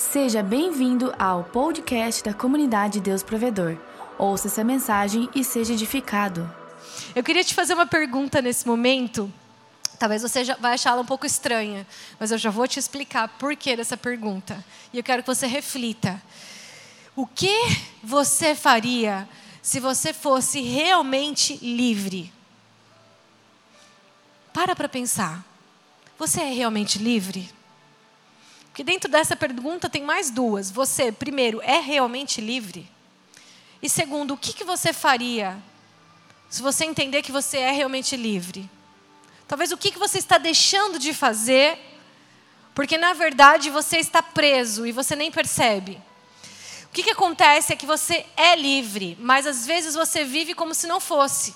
Seja 0.00 0.42
bem-vindo 0.42 1.14
ao 1.18 1.44
podcast 1.44 2.24
da 2.24 2.32
comunidade 2.32 3.00
Deus 3.00 3.22
Provedor. 3.22 3.76
Ouça 4.16 4.48
essa 4.48 4.64
mensagem 4.64 5.28
e 5.34 5.44
seja 5.44 5.74
edificado. 5.74 6.50
Eu 7.14 7.22
queria 7.22 7.44
te 7.44 7.54
fazer 7.54 7.74
uma 7.74 7.86
pergunta 7.86 8.40
nesse 8.40 8.66
momento. 8.66 9.30
Talvez 9.98 10.22
você 10.22 10.42
vai 10.54 10.72
achá-la 10.72 11.02
um 11.02 11.04
pouco 11.04 11.26
estranha, 11.26 11.86
mas 12.18 12.30
eu 12.30 12.38
já 12.38 12.48
vou 12.48 12.66
te 12.66 12.78
explicar 12.78 13.28
por 13.28 13.54
que 13.54 13.76
dessa 13.76 13.94
pergunta. 13.94 14.64
E 14.90 14.96
eu 14.96 15.04
quero 15.04 15.22
que 15.22 15.28
você 15.28 15.46
reflita. 15.46 16.20
O 17.14 17.26
que 17.26 17.54
você 18.02 18.54
faria 18.54 19.28
se 19.60 19.80
você 19.80 20.14
fosse 20.14 20.62
realmente 20.62 21.58
livre? 21.62 22.32
Para 24.50 24.74
para 24.74 24.88
pensar. 24.88 25.44
Você 26.18 26.40
é 26.40 26.50
realmente 26.50 26.98
livre? 26.98 27.59
Porque 28.70 28.84
dentro 28.84 29.10
dessa 29.10 29.36
pergunta 29.36 29.90
tem 29.90 30.02
mais 30.02 30.30
duas. 30.30 30.70
Você, 30.70 31.10
primeiro, 31.10 31.60
é 31.62 31.80
realmente 31.80 32.40
livre? 32.40 32.88
E 33.82 33.88
segundo, 33.88 34.34
o 34.34 34.36
que, 34.36 34.52
que 34.52 34.64
você 34.64 34.92
faria 34.92 35.56
se 36.48 36.62
você 36.62 36.84
entender 36.84 37.22
que 37.22 37.32
você 37.32 37.58
é 37.58 37.70
realmente 37.70 38.16
livre? 38.16 38.68
Talvez 39.46 39.72
o 39.72 39.76
que, 39.76 39.90
que 39.90 39.98
você 39.98 40.18
está 40.18 40.38
deixando 40.38 40.98
de 40.98 41.12
fazer, 41.12 41.78
porque 42.74 42.96
na 42.96 43.12
verdade 43.12 43.70
você 43.70 43.98
está 43.98 44.22
preso 44.22 44.86
e 44.86 44.92
você 44.92 45.16
nem 45.16 45.30
percebe. 45.30 46.00
O 46.84 46.92
que, 46.92 47.02
que 47.02 47.10
acontece 47.10 47.72
é 47.72 47.76
que 47.76 47.86
você 47.86 48.26
é 48.36 48.54
livre, 48.54 49.16
mas 49.20 49.46
às 49.46 49.66
vezes 49.66 49.94
você 49.94 50.24
vive 50.24 50.54
como 50.54 50.74
se 50.74 50.86
não 50.86 51.00
fosse. 51.00 51.54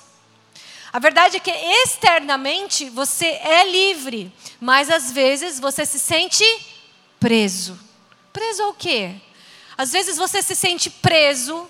A 0.93 0.99
verdade 0.99 1.37
é 1.37 1.41
que 1.41 1.51
externamente 1.51 2.89
você 2.89 3.27
é 3.27 3.69
livre, 3.69 4.33
mas 4.61 4.89
às 4.89 5.11
vezes 5.11 5.59
você 5.59 5.85
se 5.85 5.99
sente 5.99 6.45
preso. 7.25 7.81
Preso 8.35 8.63
ao 8.65 8.75
quê? 8.75 9.15
Às 9.79 9.93
vezes 9.93 10.19
você 10.19 10.43
se 10.43 10.55
sente 10.55 10.91
preso 10.91 11.67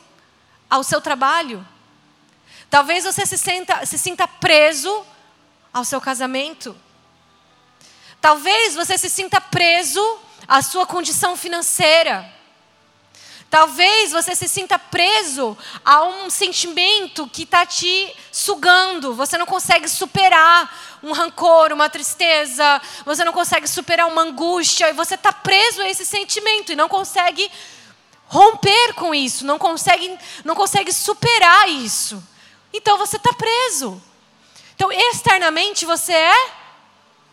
ao 0.69 0.83
seu 0.83 1.00
trabalho. 1.00 1.64
Talvez 2.69 3.05
você 3.05 3.24
se, 3.24 3.38
senta, 3.38 3.86
se 3.86 3.96
sinta 3.96 4.27
preso 4.27 5.06
ao 5.72 5.84
seu 5.84 6.00
casamento. 6.00 6.77
Talvez 8.20 8.74
você 8.74 8.98
se 8.98 9.08
sinta 9.08 9.41
preso 9.41 10.02
à 10.48 10.61
sua 10.61 10.86
condição 10.86 11.36
financeira. 11.36 12.28
Talvez 13.50 14.11
você 14.11 14.34
se 14.34 14.48
sinta 14.48 14.78
preso 14.78 15.56
a 15.84 16.03
um 16.03 16.28
sentimento 16.28 17.28
que 17.28 17.45
está 17.45 17.64
te 17.64 18.12
sugando. 18.33 19.14
Você 19.14 19.39
não 19.39 19.47
consegue 19.47 19.89
superar 19.89 20.98
um 21.03 21.12
rancor, 21.12 21.73
uma 21.73 21.89
tristeza. 21.89 22.83
Você 23.05 23.25
não 23.25 23.33
consegue 23.33 23.69
superar 23.69 24.09
uma 24.09 24.23
angústia. 24.23 24.91
E 24.91 24.92
você 24.92 25.14
está 25.14 25.33
preso 25.33 25.83
a 25.83 25.89
esse 25.89 26.05
sentimento 26.05 26.73
e 26.73 26.77
não 26.77 26.89
consegue 26.89 27.48
romper 28.27 28.95
com 28.95 29.14
isso. 29.14 29.47
Não 29.47 29.58
consegue, 29.58 30.19
não 30.45 30.56
consegue 30.56 30.92
superar 30.92 31.69
isso. 31.69 32.23
Então 32.73 32.98
você 32.98 33.17
está 33.17 33.33
preso. 33.33 34.03
Então, 34.75 34.91
externamente 34.91 35.86
você 35.86 36.12
é 36.12 36.51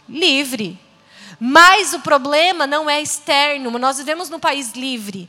livre. 0.08 0.80
Mas 1.40 1.94
o 1.94 2.00
problema 2.02 2.68
não 2.68 2.88
é 2.88 3.02
externo. 3.02 3.72
Nós 3.80 3.98
vivemos 3.98 4.30
num 4.30 4.40
país 4.40 4.74
livre 4.74 5.28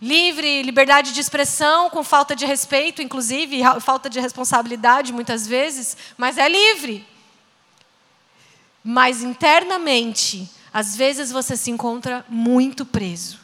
livre, 0.00 0.62
liberdade 0.62 1.12
de 1.12 1.20
expressão, 1.20 1.90
com 1.90 2.02
falta 2.02 2.34
de 2.34 2.46
respeito, 2.46 3.02
inclusive, 3.02 3.60
falta 3.80 4.08
de 4.08 4.18
responsabilidade 4.18 5.12
muitas 5.12 5.46
vezes, 5.46 5.96
mas 6.16 6.38
é 6.38 6.48
livre. 6.48 7.06
Mas 8.82 9.22
internamente, 9.22 10.50
às 10.72 10.96
vezes 10.96 11.30
você 11.30 11.56
se 11.56 11.70
encontra 11.70 12.24
muito 12.28 12.86
preso. 12.86 13.38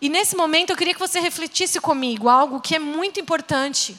E 0.00 0.08
nesse 0.10 0.36
momento 0.36 0.70
eu 0.70 0.76
queria 0.76 0.92
que 0.92 1.00
você 1.00 1.20
refletisse 1.20 1.80
comigo 1.80 2.28
algo 2.28 2.60
que 2.60 2.74
é 2.74 2.78
muito 2.78 3.18
importante. 3.18 3.96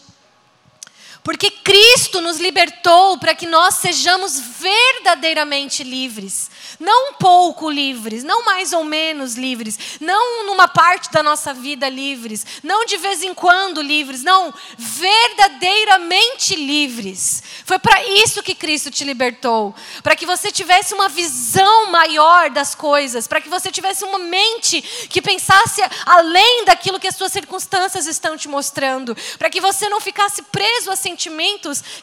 Porque 1.28 1.52
Cristo 1.52 2.22
nos 2.22 2.38
libertou 2.38 3.18
para 3.18 3.36
que 3.36 3.46
nós 3.46 3.76
sejamos 3.76 4.40
verdadeiramente 4.40 5.84
livres. 5.84 6.50
Não 6.80 7.16
pouco 7.16 7.70
livres, 7.70 8.24
não 8.24 8.46
mais 8.46 8.72
ou 8.72 8.86
menos 8.86 9.36
livres, 9.36 9.78
não 10.00 10.46
numa 10.46 10.70
parte 10.70 11.12
da 11.12 11.22
nossa 11.22 11.54
vida 11.54 11.90
livres, 11.90 12.46
não 12.64 12.86
de 12.86 12.96
vez 12.96 13.24
em 13.24 13.34
quando 13.34 13.82
livres, 13.82 14.24
não, 14.24 14.54
verdadeiramente 14.78 16.56
livres. 16.56 17.44
Foi 17.66 17.78
para 17.78 18.08
isso 18.08 18.42
que 18.42 18.56
Cristo 18.56 18.90
te 18.90 19.04
libertou, 19.04 19.76
para 20.02 20.16
que 20.16 20.26
você 20.26 20.50
tivesse 20.50 20.94
uma 20.94 21.10
visão 21.10 21.92
maior 21.92 22.50
das 22.52 22.74
coisas, 22.74 23.28
para 23.28 23.42
que 23.42 23.50
você 23.50 23.70
tivesse 23.70 24.06
uma 24.06 24.20
mente 24.20 24.82
que 25.10 25.22
pensasse 25.22 25.82
além 26.06 26.64
daquilo 26.64 27.02
que 27.02 27.08
as 27.08 27.16
suas 27.18 27.34
circunstâncias 27.34 28.08
estão 28.08 28.38
te 28.38 28.48
mostrando, 28.48 29.18
para 29.38 29.50
que 29.50 29.60
você 29.60 29.90
não 29.90 30.00
ficasse 30.00 30.42
preso 30.44 30.90
assim 30.90 31.17
sentimentos 31.17 31.17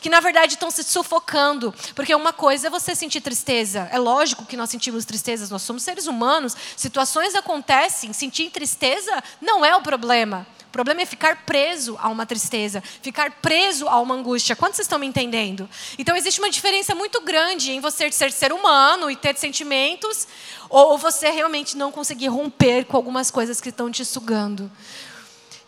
que 0.01 0.09
na 0.09 0.21
verdade 0.21 0.55
estão 0.55 0.71
se 0.71 0.83
sufocando. 0.83 1.75
Porque 1.95 2.15
uma 2.15 2.33
coisa 2.33 2.67
é 2.67 2.71
você 2.71 2.95
sentir 2.95 3.21
tristeza. 3.21 3.89
É 3.93 3.99
lógico 3.99 4.45
que 4.45 4.57
nós 4.57 4.71
sentimos 4.71 5.05
tristezas, 5.05 5.51
nós 5.51 5.63
somos 5.63 5.83
seres 5.83 6.07
humanos. 6.07 6.57
Situações 6.77 7.35
acontecem, 7.35 8.13
sentir 8.13 8.51
tristeza 8.51 9.23
não 9.41 9.65
é 9.65 9.75
o 9.77 9.83
problema. 9.83 10.47
O 10.69 10.73
problema 10.75 11.03
é 11.03 11.07
ficar 11.07 11.47
preso 11.47 11.97
a 12.01 12.09
uma 12.09 12.27
tristeza, 12.27 12.83
ficar 13.01 13.31
preso 13.41 13.89
a 13.89 14.01
uma 14.01 14.17
angústia. 14.17 14.57
Quantos 14.57 14.81
estão 14.81 14.99
me 14.99 15.07
entendendo? 15.07 15.71
Então 15.97 16.17
existe 16.17 16.41
uma 16.41 16.51
diferença 16.51 16.97
muito 16.97 17.21
grande 17.21 17.71
em 17.71 17.79
você 17.79 18.11
ser 18.11 18.33
ser 18.33 18.53
humano 18.53 19.09
e 19.09 19.15
ter 19.15 19.37
sentimentos, 19.37 20.27
ou 20.69 20.99
você 20.99 21.31
realmente 21.31 21.77
não 21.77 21.93
conseguir 21.93 22.27
romper 22.27 22.87
com 22.87 22.97
algumas 22.97 23.31
coisas 23.31 23.61
que 23.61 23.69
estão 23.69 23.89
te 23.89 24.05
sugando. 24.05 24.69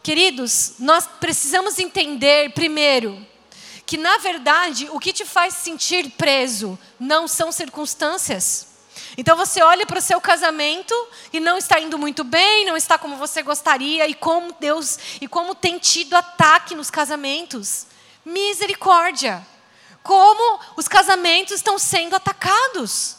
Queridos, 0.03 0.75
nós 0.81 1.09
precisamos 1.21 1.79
entender, 1.79 2.51
primeiro, 2.53 3.25
que 3.87 3.97
na 3.97 4.19
verdade 4.19 4.89
o 4.91 4.99
que 4.99 5.13
te 5.13 5.25
faz 5.25 5.55
sentir 5.55 6.11
preso 6.11 6.77
não 6.99 7.29
são 7.29 7.53
circunstâncias. 7.53 8.67
Então 9.17 9.37
você 9.37 9.63
olha 9.63 9.87
para 9.87 9.99
o 9.99 10.03
seu 10.03 10.21
casamento 10.21 10.95
e 11.33 11.39
não 11.39 11.57
está 11.57 11.79
indo 11.81 11.97
muito 11.97 12.25
bem, 12.25 12.67
não 12.67 12.77
está 12.77 12.99
como 12.99 13.17
você 13.17 13.43
gostaria 13.43 14.07
e 14.09 14.15
como 14.15 14.53
Deus 14.59 14.99
e 15.21 15.29
como 15.29 15.55
tem 15.55 15.79
tido 15.79 16.15
ataque 16.15 16.75
nos 16.75 16.91
casamentos. 16.91 17.87
Misericórdia. 18.25 19.47
Como 20.03 20.61
os 20.77 20.89
casamentos 20.89 21.55
estão 21.55 21.79
sendo 21.79 22.17
atacados. 22.17 23.17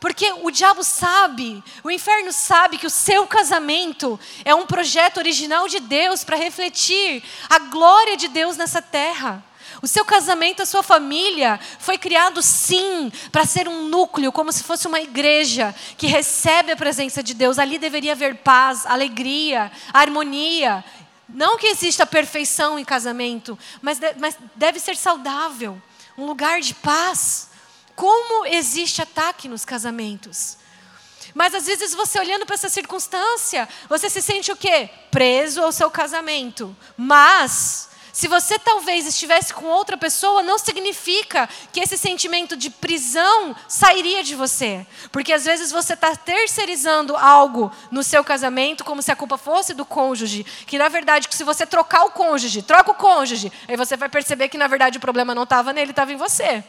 Porque 0.00 0.32
o 0.42 0.50
diabo 0.50 0.82
sabe, 0.82 1.62
o 1.84 1.90
inferno 1.90 2.32
sabe 2.32 2.76
que 2.76 2.88
o 2.88 2.90
seu 2.90 3.24
casamento 3.24 4.18
é 4.44 4.52
um 4.52 4.66
projeto 4.66 5.18
original 5.18 5.68
de 5.68 5.78
Deus 5.78 6.24
para 6.24 6.36
refletir 6.36 7.22
a 7.48 7.60
glória 7.60 8.16
de 8.16 8.26
Deus 8.26 8.56
nessa 8.56 8.82
terra. 8.82 9.44
O 9.82 9.88
seu 9.88 10.04
casamento, 10.04 10.62
a 10.62 10.66
sua 10.66 10.82
família, 10.84 11.58
foi 11.80 11.98
criado 11.98 12.40
sim 12.40 13.12
para 13.32 13.44
ser 13.44 13.66
um 13.66 13.88
núcleo, 13.88 14.30
como 14.30 14.52
se 14.52 14.62
fosse 14.62 14.86
uma 14.86 15.00
igreja 15.00 15.74
que 15.98 16.06
recebe 16.06 16.70
a 16.70 16.76
presença 16.76 17.20
de 17.20 17.34
Deus. 17.34 17.58
Ali 17.58 17.78
deveria 17.78 18.12
haver 18.12 18.36
paz, 18.36 18.86
alegria, 18.86 19.72
harmonia. 19.92 20.84
Não 21.28 21.58
que 21.58 21.66
exista 21.66 22.06
perfeição 22.06 22.78
em 22.78 22.84
casamento, 22.84 23.58
mas, 23.80 23.98
de, 23.98 24.14
mas 24.18 24.36
deve 24.54 24.78
ser 24.78 24.96
saudável 24.96 25.82
um 26.16 26.26
lugar 26.26 26.60
de 26.60 26.74
paz. 26.74 27.50
Como 27.96 28.46
existe 28.46 29.02
ataque 29.02 29.48
nos 29.48 29.64
casamentos? 29.64 30.58
Mas 31.34 31.56
às 31.56 31.66
vezes 31.66 31.92
você 31.92 32.20
olhando 32.20 32.46
para 32.46 32.54
essa 32.54 32.68
circunstância, 32.68 33.68
você 33.88 34.08
se 34.08 34.22
sente 34.22 34.52
o 34.52 34.56
quê? 34.56 34.88
Preso 35.10 35.60
ao 35.60 35.72
seu 35.72 35.90
casamento. 35.90 36.76
Mas 36.96 37.88
se 38.12 38.28
você 38.28 38.58
talvez 38.58 39.06
estivesse 39.06 39.54
com 39.54 39.64
outra 39.66 39.96
pessoa, 39.96 40.42
não 40.42 40.58
significa 40.58 41.48
que 41.72 41.80
esse 41.80 41.96
sentimento 41.96 42.54
de 42.54 42.68
prisão 42.68 43.56
sairia 43.66 44.22
de 44.22 44.34
você. 44.34 44.86
Porque 45.10 45.32
às 45.32 45.46
vezes 45.46 45.72
você 45.72 45.94
está 45.94 46.14
terceirizando 46.14 47.16
algo 47.16 47.72
no 47.90 48.02
seu 48.02 48.22
casamento, 48.22 48.84
como 48.84 49.00
se 49.00 49.10
a 49.10 49.16
culpa 49.16 49.38
fosse 49.38 49.72
do 49.72 49.86
cônjuge. 49.86 50.44
Que 50.66 50.76
na 50.76 50.88
verdade, 50.88 51.26
se 51.30 51.42
você 51.42 51.64
trocar 51.64 52.04
o 52.04 52.10
cônjuge, 52.10 52.60
troca 52.60 52.90
o 52.90 52.94
cônjuge, 52.94 53.50
aí 53.66 53.76
você 53.76 53.96
vai 53.96 54.10
perceber 54.10 54.50
que 54.50 54.58
na 54.58 54.66
verdade 54.66 54.98
o 54.98 55.00
problema 55.00 55.34
não 55.34 55.44
estava 55.44 55.72
nele, 55.72 55.92
estava 55.92 56.12
em 56.12 56.16
você. 56.16 56.62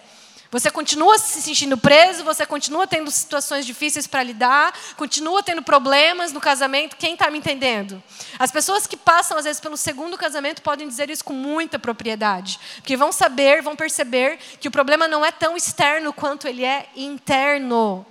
Você 0.53 0.69
continua 0.69 1.17
se 1.17 1.41
sentindo 1.41 1.75
preso, 1.75 2.23
você 2.23 2.45
continua 2.45 2.85
tendo 2.85 3.09
situações 3.09 3.65
difíceis 3.65 4.05
para 4.05 4.21
lidar, 4.21 4.71
continua 4.95 5.41
tendo 5.41 5.63
problemas 5.63 6.31
no 6.31 6.39
casamento. 6.39 6.95
Quem 6.95 7.13
está 7.13 7.31
me 7.31 7.39
entendendo? 7.39 8.01
As 8.37 8.51
pessoas 8.51 8.85
que 8.85 8.95
passam, 8.95 9.35
às 9.35 9.45
vezes, 9.45 9.59
pelo 9.59 9.75
segundo 9.75 10.15
casamento 10.15 10.61
podem 10.61 10.87
dizer 10.87 11.09
isso 11.09 11.25
com 11.25 11.33
muita 11.33 11.79
propriedade. 11.79 12.59
Porque 12.75 12.95
vão 12.95 13.11
saber, 13.11 13.63
vão 13.63 13.75
perceber 13.75 14.37
que 14.59 14.67
o 14.67 14.71
problema 14.71 15.07
não 15.07 15.25
é 15.25 15.31
tão 15.31 15.57
externo 15.57 16.13
quanto 16.13 16.47
ele 16.47 16.63
é 16.63 16.87
interno. 16.95 18.05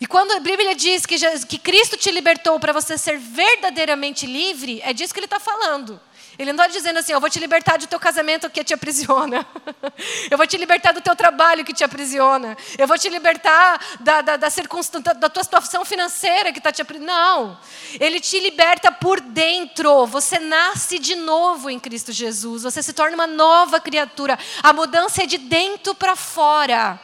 E 0.00 0.06
quando 0.08 0.32
a 0.32 0.40
Bíblia 0.40 0.74
diz 0.74 1.06
que, 1.06 1.16
que 1.46 1.58
Cristo 1.58 1.96
te 1.96 2.10
libertou 2.10 2.58
para 2.58 2.72
você 2.72 2.98
ser 2.98 3.16
verdadeiramente 3.16 4.26
livre, 4.26 4.80
é 4.84 4.92
disso 4.92 5.14
que 5.14 5.20
ele 5.20 5.26
está 5.26 5.38
falando. 5.38 6.00
Ele 6.38 6.52
não 6.52 6.64
está 6.64 6.76
dizendo 6.76 6.98
assim, 6.98 7.12
eu 7.12 7.20
vou 7.20 7.30
te 7.30 7.38
libertar 7.38 7.78
do 7.78 7.86
teu 7.86 8.00
casamento 8.00 8.50
que 8.50 8.64
te 8.64 8.74
aprisiona. 8.74 9.46
eu 10.30 10.36
vou 10.36 10.46
te 10.46 10.56
libertar 10.56 10.92
do 10.92 11.00
teu 11.00 11.14
trabalho 11.14 11.64
que 11.64 11.72
te 11.72 11.84
aprisiona. 11.84 12.56
Eu 12.76 12.86
vou 12.86 12.98
te 12.98 13.08
libertar 13.08 13.80
da, 14.00 14.20
da, 14.20 14.36
da, 14.36 14.50
circunstância, 14.50 15.14
da 15.14 15.28
tua 15.28 15.44
situação 15.44 15.84
financeira 15.84 16.52
que 16.52 16.58
está 16.58 16.72
te 16.72 16.82
aprisionando. 16.82 17.04
Não. 17.04 17.58
Ele 18.00 18.20
te 18.20 18.40
liberta 18.40 18.90
por 18.90 19.20
dentro. 19.20 20.06
Você 20.06 20.38
nasce 20.38 20.98
de 20.98 21.14
novo 21.14 21.68
em 21.68 21.78
Cristo 21.78 22.12
Jesus. 22.12 22.62
Você 22.62 22.82
se 22.82 22.92
torna 22.92 23.14
uma 23.14 23.26
nova 23.26 23.80
criatura. 23.80 24.38
A 24.62 24.72
mudança 24.72 25.22
é 25.22 25.26
de 25.26 25.38
dentro 25.38 25.94
para 25.94 26.16
fora. 26.16 26.98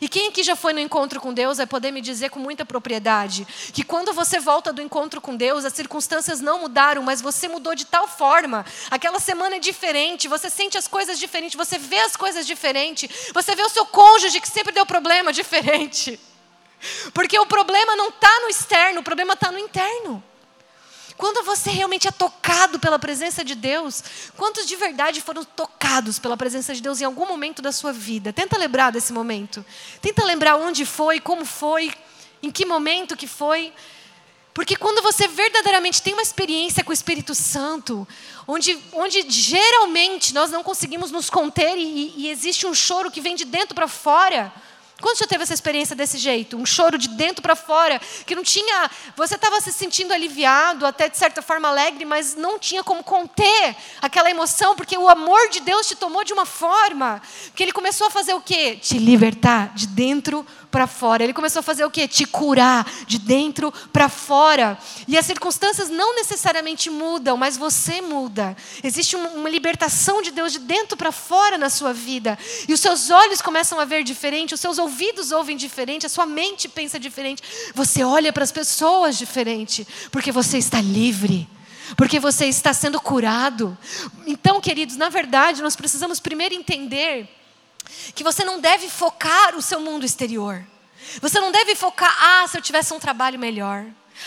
E 0.00 0.08
quem 0.08 0.28
aqui 0.28 0.42
já 0.42 0.56
foi 0.56 0.72
no 0.72 0.80
encontro 0.80 1.20
com 1.20 1.32
Deus 1.32 1.58
vai 1.58 1.66
poder 1.66 1.90
me 1.90 2.00
dizer 2.00 2.30
com 2.30 2.38
muita 2.38 2.64
propriedade 2.64 3.46
que 3.72 3.82
quando 3.84 4.12
você 4.12 4.38
volta 4.38 4.72
do 4.72 4.82
encontro 4.82 5.20
com 5.20 5.36
Deus, 5.36 5.64
as 5.64 5.72
circunstâncias 5.72 6.40
não 6.40 6.60
mudaram, 6.60 7.02
mas 7.02 7.20
você 7.20 7.48
mudou 7.48 7.74
de 7.74 7.86
tal 7.86 8.08
forma. 8.08 8.64
Aquela 8.90 9.20
semana 9.20 9.56
é 9.56 9.58
diferente, 9.58 10.28
você 10.28 10.50
sente 10.50 10.76
as 10.76 10.88
coisas 10.88 11.18
diferentes, 11.18 11.56
você 11.56 11.78
vê 11.78 11.98
as 12.00 12.16
coisas 12.16 12.46
diferentes, 12.46 13.30
você 13.32 13.54
vê 13.54 13.62
o 13.62 13.68
seu 13.68 13.86
cônjuge 13.86 14.40
que 14.40 14.48
sempre 14.48 14.72
deu 14.72 14.86
problema 14.86 15.32
diferente. 15.32 16.18
Porque 17.14 17.38
o 17.38 17.46
problema 17.46 17.94
não 17.94 18.08
está 18.08 18.40
no 18.40 18.48
externo, 18.48 19.00
o 19.00 19.04
problema 19.04 19.34
está 19.34 19.52
no 19.52 19.58
interno. 19.58 20.22
Quando 21.22 21.44
você 21.44 21.70
realmente 21.70 22.08
é 22.08 22.10
tocado 22.10 22.80
pela 22.80 22.98
presença 22.98 23.44
de 23.44 23.54
Deus, 23.54 24.02
quantos 24.36 24.66
de 24.66 24.74
verdade 24.74 25.20
foram 25.20 25.44
tocados 25.44 26.18
pela 26.18 26.36
presença 26.36 26.74
de 26.74 26.82
Deus 26.82 27.00
em 27.00 27.04
algum 27.04 27.24
momento 27.24 27.62
da 27.62 27.70
sua 27.70 27.92
vida? 27.92 28.32
Tenta 28.32 28.58
lembrar 28.58 28.90
desse 28.90 29.12
momento. 29.12 29.64
Tenta 30.00 30.24
lembrar 30.24 30.56
onde 30.56 30.84
foi, 30.84 31.20
como 31.20 31.44
foi, 31.44 31.92
em 32.42 32.50
que 32.50 32.66
momento 32.66 33.16
que 33.16 33.28
foi. 33.28 33.72
Porque 34.52 34.74
quando 34.74 35.00
você 35.00 35.28
verdadeiramente 35.28 36.02
tem 36.02 36.12
uma 36.12 36.22
experiência 36.22 36.82
com 36.82 36.90
o 36.90 36.92
Espírito 36.92 37.36
Santo, 37.36 38.04
onde, 38.44 38.76
onde 38.92 39.24
geralmente 39.30 40.34
nós 40.34 40.50
não 40.50 40.64
conseguimos 40.64 41.12
nos 41.12 41.30
conter 41.30 41.78
e, 41.78 42.14
e 42.16 42.30
existe 42.30 42.66
um 42.66 42.74
choro 42.74 43.12
que 43.12 43.20
vem 43.20 43.36
de 43.36 43.44
dentro 43.44 43.76
para 43.76 43.86
fora, 43.86 44.52
quando 45.02 45.18
já 45.18 45.26
teve 45.26 45.42
essa 45.42 45.52
experiência 45.52 45.94
desse 45.94 46.16
jeito? 46.16 46.56
Um 46.56 46.64
choro 46.64 46.96
de 46.96 47.08
dentro 47.08 47.42
para 47.42 47.54
fora, 47.54 48.00
que 48.24 48.34
não 48.34 48.42
tinha. 48.42 48.90
Você 49.16 49.34
estava 49.34 49.60
se 49.60 49.72
sentindo 49.72 50.14
aliviado, 50.14 50.86
até 50.86 51.08
de 51.08 51.18
certa 51.18 51.42
forma 51.42 51.68
alegre, 51.68 52.04
mas 52.04 52.34
não 52.34 52.58
tinha 52.58 52.82
como 52.82 53.02
conter 53.02 53.76
aquela 54.00 54.30
emoção, 54.30 54.74
porque 54.76 54.96
o 54.96 55.08
amor 55.08 55.50
de 55.50 55.60
Deus 55.60 55.88
te 55.88 55.96
tomou 55.96 56.24
de 56.24 56.32
uma 56.32 56.46
forma 56.46 57.20
que 57.54 57.62
ele 57.62 57.72
começou 57.72 58.06
a 58.06 58.10
fazer 58.10 58.32
o 58.32 58.40
quê? 58.40 58.78
Te 58.80 58.96
libertar 58.96 59.74
de 59.74 59.86
dentro 59.88 60.46
para 60.61 60.61
fora. 60.86 61.22
Ele 61.22 61.32
começou 61.32 61.60
a 61.60 61.62
fazer 61.62 61.84
o 61.84 61.90
quê? 61.90 62.08
Te 62.08 62.24
curar 62.24 62.86
de 63.06 63.18
dentro 63.18 63.72
para 63.92 64.08
fora. 64.08 64.78
E 65.06 65.16
as 65.16 65.26
circunstâncias 65.26 65.88
não 65.88 66.16
necessariamente 66.16 66.90
mudam, 66.90 67.36
mas 67.36 67.56
você 67.56 68.00
muda. 68.00 68.56
Existe 68.82 69.16
uma 69.16 69.48
libertação 69.48 70.22
de 70.22 70.30
Deus 70.30 70.52
de 70.52 70.58
dentro 70.58 70.96
para 70.96 71.12
fora 71.12 71.58
na 71.58 71.70
sua 71.70 71.92
vida. 71.92 72.38
E 72.68 72.72
os 72.72 72.80
seus 72.80 73.10
olhos 73.10 73.42
começam 73.42 73.78
a 73.78 73.84
ver 73.84 74.02
diferente, 74.02 74.54
os 74.54 74.60
seus 74.60 74.78
ouvidos 74.78 75.30
ouvem 75.32 75.56
diferente, 75.56 76.06
a 76.06 76.08
sua 76.08 76.26
mente 76.26 76.68
pensa 76.68 76.98
diferente. 76.98 77.42
Você 77.74 78.02
olha 78.02 78.32
para 78.32 78.44
as 78.44 78.52
pessoas 78.52 79.18
diferente, 79.18 79.86
porque 80.10 80.32
você 80.32 80.58
está 80.58 80.80
livre 80.80 81.48
porque 81.96 82.18
você 82.18 82.46
está 82.46 82.72
sendo 82.72 82.98
curado. 82.98 83.76
Então, 84.26 84.60
queridos, 84.62 84.96
na 84.96 85.10
verdade, 85.10 85.60
nós 85.60 85.76
precisamos 85.76 86.20
primeiro 86.20 86.54
entender 86.54 87.28
que 88.14 88.24
você 88.24 88.44
não 88.44 88.60
deve 88.60 88.88
focar 88.88 89.56
o 89.56 89.62
seu 89.62 89.80
mundo 89.80 90.04
exterior. 90.04 90.64
Você 91.20 91.40
não 91.40 91.50
deve 91.50 91.74
focar, 91.74 92.16
ah, 92.20 92.46
se 92.48 92.56
eu 92.56 92.62
tivesse 92.62 92.92
um 92.94 92.98
trabalho 92.98 93.38
melhor. 93.38 93.84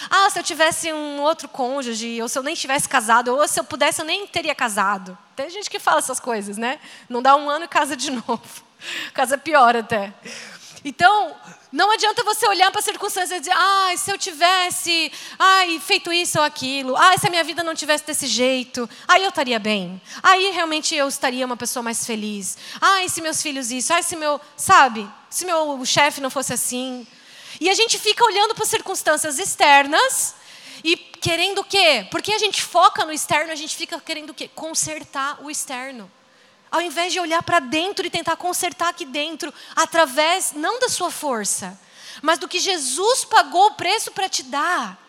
Ah, 0.10 0.30
se 0.30 0.40
eu 0.40 0.44
tivesse 0.44 0.92
um 0.92 1.22
outro 1.22 1.48
cônjuge, 1.48 2.22
ou 2.22 2.28
se 2.28 2.38
eu 2.38 2.44
nem 2.44 2.56
tivesse 2.56 2.88
casado, 2.88 3.30
ou 3.30 3.48
se 3.48 3.60
eu 3.60 3.64
pudesse, 3.64 4.02
eu 4.02 4.06
nem 4.06 4.28
teria 4.28 4.54
casado. 4.54 5.18
Tem 5.36 5.50
gente 5.50 5.70
que 5.70 5.80
fala 5.80 6.00
essas 6.00 6.20
coisas, 6.20 6.58
né? 6.58 6.80
Não 7.08 7.22
dá 7.22 7.36
um 7.36 7.50
ano 7.50 7.66
e 7.66 7.68
casa 7.68 7.96
de 7.96 8.12
novo. 8.28 8.66
Casa 9.14 9.38
pior 9.38 9.76
até. 9.76 10.14
Então, 10.88 11.36
não 11.72 11.92
adianta 11.92 12.24
você 12.24 12.48
olhar 12.48 12.70
para 12.70 12.78
as 12.78 12.86
circunstâncias 12.86 13.40
e 13.40 13.40
dizer, 13.40 13.56
ah, 13.58 13.92
se 13.98 14.12
eu 14.12 14.20
tivesse 14.20 15.12
ai, 15.40 15.80
feito 15.80 16.14
isso 16.14 16.38
ou 16.38 16.44
aquilo, 16.46 16.96
ah, 16.96 17.18
se 17.18 17.26
a 17.26 17.30
minha 17.32 17.44
vida 17.44 17.64
não 17.64 17.74
tivesse 17.74 18.06
desse 18.06 18.28
jeito, 18.28 18.88
aí 19.08 19.24
eu 19.24 19.30
estaria 19.30 19.58
bem. 19.58 20.00
Aí 20.22 20.52
realmente 20.52 20.96
eu 20.96 21.08
estaria 21.08 21.44
uma 21.44 21.58
pessoa 21.58 21.82
mais 21.82 22.06
feliz. 22.06 22.56
Ah, 22.80 23.04
se 23.10 23.20
meus 23.20 23.42
filhos 23.42 23.72
isso, 23.72 23.92
ah, 23.96 24.02
se 24.04 24.16
meu, 24.16 24.40
sabe, 24.56 25.10
se 25.28 25.44
meu 25.44 25.84
chefe 25.84 26.22
não 26.22 26.30
fosse 26.30 26.54
assim. 26.54 27.08
E 27.60 27.68
a 27.68 27.74
gente 27.74 27.98
fica 27.98 28.24
olhando 28.24 28.54
para 28.54 28.64
as 28.64 28.70
circunstâncias 28.70 29.40
externas 29.40 30.36
e 30.84 30.96
querendo 30.96 31.62
o 31.62 31.64
quê? 31.64 32.06
Porque 32.12 32.32
a 32.32 32.38
gente 32.38 32.62
foca 32.62 33.04
no 33.04 33.12
externo, 33.12 33.52
a 33.52 33.56
gente 33.56 33.76
fica 33.76 34.00
querendo 34.00 34.30
o 34.30 34.34
quê? 34.36 34.48
Consertar 34.54 35.44
o 35.44 35.50
externo 35.50 36.12
ao 36.76 36.82
invés 36.82 37.14
de 37.14 37.22
olhar 37.22 37.42
para 37.42 37.60
dentro 37.60 38.06
e 38.06 38.10
tentar 38.10 38.36
consertar 38.36 38.90
aqui 38.90 39.06
dentro, 39.06 39.54
através 39.78 40.52
não 40.52 40.78
da 40.78 40.90
sua 40.90 41.10
força, 41.10 41.80
mas 42.22 42.38
do 42.38 42.50
que 42.50 42.60
Jesus 42.60 43.24
pagou 43.24 43.68
o 43.68 43.74
preço 43.76 44.12
para 44.12 44.28
te 44.28 44.44
dar, 44.44 45.00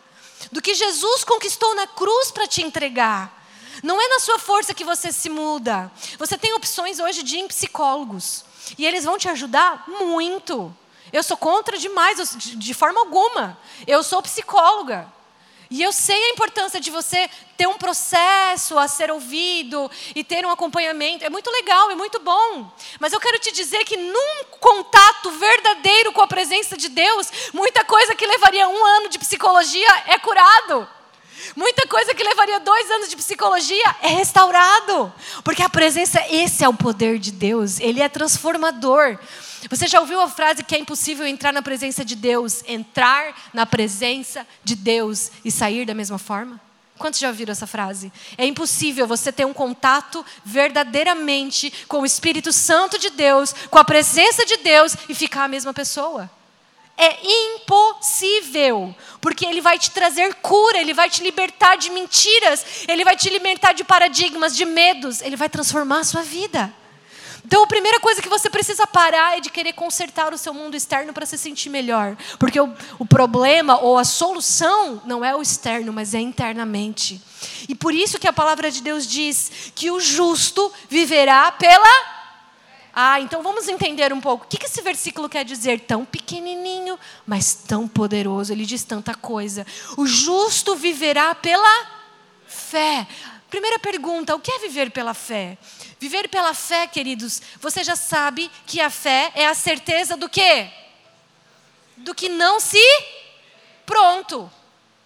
do 0.52 0.62
que 0.62 0.74
Jesus 0.74 1.24
conquistou 1.24 1.74
na 1.74 1.88
cruz 1.88 2.30
para 2.30 2.46
te 2.46 2.62
entregar. 2.62 3.44
Não 3.82 4.00
é 4.00 4.06
na 4.06 4.20
sua 4.20 4.38
força 4.38 4.72
que 4.72 4.84
você 4.84 5.10
se 5.10 5.28
muda. 5.28 5.90
Você 6.18 6.38
tem 6.38 6.54
opções 6.54 7.00
hoje 7.00 7.24
de 7.24 7.36
ir 7.36 7.40
em 7.40 7.48
psicólogos. 7.48 8.44
E 8.78 8.86
eles 8.86 9.04
vão 9.04 9.18
te 9.18 9.28
ajudar 9.28 9.84
muito. 9.88 10.74
Eu 11.12 11.22
sou 11.24 11.36
contra 11.36 11.76
demais, 11.76 12.36
de 12.38 12.74
forma 12.74 13.00
alguma. 13.00 13.58
Eu 13.88 14.04
sou 14.04 14.22
psicóloga. 14.22 15.12
E 15.70 15.82
eu 15.82 15.92
sei 15.92 16.16
a 16.16 16.30
importância 16.30 16.80
de 16.80 16.90
você 16.90 17.28
ter 17.56 17.66
um 17.66 17.76
processo 17.76 18.78
a 18.78 18.86
ser 18.86 19.10
ouvido 19.10 19.90
e 20.14 20.22
ter 20.22 20.46
um 20.46 20.50
acompanhamento. 20.50 21.24
É 21.24 21.30
muito 21.30 21.50
legal, 21.50 21.90
é 21.90 21.94
muito 21.94 22.20
bom. 22.20 22.70
Mas 23.00 23.12
eu 23.12 23.20
quero 23.20 23.38
te 23.38 23.50
dizer 23.50 23.84
que 23.84 23.96
num 23.96 24.44
contato 24.60 25.30
verdadeiro 25.32 26.12
com 26.12 26.20
a 26.20 26.26
presença 26.26 26.76
de 26.76 26.88
Deus, 26.88 27.28
muita 27.52 27.84
coisa 27.84 28.14
que 28.14 28.26
levaria 28.26 28.68
um 28.68 28.84
ano 28.84 29.08
de 29.08 29.18
psicologia 29.18 29.88
é 30.06 30.18
curado. 30.18 30.88
Muita 31.54 31.86
coisa 31.86 32.14
que 32.14 32.22
levaria 32.22 32.58
dois 32.60 32.90
anos 32.90 33.08
de 33.08 33.16
psicologia 33.16 33.96
é 34.02 34.08
restaurado. 34.08 35.12
Porque 35.44 35.62
a 35.62 35.68
presença, 35.68 36.22
esse 36.30 36.64
é 36.64 36.68
o 36.68 36.74
poder 36.74 37.18
de 37.18 37.30
Deus, 37.32 37.80
ele 37.80 38.00
é 38.00 38.08
transformador. 38.08 39.18
Você 39.68 39.86
já 39.86 40.00
ouviu 40.00 40.20
a 40.20 40.28
frase 40.28 40.62
que 40.62 40.74
é 40.74 40.78
impossível 40.78 41.26
entrar 41.26 41.52
na 41.52 41.62
presença 41.62 42.04
de 42.04 42.14
Deus, 42.14 42.62
entrar 42.66 43.50
na 43.52 43.66
presença 43.66 44.46
de 44.62 44.76
Deus 44.76 45.30
e 45.44 45.50
sair 45.50 45.84
da 45.84 45.94
mesma 45.94 46.18
forma? 46.18 46.60
Quantos 46.98 47.20
já 47.20 47.28
ouviram 47.28 47.52
essa 47.52 47.66
frase? 47.66 48.10
É 48.38 48.46
impossível 48.46 49.06
você 49.06 49.30
ter 49.30 49.44
um 49.44 49.52
contato 49.52 50.24
verdadeiramente 50.44 51.72
com 51.86 52.00
o 52.00 52.06
Espírito 52.06 52.52
Santo 52.52 52.98
de 52.98 53.10
Deus, 53.10 53.54
com 53.70 53.78
a 53.78 53.84
presença 53.84 54.46
de 54.46 54.56
Deus 54.58 54.96
e 55.08 55.14
ficar 55.14 55.44
a 55.44 55.48
mesma 55.48 55.74
pessoa. 55.74 56.30
É 56.96 57.18
impossível, 57.22 58.94
porque 59.20 59.44
Ele 59.44 59.60
vai 59.60 59.78
te 59.78 59.90
trazer 59.90 60.34
cura, 60.36 60.78
Ele 60.78 60.94
vai 60.94 61.11
te 61.11 61.23
libertar 61.23 61.76
de 61.76 61.90
mentiras, 61.90 62.64
Ele 62.88 63.04
vai 63.04 63.14
te 63.14 63.28
libertar 63.28 63.75
de 63.75 63.85
paradigmas, 63.85 64.56
de 64.56 64.64
medos, 64.64 65.20
Ele 65.20 65.37
vai 65.37 65.50
transformar 65.50 66.00
a 66.00 66.04
sua 66.04 66.23
vida. 66.23 66.73
Então, 67.47 67.62
a 67.62 67.67
primeira 67.69 68.00
coisa 68.00 68.21
que 68.21 68.29
você 68.29 68.50
precisa 68.50 68.88
parar 68.88 69.38
é 69.38 69.41
de 69.41 69.50
querer 69.50 69.73
consertar 69.73 70.35
o 70.35 70.38
seu 70.38 70.53
mundo 70.53 70.76
externo 70.76 71.12
para 71.12 71.25
se 71.25 71.38
sentir 71.38 71.71
melhor. 71.71 72.17
Porque 72.41 72.61
o, 72.61 72.75
o, 72.99 73.07
problema 73.07 73.79
ou 73.79 73.97
a 73.97 74.05
solução 74.05 75.00
não 75.07 75.25
é 75.25 75.33
o 75.35 75.41
externo, 75.41 75.93
mas 75.93 76.12
é 76.12 76.19
internamente. 76.19 77.23
E 77.69 77.75
por 77.76 77.95
isso 77.95 78.19
que 78.19 78.26
a 78.26 78.33
palavra 78.33 78.69
de 78.69 78.83
Deus 78.83 79.07
diz 79.07 79.71
que 79.76 79.93
o 79.93 80.00
justo 80.00 80.73
viverá 80.88 81.53
pela. 81.53 81.87
Ah, 82.93 83.21
então 83.21 83.45
vamos 83.45 83.69
entender 83.69 84.12
um 84.12 84.21
pouco. 84.21 84.45
O 84.45 84.49
que 84.49 84.67
esse 84.67 84.83
versículo 84.83 85.29
quer 85.29 85.45
dizer? 85.45 85.79
Tão 85.79 86.05
pequenininho, 86.05 86.99
mas 87.25 87.55
tão 87.55 87.87
poderoso. 87.87 88.53
Ele 88.53 88.67
diz 88.67 88.83
tanta 88.83 89.15
coisa. 89.15 89.65
O 89.97 90.05
justo 90.05 90.75
viverá 90.75 91.33
pela 91.33 91.87
fé. 92.45 93.07
Primeira 93.49 93.79
pergunta: 93.79 94.35
o 94.35 94.41
que 94.41 94.50
é 94.50 94.59
viver 94.59 94.91
pela 94.91 95.15
fé? 95.15 95.57
Viver 95.99 96.29
pela 96.29 96.53
fé, 96.53 96.87
queridos, 96.87 97.41
você 97.59 97.83
já 97.83 97.97
sabe 97.97 98.50
que 98.67 98.81
a 98.81 98.91
fé 98.91 99.33
é 99.35 99.47
a 99.47 99.55
certeza 99.55 100.17
do 100.17 100.29
quê? 100.29 100.71
Do 101.97 102.15
que 102.15 102.29
não 102.29 102.61
se 102.61 102.83
pronto. 103.87 104.50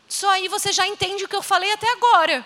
Só 0.08 0.28
aí 0.30 0.48
você 0.48 0.72
já 0.72 0.86
entende 0.86 1.24
o 1.24 1.28
que 1.28 1.36
eu 1.36 1.42
falei 1.42 1.70
até 1.72 1.90
agora. 1.92 2.44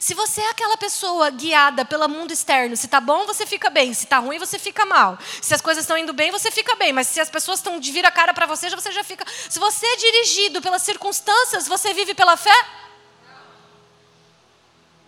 Se 0.00 0.14
você 0.14 0.40
é 0.40 0.50
aquela 0.50 0.76
pessoa 0.76 1.30
guiada 1.30 1.84
pelo 1.84 2.08
mundo 2.08 2.32
externo, 2.32 2.76
se 2.76 2.88
tá 2.88 3.00
bom, 3.00 3.24
você 3.24 3.46
fica 3.46 3.70
bem, 3.70 3.94
se 3.94 4.06
tá 4.06 4.18
ruim, 4.18 4.36
você 4.36 4.58
fica 4.58 4.84
mal. 4.84 5.16
Se 5.40 5.54
as 5.54 5.60
coisas 5.60 5.84
estão 5.84 5.96
indo 5.96 6.12
bem, 6.12 6.32
você 6.32 6.50
fica 6.50 6.74
bem, 6.74 6.92
mas 6.92 7.06
se 7.06 7.20
as 7.20 7.30
pessoas 7.30 7.60
estão 7.60 7.78
de 7.78 7.92
vir 7.92 8.04
a 8.04 8.10
cara 8.10 8.34
para 8.34 8.46
você, 8.46 8.68
você 8.70 8.90
já 8.90 9.04
fica. 9.04 9.24
Se 9.48 9.60
você 9.60 9.86
é 9.86 9.96
dirigido 9.96 10.60
pelas 10.60 10.82
circunstâncias, 10.82 11.68
você 11.68 11.94
vive 11.94 12.14
pela 12.14 12.36
fé? 12.36 12.50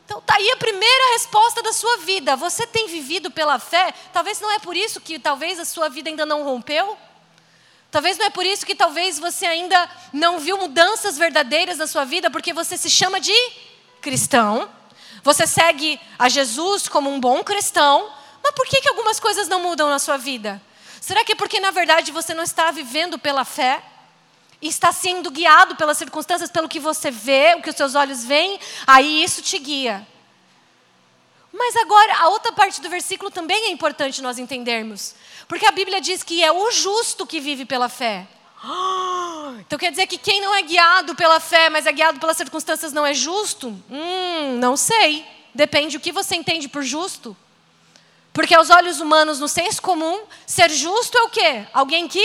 Então 0.05 0.21
tá 0.21 0.35
aí 0.37 0.51
a 0.51 0.57
primeira 0.57 1.13
resposta 1.13 1.63
da 1.63 1.73
sua 1.73 1.99
vida. 1.99 2.37
Você 2.37 2.67
tem 2.67 2.89
vivido 2.89 3.31
pela 3.31 3.59
fé? 3.59 3.93
Talvez 4.13 4.41
não 4.41 4.51
é 4.53 4.59
por 4.59 4.77
isso 4.77 5.01
que 5.01 5.19
talvez 5.19 5.59
a 5.59 5.65
sua 5.65 5.89
vida 5.89 6.11
ainda 6.11 6.27
não 6.27 6.45
rompeu. 6.45 6.97
Talvez 7.91 8.19
não 8.19 8.27
é 8.27 8.31
por 8.31 8.45
isso 8.45 8.67
que 8.67 8.75
talvez 8.75 9.19
você 9.19 9.47
ainda 9.47 9.89
não 10.13 10.41
viu 10.41 10.59
mudanças 10.59 11.17
verdadeiras 11.17 11.79
na 11.79 11.87
sua 11.87 12.05
vida, 12.05 12.29
porque 12.29 12.53
você 12.53 12.77
se 12.77 12.91
chama 12.91 13.21
de 13.21 13.33
cristão. 14.01 14.69
Você 15.23 15.47
segue 15.47 16.01
a 16.19 16.29
Jesus 16.29 16.89
como 16.89 17.09
um 17.09 17.21
bom 17.21 17.43
cristão, 17.43 18.13
mas 18.43 18.53
por 18.55 18.67
que, 18.67 18.81
que 18.81 18.89
algumas 18.89 19.19
coisas 19.21 19.49
não 19.49 19.61
mudam 19.61 19.89
na 19.89 19.99
sua 19.99 20.17
vida? 20.17 20.61
Será 21.01 21.25
que 21.25 21.33
é 21.33 21.35
porque, 21.37 21.61
na 21.61 21.71
verdade, 21.71 22.11
você 22.11 22.35
não 22.35 22.43
está 22.43 22.71
vivendo 22.71 23.19
pela 23.19 23.45
fé? 23.45 23.83
Está 24.61 24.93
sendo 24.93 25.31
guiado 25.31 25.77
pelas 25.77 25.99
circunstâncias, 25.99 26.51
pelo 26.51 26.69
que 26.69 26.81
você 26.81 27.11
vê, 27.11 27.55
o 27.57 27.63
que 27.63 27.71
os 27.71 27.77
seus 27.77 27.95
olhos 27.95 28.25
veem, 28.25 28.59
aí 28.87 29.23
isso 29.23 29.43
te 29.43 29.59
guia. 29.59 30.07
Mas 31.53 31.77
agora, 31.77 32.17
a 32.17 32.29
outra 32.31 32.53
parte 32.53 32.81
do 32.81 32.89
versículo 32.89 33.31
também 33.31 33.67
é 33.67 33.71
importante 33.71 34.21
nós 34.21 34.39
entendermos. 34.39 35.15
Porque 35.47 35.67
a 35.67 35.71
Bíblia 35.71 36.01
diz 36.01 36.23
que 36.23 36.43
é 36.43 36.51
o 36.51 36.71
justo 36.73 37.27
que 37.27 37.39
vive 37.39 37.65
pela 37.65 37.89
fé. 37.89 38.27
Então 39.61 39.79
quer 39.79 39.91
dizer 39.91 40.07
que 40.07 40.19
quem 40.19 40.41
não 40.41 40.55
é 40.55 40.63
guiado 40.63 41.15
pela 41.15 41.39
fé, 41.39 41.69
mas 41.69 41.87
é 41.87 41.93
guiado 41.93 42.19
pelas 42.19 42.37
circunstâncias, 42.37 42.93
não 42.93 43.05
é 43.05 43.13
justo? 43.13 43.69
Hum, 43.91 44.59
não 44.59 44.77
sei. 44.77 45.25
Depende 45.55 45.97
do 45.97 46.03
que 46.03 46.11
você 46.11 46.35
entende 46.35 46.69
por 46.69 46.83
justo. 46.83 47.37
Porque 48.33 48.55
aos 48.55 48.71
olhos 48.71 49.01
humanos, 49.01 49.39
no 49.39 49.47
senso 49.47 49.81
comum, 49.81 50.23
ser 50.47 50.71
justo 50.71 51.17
é 51.17 51.23
o 51.23 51.29
quê? 51.29 51.67
Alguém 51.73 52.09
que 52.09 52.25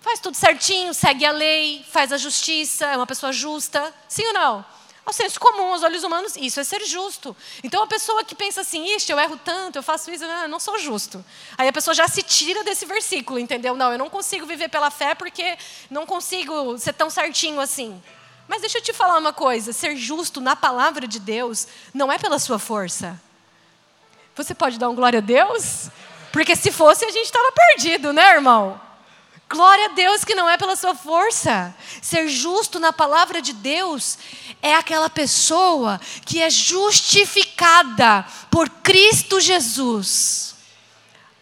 faz 0.00 0.18
tudo 0.18 0.36
certinho, 0.36 0.92
segue 0.94 1.24
a 1.24 1.32
lei, 1.32 1.84
faz 1.90 2.12
a 2.12 2.16
justiça, 2.16 2.86
é 2.86 2.96
uma 2.96 3.06
pessoa 3.06 3.32
justa. 3.32 3.92
Sim 4.08 4.26
ou 4.26 4.32
não? 4.32 4.64
Ao 5.04 5.12
senso 5.12 5.40
comum, 5.40 5.72
aos 5.72 5.82
olhos 5.82 6.04
humanos, 6.04 6.36
isso 6.36 6.60
é 6.60 6.64
ser 6.64 6.84
justo. 6.84 7.36
Então, 7.64 7.82
a 7.82 7.86
pessoa 7.86 8.22
que 8.22 8.34
pensa 8.34 8.60
assim, 8.60 8.94
ixi, 8.94 9.10
eu 9.10 9.18
erro 9.18 9.38
tanto, 9.44 9.76
eu 9.76 9.82
faço 9.82 10.10
isso, 10.10 10.24
eu 10.24 10.48
não 10.48 10.60
sou 10.60 10.78
justo. 10.78 11.24
Aí 11.56 11.66
a 11.66 11.72
pessoa 11.72 11.94
já 11.94 12.06
se 12.06 12.22
tira 12.22 12.62
desse 12.62 12.86
versículo, 12.86 13.38
entendeu? 13.38 13.76
Não, 13.76 13.90
eu 13.90 13.98
não 13.98 14.10
consigo 14.10 14.46
viver 14.46 14.68
pela 14.68 14.90
fé 14.90 15.14
porque 15.14 15.56
não 15.90 16.06
consigo 16.06 16.78
ser 16.78 16.92
tão 16.92 17.10
certinho 17.10 17.60
assim. 17.60 18.00
Mas 18.46 18.60
deixa 18.60 18.78
eu 18.78 18.82
te 18.82 18.92
falar 18.92 19.18
uma 19.18 19.32
coisa: 19.32 19.72
ser 19.72 19.96
justo 19.96 20.40
na 20.40 20.54
palavra 20.54 21.08
de 21.08 21.18
Deus 21.18 21.66
não 21.94 22.12
é 22.12 22.18
pela 22.18 22.38
sua 22.38 22.58
força. 22.58 23.20
Você 24.36 24.54
pode 24.54 24.78
dar 24.78 24.88
um 24.88 24.94
glória 24.94 25.18
a 25.18 25.22
Deus? 25.22 25.88
Porque 26.32 26.54
se 26.54 26.70
fosse, 26.70 27.04
a 27.04 27.10
gente 27.10 27.24
estava 27.24 27.50
perdido, 27.52 28.12
né, 28.12 28.34
irmão? 28.34 28.80
Glória 29.50 29.86
a 29.86 29.88
Deus 29.88 30.24
que 30.24 30.34
não 30.34 30.48
é 30.48 30.56
pela 30.56 30.76
sua 30.76 30.94
força. 30.94 31.74
Ser 32.00 32.28
justo 32.28 32.78
na 32.78 32.92
palavra 32.92 33.42
de 33.42 33.52
Deus 33.52 34.16
é 34.62 34.76
aquela 34.76 35.10
pessoa 35.10 36.00
que 36.24 36.40
é 36.40 36.48
justificada 36.48 38.24
por 38.48 38.70
Cristo 38.70 39.40
Jesus. 39.40 40.54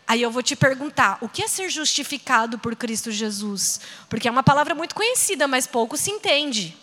Aí 0.07 0.23
eu 0.23 0.31
vou 0.31 0.43
te 0.43 0.57
perguntar: 0.57 1.19
o 1.21 1.29
que 1.29 1.43
é 1.43 1.49
ser 1.49 1.69
justificado 1.69 2.59
por 2.59 2.75
Cristo 2.75 3.13
Jesus? 3.13 3.79
Porque 4.09 4.27
é 4.27 4.31
uma 4.31 4.43
palavra 4.43 4.75
muito 4.75 4.95
conhecida, 4.95 5.47
mas 5.47 5.67
pouco 5.67 5.95
se 5.95 6.11
entende. 6.11 6.75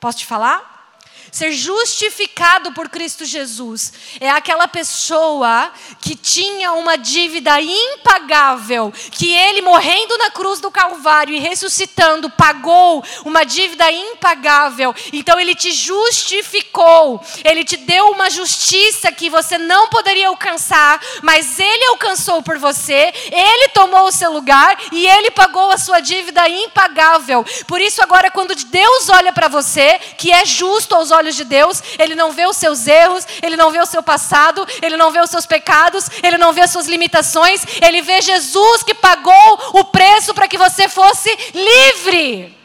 Posso 0.00 0.18
te 0.18 0.26
falar? 0.26 0.81
Ser 1.30 1.52
justificado 1.52 2.72
por 2.72 2.88
Cristo 2.88 3.24
Jesus 3.24 3.92
é 4.20 4.28
aquela 4.28 4.66
pessoa 4.66 5.72
que 6.00 6.14
tinha 6.14 6.72
uma 6.72 6.98
dívida 6.98 7.60
impagável, 7.60 8.92
que 9.12 9.32
ele 9.32 9.62
morrendo 9.62 10.18
na 10.18 10.30
cruz 10.30 10.60
do 10.60 10.70
Calvário 10.70 11.34
e 11.34 11.38
ressuscitando 11.38 12.28
pagou 12.30 13.04
uma 13.24 13.44
dívida 13.44 13.90
impagável. 13.90 14.94
Então 15.12 15.38
ele 15.38 15.54
te 15.54 15.72
justificou, 15.72 17.24
ele 17.44 17.64
te 17.64 17.76
deu 17.76 18.10
uma 18.10 18.28
justiça 18.28 19.12
que 19.12 19.30
você 19.30 19.56
não 19.56 19.88
poderia 19.88 20.28
alcançar, 20.28 21.00
mas 21.22 21.58
ele 21.60 21.86
alcançou 21.86 22.42
por 22.42 22.58
você, 22.58 23.12
ele 23.30 23.68
tomou 23.68 24.06
o 24.06 24.12
seu 24.12 24.32
lugar 24.32 24.76
e 24.90 25.06
ele 25.06 25.30
pagou 25.30 25.70
a 25.70 25.78
sua 25.78 26.00
dívida 26.00 26.48
impagável. 26.48 27.44
Por 27.66 27.80
isso 27.80 28.02
agora 28.02 28.30
quando 28.30 28.54
Deus 28.54 29.08
olha 29.08 29.32
para 29.32 29.48
você, 29.48 30.00
que 30.18 30.32
é 30.32 30.44
justo 30.44 30.94
aos 30.94 31.11
olhos 31.12 31.36
de 31.36 31.44
Deus, 31.44 31.80
ele 31.98 32.16
não 32.16 32.32
vê 32.32 32.46
os 32.46 32.56
seus 32.56 32.88
erros, 32.88 33.24
ele 33.40 33.56
não 33.56 33.70
vê 33.70 33.78
o 33.78 33.86
seu 33.86 34.02
passado, 34.02 34.66
ele 34.82 34.96
não 34.96 35.12
vê 35.12 35.20
os 35.20 35.30
seus 35.30 35.46
pecados, 35.46 36.10
ele 36.22 36.36
não 36.36 36.52
vê 36.52 36.62
as 36.62 36.70
suas 36.70 36.88
limitações, 36.88 37.62
ele 37.80 38.02
vê 38.02 38.20
Jesus 38.20 38.82
que 38.82 38.94
pagou 38.94 39.70
o 39.74 39.84
preço 39.84 40.34
para 40.34 40.48
que 40.48 40.58
você 40.58 40.88
fosse 40.88 41.30
livre. 41.54 42.58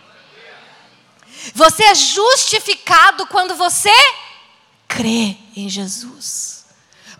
Você 1.54 1.84
é 1.84 1.94
justificado 1.94 3.28
quando 3.28 3.54
você 3.56 3.94
crê 4.88 5.38
em 5.56 5.70
Jesus. 5.70 6.66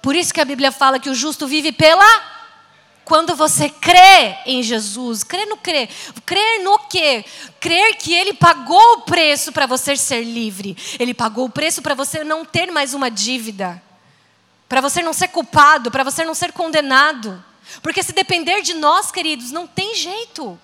Por 0.02 0.16
isso 0.16 0.34
que 0.34 0.42
a 0.42 0.46
Bíblia 0.46 0.72
fala 0.72 1.00
que 1.00 1.10
o 1.10 1.16
justo 1.16 1.48
vive 1.48 1.72
pela 1.72 2.37
quando 3.08 3.38
você 3.38 3.70
crê 3.70 4.36
em 4.46 4.62
Jesus, 4.62 5.24
crê 5.24 5.46
no 5.46 5.56
crer, 5.56 5.90
crer 6.26 6.62
no 6.62 6.78
quê? 6.90 7.24
Crer 7.58 7.96
que 7.96 8.14
Ele 8.14 8.34
pagou 8.34 8.96
o 8.96 9.02
preço 9.04 9.54
para 9.54 9.66
você 9.66 9.96
ser 9.96 10.26
livre. 10.26 10.76
Ele 11.00 11.14
pagou 11.14 11.46
o 11.46 11.50
preço 11.50 11.82
para 11.82 11.96
você 11.96 12.22
não 12.22 12.44
ter 12.44 12.70
mais 12.70 12.94
uma 12.94 13.10
dívida, 13.10 13.82
para 14.68 14.82
você 14.82 15.02
não 15.02 15.14
ser 15.14 15.30
culpado, 15.30 15.90
para 15.90 16.04
você 16.04 16.26
não 16.26 16.34
ser 16.34 16.52
condenado. 16.52 17.42
Porque 17.82 18.04
se 18.04 18.12
depender 18.12 18.62
de 18.62 18.74
nós, 18.74 19.10
queridos, 19.10 19.52
não 19.52 19.66
tem 19.66 19.96
jeito. 19.96 20.60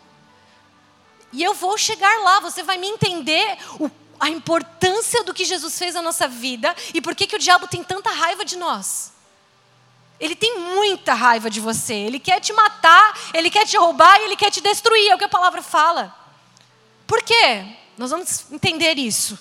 E 1.31 1.41
eu 1.41 1.53
vou 1.53 1.77
chegar 1.77 2.19
lá, 2.23 2.41
você 2.41 2.61
vai 2.61 2.77
me 2.77 2.89
entender 2.89 3.57
o, 3.79 3.89
a 4.19 4.29
importância 4.29 5.23
do 5.23 5.33
que 5.33 5.45
Jesus 5.45 5.79
fez 5.79 5.95
na 5.95 6.01
nossa 6.01 6.27
vida 6.27 6.75
e 6.93 6.99
por 6.99 7.15
que, 7.15 7.25
que 7.25 7.37
o 7.37 7.39
diabo 7.39 7.69
tem 7.69 7.81
tanta 7.85 8.09
raiva 8.09 8.43
de 8.43 8.57
nós. 8.57 9.12
Ele 10.19 10.35
tem 10.35 10.59
muita 10.59 11.13
raiva 11.13 11.49
de 11.49 11.59
você. 11.59 11.93
Ele 11.93 12.19
quer 12.19 12.39
te 12.39 12.53
matar, 12.53 13.19
ele 13.33 13.49
quer 13.49 13.65
te 13.65 13.77
roubar 13.77 14.19
e 14.19 14.25
ele 14.25 14.35
quer 14.35 14.51
te 14.51 14.61
destruir. 14.61 15.09
É 15.09 15.15
o 15.15 15.17
que 15.17 15.25
a 15.25 15.29
palavra 15.29 15.61
fala. 15.61 16.15
Por 17.05 17.21
quê? 17.23 17.65
Nós 17.97 18.11
vamos 18.11 18.51
entender 18.51 18.97
isso. 18.97 19.37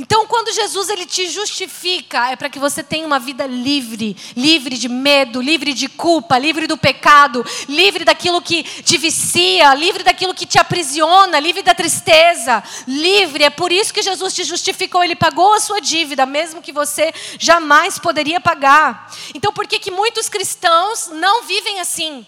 Então, 0.00 0.26
quando 0.26 0.50
Jesus 0.50 0.88
ele 0.88 1.04
te 1.04 1.28
justifica, 1.28 2.30
é 2.30 2.34
para 2.34 2.48
que 2.48 2.58
você 2.58 2.82
tenha 2.82 3.06
uma 3.06 3.18
vida 3.18 3.46
livre, 3.46 4.16
livre 4.34 4.78
de 4.78 4.88
medo, 4.88 5.42
livre 5.42 5.74
de 5.74 5.90
culpa, 5.90 6.38
livre 6.38 6.66
do 6.66 6.78
pecado, 6.78 7.44
livre 7.68 8.02
daquilo 8.02 8.40
que 8.40 8.62
te 8.62 8.96
vicia, 8.96 9.74
livre 9.74 10.02
daquilo 10.02 10.32
que 10.32 10.46
te 10.46 10.58
aprisiona, 10.58 11.38
livre 11.38 11.60
da 11.60 11.74
tristeza, 11.74 12.64
livre. 12.88 13.44
É 13.44 13.50
por 13.50 13.70
isso 13.70 13.92
que 13.92 14.00
Jesus 14.00 14.32
te 14.32 14.42
justificou, 14.42 15.04
ele 15.04 15.14
pagou 15.14 15.52
a 15.52 15.60
sua 15.60 15.82
dívida, 15.82 16.24
mesmo 16.24 16.62
que 16.62 16.72
você 16.72 17.12
jamais 17.38 17.98
poderia 17.98 18.40
pagar. 18.40 19.14
Então, 19.34 19.52
por 19.52 19.66
que 19.66 19.78
que 19.78 19.90
muitos 19.90 20.30
cristãos 20.30 21.10
não 21.12 21.42
vivem 21.42 21.78
assim? 21.78 22.24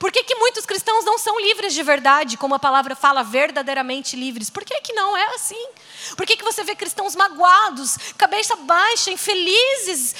Por 0.00 0.10
que, 0.10 0.24
que 0.24 0.34
muitos 0.34 0.64
cristãos 0.64 1.04
não 1.04 1.18
são 1.18 1.38
livres 1.38 1.74
de 1.74 1.82
verdade, 1.82 2.38
como 2.38 2.54
a 2.54 2.58
palavra 2.58 2.96
fala, 2.96 3.22
verdadeiramente 3.22 4.16
livres? 4.16 4.48
Por 4.48 4.64
que, 4.64 4.80
que 4.80 4.94
não 4.94 5.14
é 5.14 5.34
assim? 5.34 5.68
Por 6.16 6.24
que, 6.24 6.38
que 6.38 6.42
você 6.42 6.64
vê 6.64 6.74
cristãos 6.74 7.14
magoados, 7.14 7.98
cabeça 8.16 8.56
baixa, 8.56 9.10
infelizes, 9.10 10.14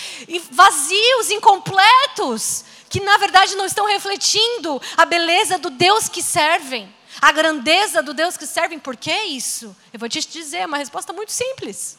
vazios, 0.51 1.31
incompletos, 1.31 2.63
que 2.91 3.01
na 3.01 3.17
verdade 3.17 3.57
não 3.57 3.65
estão 3.65 3.87
refletindo 3.87 4.83
a 4.99 5.07
beleza 5.07 5.57
do 5.57 5.71
Deus 5.71 6.11
que 6.11 6.23
servem, 6.23 6.95
a 7.19 7.33
grandeza 7.33 8.03
do 8.03 8.13
Deus 8.13 8.37
que 8.37 8.47
servem? 8.47 8.79
Por 8.79 8.99
que 8.99 9.15
isso? 9.23 9.75
Eu 9.95 9.99
vou 9.99 10.11
te 10.11 10.21
dizer, 10.21 10.59
é 10.59 10.67
uma 10.67 10.77
resposta 10.77 11.11
muito 11.15 11.33
simples. 11.33 11.99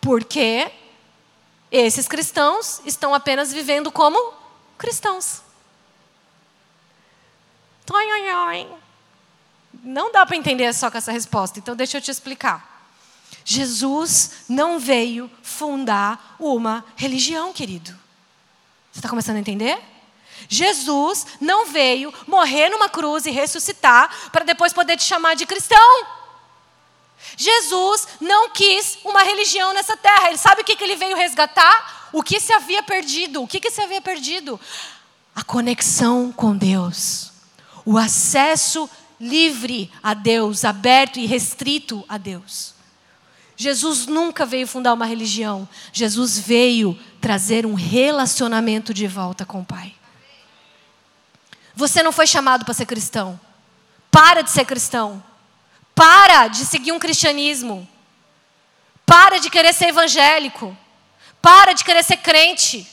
Porque 0.00 0.72
esses 1.70 2.08
cristãos 2.08 2.80
estão 2.86 3.12
apenas 3.12 3.52
vivendo 3.52 3.92
como 3.92 4.32
cristãos. 4.78 5.44
Não 9.82 10.10
dá 10.10 10.26
para 10.26 10.36
entender 10.36 10.72
só 10.74 10.90
com 10.90 10.98
essa 10.98 11.12
resposta, 11.12 11.58
então 11.58 11.76
deixa 11.76 11.98
eu 11.98 12.00
te 12.00 12.10
explicar. 12.10 12.74
Jesus 13.44 14.44
não 14.48 14.78
veio 14.78 15.30
fundar 15.42 16.36
uma 16.38 16.84
religião, 16.96 17.52
querido. 17.52 17.92
Você 18.90 18.98
está 18.98 19.08
começando 19.08 19.36
a 19.36 19.40
entender? 19.40 19.78
Jesus 20.48 21.26
não 21.40 21.66
veio 21.66 22.12
morrer 22.26 22.68
numa 22.68 22.88
cruz 22.88 23.26
e 23.26 23.30
ressuscitar 23.30 24.30
para 24.30 24.44
depois 24.44 24.72
poder 24.72 24.96
te 24.96 25.04
chamar 25.04 25.36
de 25.36 25.46
cristão. 25.46 26.06
Jesus 27.36 28.06
não 28.20 28.50
quis 28.50 28.98
uma 29.04 29.22
religião 29.22 29.72
nessa 29.72 29.96
terra. 29.96 30.28
Ele 30.28 30.38
sabe 30.38 30.62
o 30.62 30.64
que, 30.64 30.76
que 30.76 30.84
ele 30.84 30.96
veio 30.96 31.16
resgatar? 31.16 32.08
O 32.12 32.22
que 32.22 32.40
se 32.40 32.52
havia 32.52 32.82
perdido. 32.82 33.42
O 33.42 33.46
que, 33.46 33.60
que 33.60 33.70
se 33.70 33.80
havia 33.80 34.00
perdido? 34.00 34.58
A 35.34 35.42
conexão 35.42 36.32
com 36.32 36.56
Deus 36.56 37.35
o 37.86 37.96
acesso 37.96 38.90
livre 39.18 39.90
a 40.02 40.12
Deus, 40.12 40.64
aberto 40.64 41.20
e 41.20 41.24
restrito 41.24 42.04
a 42.08 42.18
Deus. 42.18 42.74
Jesus 43.56 44.06
nunca 44.06 44.44
veio 44.44 44.66
fundar 44.66 44.92
uma 44.92 45.06
religião, 45.06 45.66
Jesus 45.92 46.38
veio 46.38 46.98
trazer 47.20 47.64
um 47.64 47.74
relacionamento 47.74 48.92
de 48.92 49.06
volta 49.06 49.46
com 49.46 49.60
o 49.60 49.64
Pai. 49.64 49.94
Você 51.74 52.02
não 52.02 52.12
foi 52.12 52.26
chamado 52.26 52.64
para 52.64 52.74
ser 52.74 52.86
cristão. 52.86 53.38
Para 54.10 54.42
de 54.42 54.50
ser 54.50 54.64
cristão. 54.64 55.22
Para 55.94 56.48
de 56.48 56.64
seguir 56.64 56.92
um 56.92 56.98
cristianismo. 56.98 57.88
Para 59.04 59.38
de 59.38 59.48
querer 59.48 59.72
ser 59.72 59.88
evangélico. 59.88 60.76
Para 61.40 61.72
de 61.72 61.84
querer 61.84 62.02
ser 62.02 62.16
crente. 62.16 62.86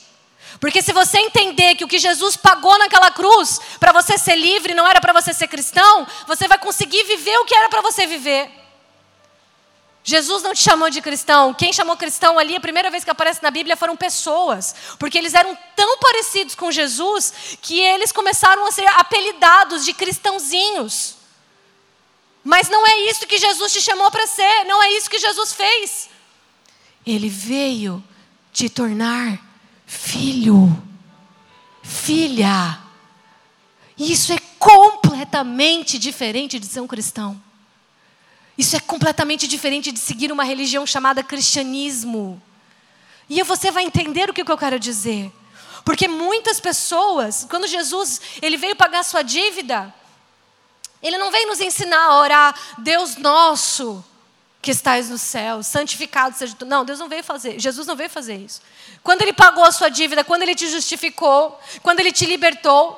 Porque 0.60 0.82
se 0.82 0.94
você 0.94 1.20
entender 1.20 1.76
que 1.76 1.84
o 1.84 1.88
que 1.88 2.00
Jesus 2.00 2.36
pagou 2.36 2.78
naquela 2.78 3.12
cruz 3.12 3.60
para 3.80 3.92
você 3.92 4.18
ser 4.18 4.36
livre 4.36 4.74
não 4.74 4.88
era 4.88 5.02
para 5.02 5.14
você 5.14 5.34
ser 5.34 5.48
cristão, 5.48 6.08
você 6.28 6.48
vai 6.48 6.58
conseguir 6.58 7.04
viver 7.04 7.38
o 7.40 7.46
que 7.46 7.56
era 7.56 7.70
para 7.70 7.82
você 7.82 8.06
viver. 8.08 8.50
Jesus 10.04 10.44
não 10.44 10.54
te 10.54 10.62
chamou 10.62 10.90
de 10.90 11.02
cristão. 11.02 11.54
Quem 11.54 11.72
chamou 11.72 11.96
cristão 11.96 12.38
ali, 12.38 12.56
a 12.56 12.60
primeira 12.60 12.92
vez 12.92 13.06
que 13.06 13.10
aparece 13.10 13.42
na 13.42 13.50
Bíblia, 13.50 13.78
foram 13.78 13.96
pessoas. 13.96 14.76
Porque 15.00 15.18
eles 15.18 15.34
eram 15.34 15.58
tão 15.76 15.98
parecidos 15.98 16.56
com 16.56 16.70
Jesus 16.72 17.58
que 17.62 17.80
eles 17.80 18.12
começaram 18.12 18.66
a 18.66 18.72
ser 18.72 18.86
apelidados 18.98 19.86
de 19.86 19.94
cristãozinhos. 19.94 21.16
Mas 22.44 22.68
não 22.68 22.86
é 22.86 23.10
isso 23.10 23.26
que 23.26 23.38
Jesus 23.38 23.72
te 23.72 23.82
chamou 23.82 24.12
para 24.12 24.28
ser, 24.28 24.66
não 24.66 24.84
é 24.84 24.92
isso 24.92 25.10
que 25.10 25.18
Jesus 25.18 25.54
fez. 25.54 26.10
Ele 27.08 27.30
veio 27.30 28.04
te 28.52 28.70
tornar 28.70 29.40
filho, 29.94 30.84
filha. 31.84 32.80
Isso 33.98 34.34
é 34.34 34.40
completamente 34.58 36.00
diferente 36.00 36.60
de 36.60 36.66
ser 36.66 36.82
um 36.82 36.88
cristão. 36.88 37.42
Isso 38.58 38.76
é 38.76 38.80
completamente 38.80 39.48
diferente 39.48 39.92
de 39.92 40.00
seguir 40.00 40.32
uma 40.32 40.44
religião 40.44 40.86
chamada 40.86 41.24
cristianismo. 41.24 42.42
E 43.30 43.42
você 43.44 43.72
vai 43.72 43.84
entender 43.84 44.30
o 44.30 44.34
que 44.34 44.42
eu 44.42 44.58
quero 44.58 44.80
dizer. 44.80 45.32
Porque 45.86 46.08
muitas 46.08 46.60
pessoas, 46.60 47.46
quando 47.50 47.68
Jesus 47.68 48.20
ele 48.42 48.58
veio 48.58 48.76
pagar 48.76 49.04
sua 49.04 49.22
dívida, 49.22 49.94
ele 51.02 51.18
não 51.18 51.32
veio 51.32 51.48
nos 51.48 51.60
ensinar 51.60 52.06
a 52.06 52.20
orar, 52.20 52.56
Deus 52.80 53.16
nosso 53.18 54.04
que 54.64 54.72
estás 54.72 55.10
no 55.10 55.18
céu, 55.18 55.62
santificado 55.62 56.38
seja 56.38 56.56
tu. 56.58 56.66
Não, 56.66 56.86
Deus 56.86 56.98
não 56.98 57.10
veio 57.10 57.22
fazer, 57.22 57.60
Jesus 57.60 57.86
não 57.86 57.98
veio 57.98 58.10
fazer 58.10 58.36
isso. 58.36 58.62
Quando 59.04 59.22
ele 59.22 59.34
pagou 59.34 59.66
a 59.66 59.74
sua 59.74 59.90
dívida, 59.90 60.24
quando 60.24 60.44
ele 60.44 60.56
te 60.56 60.70
justificou, 60.70 61.60
quando 61.82 62.00
ele 62.00 62.14
te 62.14 62.26
libertou, 62.26 62.98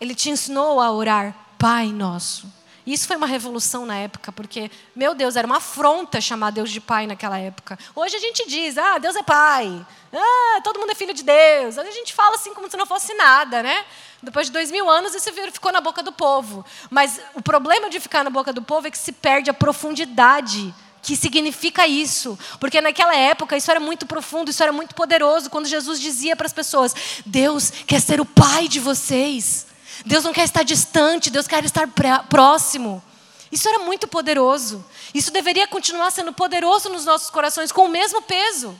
ele 0.00 0.14
te 0.14 0.30
ensinou 0.30 0.80
a 0.80 0.92
orar, 0.92 1.34
Pai 1.58 1.86
nosso. 1.86 2.46
Isso 2.86 3.06
foi 3.06 3.16
uma 3.16 3.26
revolução 3.26 3.86
na 3.86 3.96
época, 3.96 4.32
porque, 4.32 4.70
meu 4.94 5.14
Deus, 5.14 5.36
era 5.36 5.46
uma 5.46 5.58
afronta 5.58 6.20
chamar 6.20 6.50
Deus 6.50 6.70
de 6.70 6.80
pai 6.80 7.06
naquela 7.06 7.38
época. 7.38 7.78
Hoje 7.94 8.16
a 8.16 8.18
gente 8.18 8.44
diz, 8.48 8.76
ah, 8.76 8.98
Deus 8.98 9.14
é 9.14 9.22
pai. 9.22 9.86
Ah, 10.12 10.60
todo 10.64 10.80
mundo 10.80 10.90
é 10.90 10.94
filho 10.94 11.14
de 11.14 11.22
Deus. 11.22 11.76
Hoje 11.76 11.88
a 11.88 11.92
gente 11.92 12.12
fala 12.12 12.34
assim 12.34 12.52
como 12.52 12.68
se 12.68 12.76
não 12.76 12.86
fosse 12.86 13.14
nada, 13.14 13.62
né? 13.62 13.84
Depois 14.20 14.48
de 14.48 14.52
dois 14.52 14.72
mil 14.72 14.90
anos, 14.90 15.14
isso 15.14 15.32
ficou 15.52 15.72
na 15.72 15.80
boca 15.80 16.02
do 16.02 16.10
povo. 16.10 16.64
Mas 16.90 17.20
o 17.34 17.42
problema 17.42 17.88
de 17.88 18.00
ficar 18.00 18.24
na 18.24 18.30
boca 18.30 18.52
do 18.52 18.62
povo 18.62 18.88
é 18.88 18.90
que 18.90 18.98
se 18.98 19.12
perde 19.12 19.48
a 19.48 19.54
profundidade 19.54 20.74
que 21.02 21.16
significa 21.16 21.86
isso. 21.86 22.38
Porque 22.60 22.80
naquela 22.80 23.14
época 23.14 23.56
isso 23.56 23.70
era 23.70 23.80
muito 23.80 24.06
profundo, 24.06 24.50
isso 24.50 24.62
era 24.62 24.72
muito 24.72 24.94
poderoso. 24.94 25.50
Quando 25.50 25.66
Jesus 25.66 26.00
dizia 26.00 26.36
para 26.36 26.46
as 26.46 26.52
pessoas: 26.52 26.94
Deus 27.26 27.70
quer 27.86 28.00
ser 28.00 28.20
o 28.20 28.24
pai 28.24 28.68
de 28.68 28.78
vocês. 28.80 29.66
Deus 30.06 30.24
não 30.24 30.32
quer 30.32 30.44
estar 30.44 30.62
distante, 30.62 31.30
Deus 31.30 31.46
quer 31.46 31.64
estar 31.64 31.88
próximo. 32.28 33.02
Isso 33.50 33.68
era 33.68 33.80
muito 33.80 34.08
poderoso. 34.08 34.84
Isso 35.12 35.30
deveria 35.30 35.66
continuar 35.66 36.10
sendo 36.10 36.32
poderoso 36.32 36.88
nos 36.88 37.04
nossos 37.04 37.28
corações 37.28 37.70
com 37.70 37.84
o 37.84 37.88
mesmo 37.88 38.22
peso. 38.22 38.74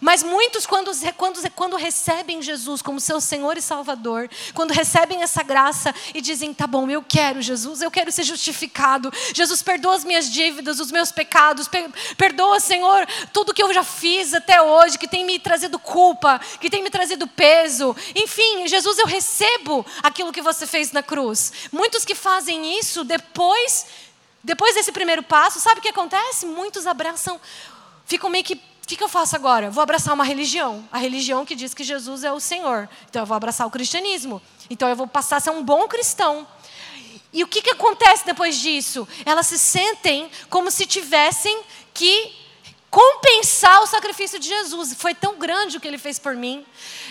Mas 0.00 0.22
muitos, 0.22 0.66
quando, 0.66 0.90
quando, 1.16 1.50
quando 1.52 1.76
recebem 1.76 2.42
Jesus 2.42 2.82
como 2.82 3.00
seu 3.00 3.20
Senhor 3.20 3.56
e 3.56 3.62
Salvador, 3.62 4.28
quando 4.54 4.72
recebem 4.72 5.22
essa 5.22 5.42
graça 5.42 5.94
e 6.14 6.20
dizem: 6.20 6.52
tá 6.52 6.66
bom, 6.66 6.88
eu 6.90 7.02
quero 7.02 7.40
Jesus, 7.42 7.82
eu 7.82 7.90
quero 7.90 8.10
ser 8.12 8.24
justificado. 8.24 9.12
Jesus, 9.34 9.62
perdoa 9.62 9.94
as 9.94 10.04
minhas 10.04 10.30
dívidas, 10.30 10.80
os 10.80 10.90
meus 10.90 11.12
pecados, 11.12 11.68
perdoa, 12.16 12.60
Senhor, 12.60 13.06
tudo 13.32 13.54
que 13.54 13.62
eu 13.62 13.72
já 13.72 13.84
fiz 13.84 14.34
até 14.34 14.60
hoje, 14.60 14.98
que 14.98 15.08
tem 15.08 15.24
me 15.24 15.38
trazido 15.38 15.78
culpa, 15.78 16.40
que 16.60 16.70
tem 16.70 16.82
me 16.82 16.90
trazido 16.90 17.26
peso. 17.26 17.94
Enfim, 18.14 18.66
Jesus, 18.66 18.98
eu 18.98 19.06
recebo 19.06 19.84
aquilo 20.02 20.32
que 20.32 20.42
você 20.42 20.66
fez 20.66 20.92
na 20.92 21.02
cruz. 21.02 21.52
Muitos 21.72 22.04
que 22.04 22.14
fazem 22.14 22.78
isso 22.78 23.04
depois. 23.04 23.86
Depois 24.42 24.76
desse 24.76 24.92
primeiro 24.92 25.24
passo, 25.24 25.58
sabe 25.58 25.80
o 25.80 25.82
que 25.82 25.88
acontece? 25.88 26.46
Muitos 26.46 26.86
abraçam, 26.86 27.40
ficam 28.04 28.30
meio 28.30 28.44
que 28.44 28.54
o 28.86 28.88
que, 28.88 28.96
que 28.96 29.02
eu 29.02 29.08
faço 29.08 29.34
agora? 29.34 29.68
Vou 29.68 29.82
abraçar 29.82 30.14
uma 30.14 30.22
religião. 30.22 30.88
A 30.92 30.98
religião 30.98 31.44
que 31.44 31.56
diz 31.56 31.74
que 31.74 31.82
Jesus 31.82 32.22
é 32.22 32.32
o 32.32 32.38
Senhor. 32.38 32.88
Então 33.10 33.20
eu 33.20 33.26
vou 33.26 33.36
abraçar 33.36 33.66
o 33.66 33.70
cristianismo. 33.70 34.40
Então 34.70 34.88
eu 34.88 34.94
vou 34.94 35.08
passar 35.08 35.38
a 35.38 35.40
ser 35.40 35.50
um 35.50 35.60
bom 35.60 35.88
cristão. 35.88 36.46
E 37.32 37.42
o 37.42 37.48
que, 37.48 37.62
que 37.62 37.70
acontece 37.70 38.24
depois 38.24 38.60
disso? 38.60 39.08
Elas 39.24 39.48
se 39.48 39.58
sentem 39.58 40.30
como 40.48 40.70
se 40.70 40.86
tivessem 40.86 41.64
que 41.92 42.32
compensar 42.88 43.82
o 43.82 43.88
sacrifício 43.88 44.38
de 44.38 44.46
Jesus. 44.46 44.94
Foi 44.96 45.16
tão 45.16 45.36
grande 45.36 45.78
o 45.78 45.80
que 45.80 45.88
ele 45.88 45.98
fez 45.98 46.20
por 46.20 46.36
mim. 46.36 46.64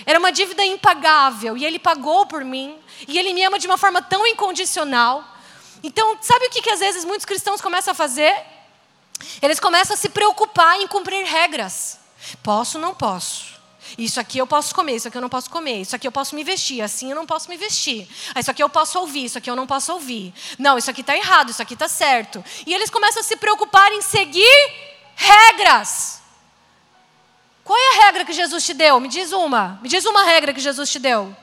Era 0.06 0.18
uma 0.18 0.32
dívida 0.32 0.64
impagável. 0.64 1.58
E 1.58 1.66
ele 1.66 1.78
pagou 1.78 2.26
por 2.26 2.46
mim. 2.46 2.80
E 3.06 3.20
ele 3.20 3.34
me 3.34 3.44
ama 3.44 3.60
de 3.60 3.68
uma 3.68 3.78
forma 3.78 4.02
tão 4.02 4.26
incondicional. 4.26 5.26
Então, 5.84 6.18
sabe 6.22 6.46
o 6.46 6.50
que, 6.50 6.62
que 6.62 6.70
às 6.70 6.80
vezes 6.80 7.04
muitos 7.04 7.26
cristãos 7.26 7.60
começam 7.60 7.92
a 7.92 7.96
fazer? 7.96 8.55
Eles 9.41 9.60
começam 9.60 9.93
a 9.93 9.97
se 9.97 10.10
preocupar 10.10 10.80
em 10.80 10.88
cumprir 10.88 11.25
regras. 11.25 11.99
Posso, 12.41 12.80
não 12.80 12.93
posso. 12.93 13.56
Isso 13.97 14.19
aqui 14.19 14.39
eu 14.39 14.47
posso 14.47 14.73
comer, 14.73 14.95
isso 14.95 15.08
aqui 15.08 15.17
eu 15.17 15.21
não 15.21 15.30
posso 15.30 15.49
comer, 15.49 15.82
isso 15.82 15.95
aqui 15.95 16.08
eu 16.08 16.12
posso 16.12 16.36
me 16.36 16.43
vestir, 16.43 16.82
assim 16.82 17.12
eu 17.12 17.15
não 17.15 17.25
posso 17.25 17.47
me 17.47 17.56
vestir. 17.56 18.10
Ah, 18.34 18.39
isso 18.39 18.49
aqui 18.49 18.63
eu 18.63 18.69
posso 18.69 18.99
ouvir, 18.99 19.25
isso 19.25 19.38
aqui 19.38 19.49
eu 19.49 19.56
não 19.56 19.67
posso 19.67 19.93
ouvir. 19.93 20.34
Não, 20.58 20.78
isso 20.78 20.89
aqui 20.89 21.01
está 21.01 21.15
errado, 21.15 21.51
isso 21.51 21.62
aqui 21.62 21.75
está 21.75 21.88
certo. 21.88 22.43
E 22.65 22.73
eles 22.73 22.89
começam 22.89 23.21
a 23.21 23.23
se 23.23 23.36
preocupar 23.36 23.91
em 23.91 24.01
seguir 24.01 24.73
regras. 25.15 26.19
Qual 27.63 27.78
é 27.78 27.97
a 27.97 28.06
regra 28.06 28.25
que 28.25 28.34
Jesus 28.34 28.65
te 28.65 28.73
deu? 28.73 28.99
Me 28.99 29.08
diz 29.08 29.32
uma. 29.32 29.80
Me 29.82 29.88
diz 29.89 30.04
uma 30.06 30.23
regra 30.23 30.54
que 30.54 30.60
Jesus 30.60 30.89
te 30.89 30.99
deu. 30.99 31.36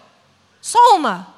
Só 0.60 0.96
uma. 0.96 1.32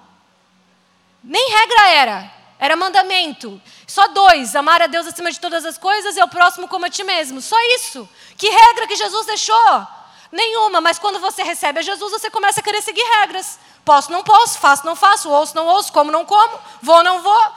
Nem 1.22 1.50
regra 1.50 1.88
era. 1.88 2.33
Era 2.58 2.76
mandamento. 2.76 3.60
Só 3.86 4.08
dois: 4.08 4.54
amar 4.54 4.82
a 4.82 4.86
Deus 4.86 5.06
acima 5.06 5.30
de 5.30 5.40
todas 5.40 5.64
as 5.64 5.78
coisas 5.78 6.16
e 6.16 6.20
ao 6.20 6.28
próximo 6.28 6.68
como 6.68 6.86
a 6.86 6.90
ti 6.90 7.04
mesmo. 7.04 7.40
Só 7.40 7.56
isso. 7.76 8.08
Que 8.36 8.48
regra 8.48 8.86
que 8.86 8.96
Jesus 8.96 9.26
deixou? 9.26 9.86
Nenhuma, 10.30 10.80
mas 10.80 10.98
quando 10.98 11.20
você 11.20 11.42
recebe 11.42 11.78
a 11.78 11.82
Jesus, 11.82 12.10
você 12.10 12.28
começa 12.28 12.60
a 12.60 12.62
querer 12.62 12.82
seguir 12.82 13.04
regras. 13.20 13.58
Posso, 13.84 14.10
não 14.10 14.24
posso, 14.24 14.58
faço, 14.58 14.84
não 14.84 14.96
faço, 14.96 15.30
ouço, 15.30 15.54
não 15.54 15.66
ouço, 15.66 15.92
como, 15.92 16.10
não 16.10 16.24
como, 16.24 16.58
vou, 16.82 17.04
não 17.04 17.22
vou. 17.22 17.52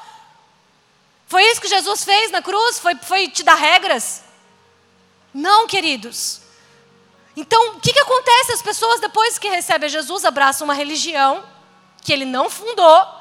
Foi 1.26 1.44
isso 1.44 1.60
que 1.60 1.68
Jesus 1.68 2.04
fez 2.04 2.32
na 2.32 2.42
cruz? 2.42 2.80
Foi, 2.80 2.96
foi 2.96 3.28
te 3.30 3.44
dar 3.44 3.56
regras? 3.56 4.24
Não, 5.34 5.68
queridos. 5.68 6.42
Então, 7.36 7.76
o 7.76 7.80
que, 7.80 7.94
que 7.94 8.00
acontece? 8.00 8.54
As 8.54 8.62
pessoas, 8.62 9.00
depois 9.00 9.38
que 9.38 9.50
recebem 9.50 9.88
a 9.88 9.90
Jesus, 9.90 10.26
abraçam 10.26 10.66
uma 10.66 10.74
religião 10.74 11.44
que 12.02 12.14
ele 12.14 12.26
não 12.26 12.50
fundou, 12.50 13.17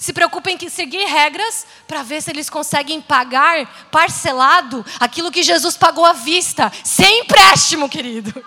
se 0.00 0.14
preocupem 0.14 0.56
em 0.60 0.68
seguir 0.70 1.04
regras 1.04 1.66
para 1.86 2.02
ver 2.02 2.22
se 2.22 2.30
eles 2.30 2.48
conseguem 2.48 3.02
pagar 3.02 3.66
parcelado 3.90 4.84
aquilo 4.98 5.30
que 5.30 5.42
Jesus 5.42 5.76
pagou 5.76 6.06
à 6.06 6.14
vista, 6.14 6.72
sem 6.82 7.20
empréstimo, 7.20 7.86
querido. 7.86 8.42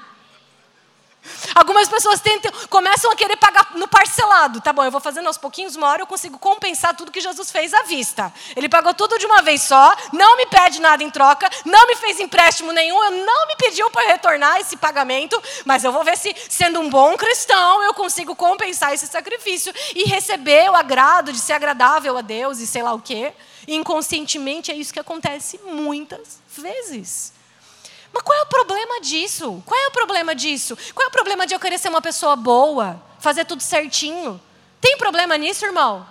Algumas 1.55 1.87
pessoas 1.87 2.19
tentam, 2.19 2.51
começam 2.69 3.11
a 3.11 3.15
querer 3.15 3.37
pagar 3.37 3.71
no 3.75 3.87
parcelado. 3.87 4.59
Tá 4.61 4.73
bom, 4.73 4.83
eu 4.83 4.91
vou 4.91 4.99
fazendo 4.99 5.27
aos 5.27 5.37
pouquinhos, 5.37 5.75
uma 5.75 5.87
hora 5.87 6.01
eu 6.01 6.07
consigo 6.07 6.37
compensar 6.37 6.95
tudo 6.95 7.11
que 7.11 7.21
Jesus 7.21 7.51
fez 7.51 7.73
à 7.73 7.83
vista. 7.83 8.33
Ele 8.55 8.67
pagou 8.67 8.93
tudo 8.93 9.17
de 9.17 9.25
uma 9.25 9.41
vez 9.41 9.61
só, 9.61 9.95
não 10.11 10.35
me 10.35 10.45
pede 10.45 10.81
nada 10.81 11.03
em 11.03 11.09
troca, 11.09 11.49
não 11.65 11.87
me 11.87 11.95
fez 11.95 12.19
empréstimo 12.19 12.71
nenhum, 12.71 13.25
não 13.25 13.47
me 13.47 13.55
pediu 13.57 13.89
para 13.91 14.07
retornar 14.07 14.59
esse 14.59 14.75
pagamento, 14.75 15.41
mas 15.65 15.83
eu 15.83 15.91
vou 15.91 16.03
ver 16.03 16.17
se, 16.17 16.35
sendo 16.49 16.79
um 16.79 16.89
bom 16.89 17.15
cristão, 17.15 17.83
eu 17.83 17.93
consigo 17.93 18.35
compensar 18.35 18.93
esse 18.93 19.07
sacrifício 19.07 19.73
e 19.95 20.03
receber 20.03 20.69
o 20.69 20.75
agrado 20.75 21.31
de 21.31 21.39
ser 21.39 21.53
agradável 21.53 22.17
a 22.17 22.21
Deus 22.21 22.59
e 22.59 22.67
sei 22.67 22.83
lá 22.83 22.93
o 22.93 22.99
quê. 22.99 23.33
Inconscientemente 23.67 24.71
é 24.71 24.75
isso 24.75 24.93
que 24.93 24.99
acontece 24.99 25.59
muitas 25.63 26.39
vezes. 26.49 27.31
Mas 28.13 28.21
qual 28.21 28.37
é 28.37 28.43
o 28.43 28.45
problema 28.45 29.01
disso? 29.01 29.61
Qual 29.65 29.79
é 29.79 29.87
o 29.87 29.91
problema 29.91 30.35
disso? 30.35 30.77
Qual 30.93 31.03
é 31.03 31.07
o 31.07 31.11
problema 31.11 31.47
de 31.47 31.55
eu 31.55 31.59
querer 31.59 31.79
ser 31.79 31.89
uma 31.89 32.01
pessoa 32.01 32.35
boa, 32.35 33.01
fazer 33.19 33.43
tudo 33.43 33.63
certinho? 33.63 34.39
Tem 34.79 34.95
problema 34.97 35.35
nisso, 35.35 35.65
irmão? 35.65 36.07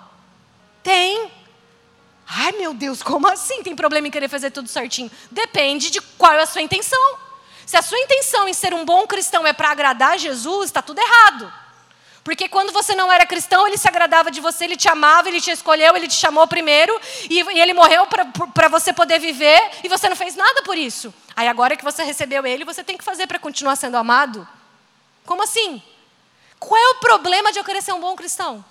Tem. 0.83 1.31
Ai, 2.27 2.53
meu 2.53 2.75
Deus, 2.75 3.03
como 3.03 3.29
assim 3.29 3.62
tem 3.62 3.77
problema 3.77 4.09
em 4.09 4.11
querer 4.11 4.29
fazer 4.29 4.51
tudo 4.51 4.69
certinho? 4.69 5.11
Depende 5.31 5.91
de 5.91 6.01
qual 6.01 6.33
é 6.33 6.43
a 6.43 6.47
sua 6.47 6.61
intenção. 6.61 7.19
Se 7.65 7.77
a 7.77 7.83
sua 7.83 7.99
intenção 7.99 8.49
em 8.49 8.53
ser 8.53 8.75
um 8.75 8.85
bom 8.85 9.07
cristão 9.07 9.47
é 9.47 9.53
para 9.53 9.71
agradar 9.71 10.19
Jesus, 10.19 10.67
está 10.67 10.83
tudo 10.83 11.01
errado. 11.01 11.53
Porque 12.25 12.49
quando 12.49 12.73
você 12.73 12.95
não 12.95 13.11
era 13.11 13.27
cristão, 13.27 13.67
ele 13.67 13.77
se 13.77 13.89
agradava 13.89 14.31
de 14.31 14.41
você, 14.41 14.65
ele 14.65 14.77
te 14.77 14.89
amava, 14.89 15.29
ele 15.29 15.41
te 15.41 15.51
escolheu, 15.51 15.97
ele 15.97 16.07
te 16.07 16.15
chamou 16.15 16.47
primeiro, 16.47 16.99
e, 17.29 17.41
e 17.41 17.61
ele 17.61 17.75
morreu 17.75 18.07
para 18.07 18.69
você 18.69 18.93
poder 18.93 19.19
viver, 19.19 19.61
e 19.83 19.89
você 19.89 20.09
não 20.09 20.15
fez 20.15 20.37
nada 20.37 20.63
por 20.63 20.79
isso. 20.79 21.13
Aí 21.35 21.49
agora 21.49 21.77
que 21.77 21.85
você 21.85 22.05
recebeu 22.05 22.47
ele, 22.47 22.65
você 22.65 22.85
tem 22.85 22.97
que 22.97 23.03
fazer 23.03 23.27
para 23.27 23.41
continuar 23.41 23.75
sendo 23.75 23.97
amado? 23.97 24.47
Como 25.27 25.43
assim? 25.43 25.83
Qual 26.61 26.81
é 26.81 26.89
o 26.91 27.01
problema 27.01 27.51
de 27.51 27.59
eu 27.59 27.65
querer 27.65 27.83
ser 27.83 27.93
um 27.93 28.01
bom 28.01 28.15
cristão? 28.15 28.65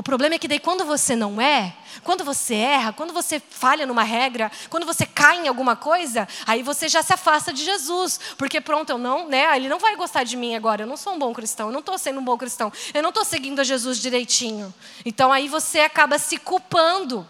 O 0.00 0.02
problema 0.02 0.36
é 0.36 0.38
que 0.38 0.48
daí 0.48 0.58
quando 0.58 0.82
você 0.82 1.14
não 1.14 1.38
é, 1.38 1.74
quando 2.02 2.24
você 2.24 2.54
erra, 2.54 2.90
quando 2.90 3.12
você 3.12 3.38
falha 3.38 3.84
numa 3.84 4.02
regra, 4.02 4.50
quando 4.70 4.86
você 4.86 5.04
cai 5.04 5.44
em 5.44 5.46
alguma 5.46 5.76
coisa, 5.76 6.26
aí 6.46 6.62
você 6.62 6.88
já 6.88 7.02
se 7.02 7.12
afasta 7.12 7.52
de 7.52 7.62
Jesus, 7.62 8.18
porque 8.38 8.62
pronto, 8.62 8.88
eu 8.88 8.96
não, 8.96 9.28
né? 9.28 9.54
Ele 9.54 9.68
não 9.68 9.78
vai 9.78 9.94
gostar 9.96 10.24
de 10.24 10.38
mim 10.38 10.56
agora. 10.56 10.84
Eu 10.84 10.86
não 10.86 10.96
sou 10.96 11.12
um 11.12 11.18
bom 11.18 11.34
cristão, 11.34 11.66
eu 11.66 11.72
não 11.72 11.80
estou 11.80 11.98
sendo 11.98 12.18
um 12.18 12.24
bom 12.24 12.38
cristão, 12.38 12.72
eu 12.94 13.02
não 13.02 13.10
estou 13.10 13.26
seguindo 13.26 13.60
a 13.60 13.62
Jesus 13.62 13.98
direitinho. 13.98 14.72
Então 15.04 15.30
aí 15.30 15.48
você 15.48 15.80
acaba 15.80 16.18
se 16.18 16.38
culpando. 16.38 17.28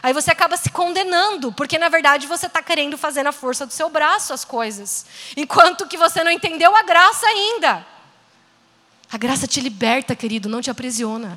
Aí 0.00 0.12
você 0.12 0.30
acaba 0.30 0.56
se 0.56 0.70
condenando, 0.70 1.50
porque 1.50 1.76
na 1.76 1.88
verdade 1.88 2.28
você 2.28 2.46
está 2.46 2.62
querendo 2.62 2.96
fazer 2.96 3.24
na 3.24 3.32
força 3.32 3.66
do 3.66 3.72
seu 3.72 3.90
braço 3.90 4.32
as 4.32 4.44
coisas, 4.44 5.06
enquanto 5.36 5.88
que 5.88 5.96
você 5.96 6.22
não 6.22 6.30
entendeu 6.30 6.76
a 6.76 6.84
graça 6.84 7.26
ainda. 7.26 7.84
A 9.10 9.18
graça 9.18 9.48
te 9.48 9.60
liberta, 9.60 10.14
querido, 10.14 10.48
não 10.48 10.60
te 10.60 10.70
aprisiona. 10.70 11.36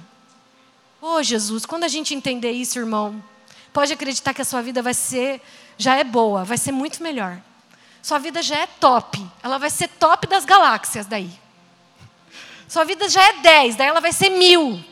Oh, 1.01 1.23
Jesus, 1.23 1.65
quando 1.65 1.85
a 1.85 1.87
gente 1.87 2.13
entender 2.13 2.51
isso, 2.51 2.77
irmão, 2.77 3.23
pode 3.71 3.93
acreditar 3.93 4.33
que 4.33 4.41
a 4.41 4.45
sua 4.45 4.61
vida 4.61 4.81
vai 4.81 4.93
ser, 4.93 5.41
já 5.77 5.95
é 5.95 6.03
boa, 6.03 6.43
vai 6.43 6.57
ser 6.57 6.71
muito 6.71 7.01
melhor. 7.01 7.39
Sua 8.01 8.17
vida 8.17 8.41
já 8.41 8.57
é 8.57 8.67
top, 8.67 9.25
ela 9.41 9.57
vai 9.57 9.69
ser 9.69 9.87
top 9.87 10.27
das 10.27 10.45
galáxias 10.45 11.05
daí. 11.05 11.29
Sua 12.67 12.83
vida 12.83 13.07
já 13.09 13.23
é 13.23 13.33
10, 13.41 13.75
daí 13.75 13.87
ela 13.87 13.99
vai 14.01 14.11
ser 14.11 14.29
mil. 14.29 14.83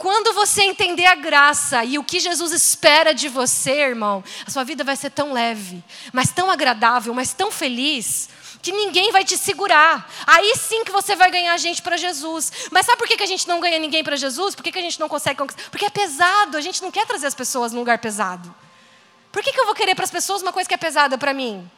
Quando 0.00 0.32
você 0.32 0.62
entender 0.62 1.04
a 1.04 1.14
graça 1.14 1.84
e 1.84 1.98
o 1.98 2.02
que 2.02 2.18
Jesus 2.18 2.52
espera 2.52 3.12
de 3.12 3.28
você, 3.28 3.82
irmão, 3.82 4.24
a 4.46 4.50
sua 4.50 4.64
vida 4.64 4.82
vai 4.82 4.96
ser 4.96 5.10
tão 5.10 5.30
leve, 5.30 5.84
mas 6.10 6.32
tão 6.32 6.50
agradável, 6.50 7.12
mas 7.12 7.34
tão 7.34 7.52
feliz, 7.52 8.30
que 8.62 8.72
ninguém 8.72 9.12
vai 9.12 9.26
te 9.26 9.36
segurar. 9.36 10.10
Aí 10.26 10.56
sim 10.56 10.84
que 10.84 10.90
você 10.90 11.14
vai 11.14 11.30
ganhar 11.30 11.54
gente 11.58 11.82
para 11.82 11.98
Jesus. 11.98 12.50
Mas 12.70 12.86
sabe 12.86 12.96
por 12.96 13.06
que 13.06 13.22
a 13.22 13.26
gente 13.26 13.46
não 13.46 13.60
ganha 13.60 13.78
ninguém 13.78 14.02
para 14.02 14.16
Jesus? 14.16 14.54
Por 14.54 14.62
que 14.62 14.78
a 14.78 14.80
gente 14.80 14.98
não 14.98 15.06
consegue 15.06 15.38
conquistar? 15.38 15.68
Porque 15.68 15.84
é 15.84 15.90
pesado, 15.90 16.56
a 16.56 16.62
gente 16.62 16.80
não 16.80 16.90
quer 16.90 17.04
trazer 17.06 17.26
as 17.26 17.34
pessoas 17.34 17.70
num 17.70 17.80
lugar 17.80 17.98
pesado. 17.98 18.54
Por 19.30 19.42
que, 19.42 19.52
que 19.52 19.60
eu 19.60 19.66
vou 19.66 19.74
querer 19.74 19.94
para 19.94 20.06
as 20.06 20.10
pessoas 20.10 20.40
uma 20.40 20.50
coisa 20.50 20.66
que 20.66 20.74
é 20.74 20.78
pesada 20.78 21.18
para 21.18 21.34
mim? 21.34 21.70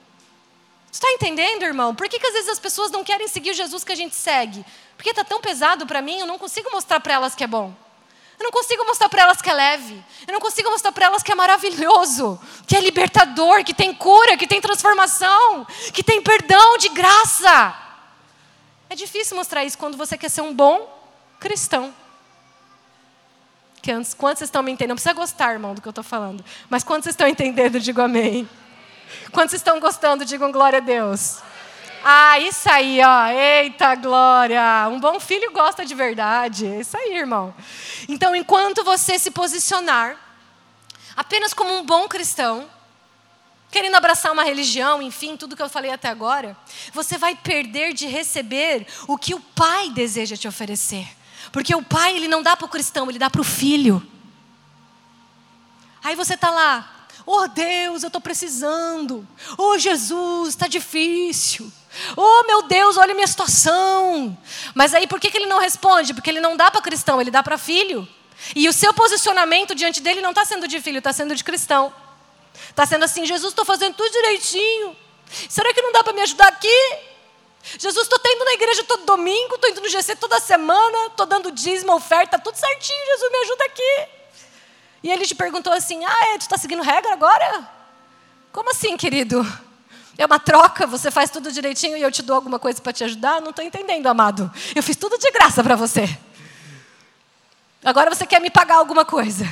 Você 0.93 1.05
está 1.05 1.11
entendendo, 1.11 1.65
irmão? 1.65 1.93
Por 1.93 2.09
que, 2.09 2.21
que 2.21 2.27
às 2.29 2.35
vezes 2.35 2.51
as 2.51 2.61
pessoas 2.61 2.93
não 2.93 3.03
querem 3.03 3.27
seguir 3.27 3.51
o 3.51 3.55
Jesus 3.55 3.83
que 3.83 3.91
a 3.91 3.97
gente 3.97 4.15
segue? 4.15 4.65
Porque 4.97 5.11
está 5.11 5.25
tão 5.25 5.41
pesado 5.41 5.89
para 5.89 6.01
mim, 6.01 6.21
eu 6.21 6.27
não 6.27 6.39
consigo 6.39 6.71
mostrar 6.71 7.01
para 7.01 7.15
elas 7.15 7.35
que 7.35 7.43
é 7.43 7.49
bom. 7.49 7.75
Eu 8.43 8.47
não 8.47 8.51
consigo 8.51 8.85
mostrar 8.85 9.09
para 9.09 9.23
elas 9.23 9.41
que 9.41 9.49
é 9.49 9.55
leve. 9.55 10.05
Eu 10.27 10.33
não 10.33 10.41
consigo 10.41 10.69
mostrar 10.69 10.91
para 10.91 11.07
elas 11.07 11.23
que 11.23 11.31
é 11.31 11.35
maravilhoso, 11.35 12.41
que 12.67 12.77
é 12.77 12.81
libertador, 12.81 13.63
que 13.63 13.73
tem 13.73 13.95
cura, 13.95 14.37
que 14.37 14.49
tem 14.49 14.61
transformação, 14.61 15.65
que 15.95 16.03
tem 16.03 16.21
perdão 16.21 16.77
de 16.77 16.89
graça. 16.89 17.73
É 18.91 18.97
difícil 18.97 19.37
mostrar 19.37 19.65
isso 19.65 19.79
quando 19.79 19.97
você 19.97 20.19
quer 20.19 20.29
ser 20.29 20.41
um 20.41 20.53
bom 20.53 20.93
cristão. 21.39 21.95
Quantos 24.17 24.39
vocês 24.39 24.49
estão 24.49 24.61
me 24.61 24.73
entendendo? 24.73 24.89
Não 24.89 24.97
precisa 24.97 25.15
gostar, 25.15 25.53
irmão, 25.53 25.73
do 25.73 25.81
que 25.81 25.87
eu 25.87 25.91
estou 25.91 26.05
falando. 26.05 26.45
Mas 26.69 26.83
quantos 26.83 27.05
vocês 27.05 27.15
estão 27.15 27.29
entendendo, 27.29 27.79
digo 27.79 28.01
amém. 28.01 28.49
Quantos 29.31 29.55
estão 29.55 29.79
gostando, 29.79 30.25
digam 30.25 30.51
glória 30.51 30.79
a 30.79 30.83
Deus. 30.83 31.39
Ah, 32.05 32.39
isso 32.41 32.69
aí, 32.69 33.01
ó. 33.01 33.27
Eita 33.29 33.95
glória! 33.95 34.89
Um 34.91 34.99
bom 34.99 35.21
filho 35.21 35.53
gosta 35.53 35.85
de 35.85 35.95
verdade. 35.95 36.67
Isso 36.67 36.97
aí, 36.97 37.17
irmão. 37.17 37.55
Então, 38.09 38.35
enquanto 38.35 38.83
você 38.83 39.19
se 39.19 39.31
posicionar 39.31 40.17
apenas 41.17 41.55
como 41.55 41.73
um 41.73 41.85
bom 41.85 42.09
cristão, 42.09 42.69
querendo 43.71 43.95
abraçar 43.95 44.33
uma 44.33 44.43
religião, 44.43 45.01
enfim, 45.01 45.37
tudo 45.37 45.55
que 45.55 45.63
eu 45.63 45.69
falei 45.69 45.93
até 45.93 46.09
agora, 46.09 46.57
você 46.93 47.17
vai 47.17 47.37
perder 47.37 47.93
de 47.93 48.09
receber 48.09 48.87
o 49.07 49.17
que 49.17 49.33
o 49.33 49.41
Pai 49.41 49.91
deseja 49.91 50.37
te 50.37 50.49
oferecer. 50.49 51.07
Porque 51.53 51.73
o 51.75 51.83
Pai, 51.83 52.17
ele 52.17 52.27
não 52.27 52.43
dá 52.43 52.57
para 52.57 52.67
o 52.67 52.69
cristão, 52.69 53.09
ele 53.09 53.19
dá 53.19 53.31
para 53.31 53.41
o 53.41 53.45
filho. 53.45 54.05
Aí 56.03 56.17
você 56.17 56.35
está 56.35 56.51
lá, 56.51 57.07
oh 57.25 57.47
Deus, 57.47 58.03
eu 58.03 58.09
estou 58.09 58.21
precisando. 58.21 59.27
Oh 59.57 59.79
Jesus, 59.79 60.49
está 60.49 60.67
difícil. 60.67 61.73
Oh, 62.17 62.45
meu 62.47 62.63
Deus, 62.63 62.97
olha 62.97 63.13
a 63.13 63.15
minha 63.15 63.27
situação. 63.27 64.37
Mas 64.75 64.95
aí 64.95 65.07
por 65.07 65.21
que, 65.21 65.31
que 65.31 65.37
ele 65.37 65.47
não 65.47 65.59
responde? 65.59 66.15
Porque 66.15 66.31
ele 66.31 66.41
não 66.41 66.57
dá 66.57 66.71
para 66.71 66.81
cristão, 66.81 67.21
ele 67.21 67.31
dá 67.31 67.43
para 67.43 67.59
filho. 67.59 68.09
E 68.57 68.69
o 68.69 68.73
seu 68.73 68.93
posicionamento 68.93 69.75
diante 69.75 70.01
dele 70.01 70.21
não 70.21 70.31
está 70.31 70.45
sendo 70.45 70.67
de 70.67 70.81
filho, 70.81 70.99
está 70.99 71.13
sendo 71.13 71.35
de 71.35 71.45
cristão. 71.45 71.93
Está 72.69 72.87
sendo 72.87 73.05
assim: 73.05 73.25
Jesus, 73.25 73.53
estou 73.53 73.65
fazendo 73.65 73.95
tudo 73.95 74.11
direitinho. 74.11 74.97
Será 75.49 75.73
que 75.73 75.81
não 75.81 75.93
dá 75.93 76.03
para 76.03 76.13
me 76.13 76.21
ajudar 76.23 76.49
aqui? 76.49 76.99
Jesus, 77.79 78.09
estou 78.09 78.19
indo 78.25 78.45
na 78.45 78.53
igreja 78.55 78.85
todo 78.85 79.05
domingo, 79.05 79.55
estou 79.55 79.71
indo 79.71 79.81
no 79.81 79.89
GC 79.89 80.17
toda 80.17 80.41
semana, 80.41 81.07
estou 81.07 81.27
dando 81.27 81.53
dízimo, 81.53 81.95
oferta, 81.95 82.39
tudo 82.39 82.57
certinho. 82.57 83.07
Jesus, 83.07 83.31
me 83.31 83.39
ajuda 83.39 83.65
aqui. 83.65 84.09
E 85.05 85.13
ele 85.13 85.27
te 85.27 85.35
perguntou 85.35 85.73
assim: 85.73 86.05
Ah, 86.05 86.27
é, 86.35 86.39
tu 86.39 86.43
está 86.43 86.59
seguindo 86.59 86.83
regra 86.83 87.13
agora? 87.13 87.69
Como 88.53 88.71
assim, 88.71 88.97
querido? 88.97 89.47
É 90.23 90.27
uma 90.27 90.39
troca, 90.39 90.87
você 90.87 91.11
faz 91.11 91.31
tudo 91.31 91.51
direitinho 91.51 91.97
e 91.97 92.03
eu 92.03 92.13
te 92.13 92.23
dou 92.23 92.37
alguma 92.37 92.57
coisa 92.57 92.81
para 92.81 92.93
te 92.93 93.03
ajudar? 93.03 93.41
Não 93.41 93.51
estou 93.51 93.65
entendendo, 93.65 94.07
amado. 94.07 94.49
Eu 94.73 94.81
fiz 94.81 94.95
tudo 94.95 95.19
de 95.19 95.29
graça 95.33 95.65
para 95.65 95.75
você. 95.75 96.09
Agora 97.85 98.09
você 98.09 98.25
quer 98.25 98.41
me 98.41 98.49
pagar 98.49 98.77
alguma 98.77 99.05
coisa. 99.05 99.45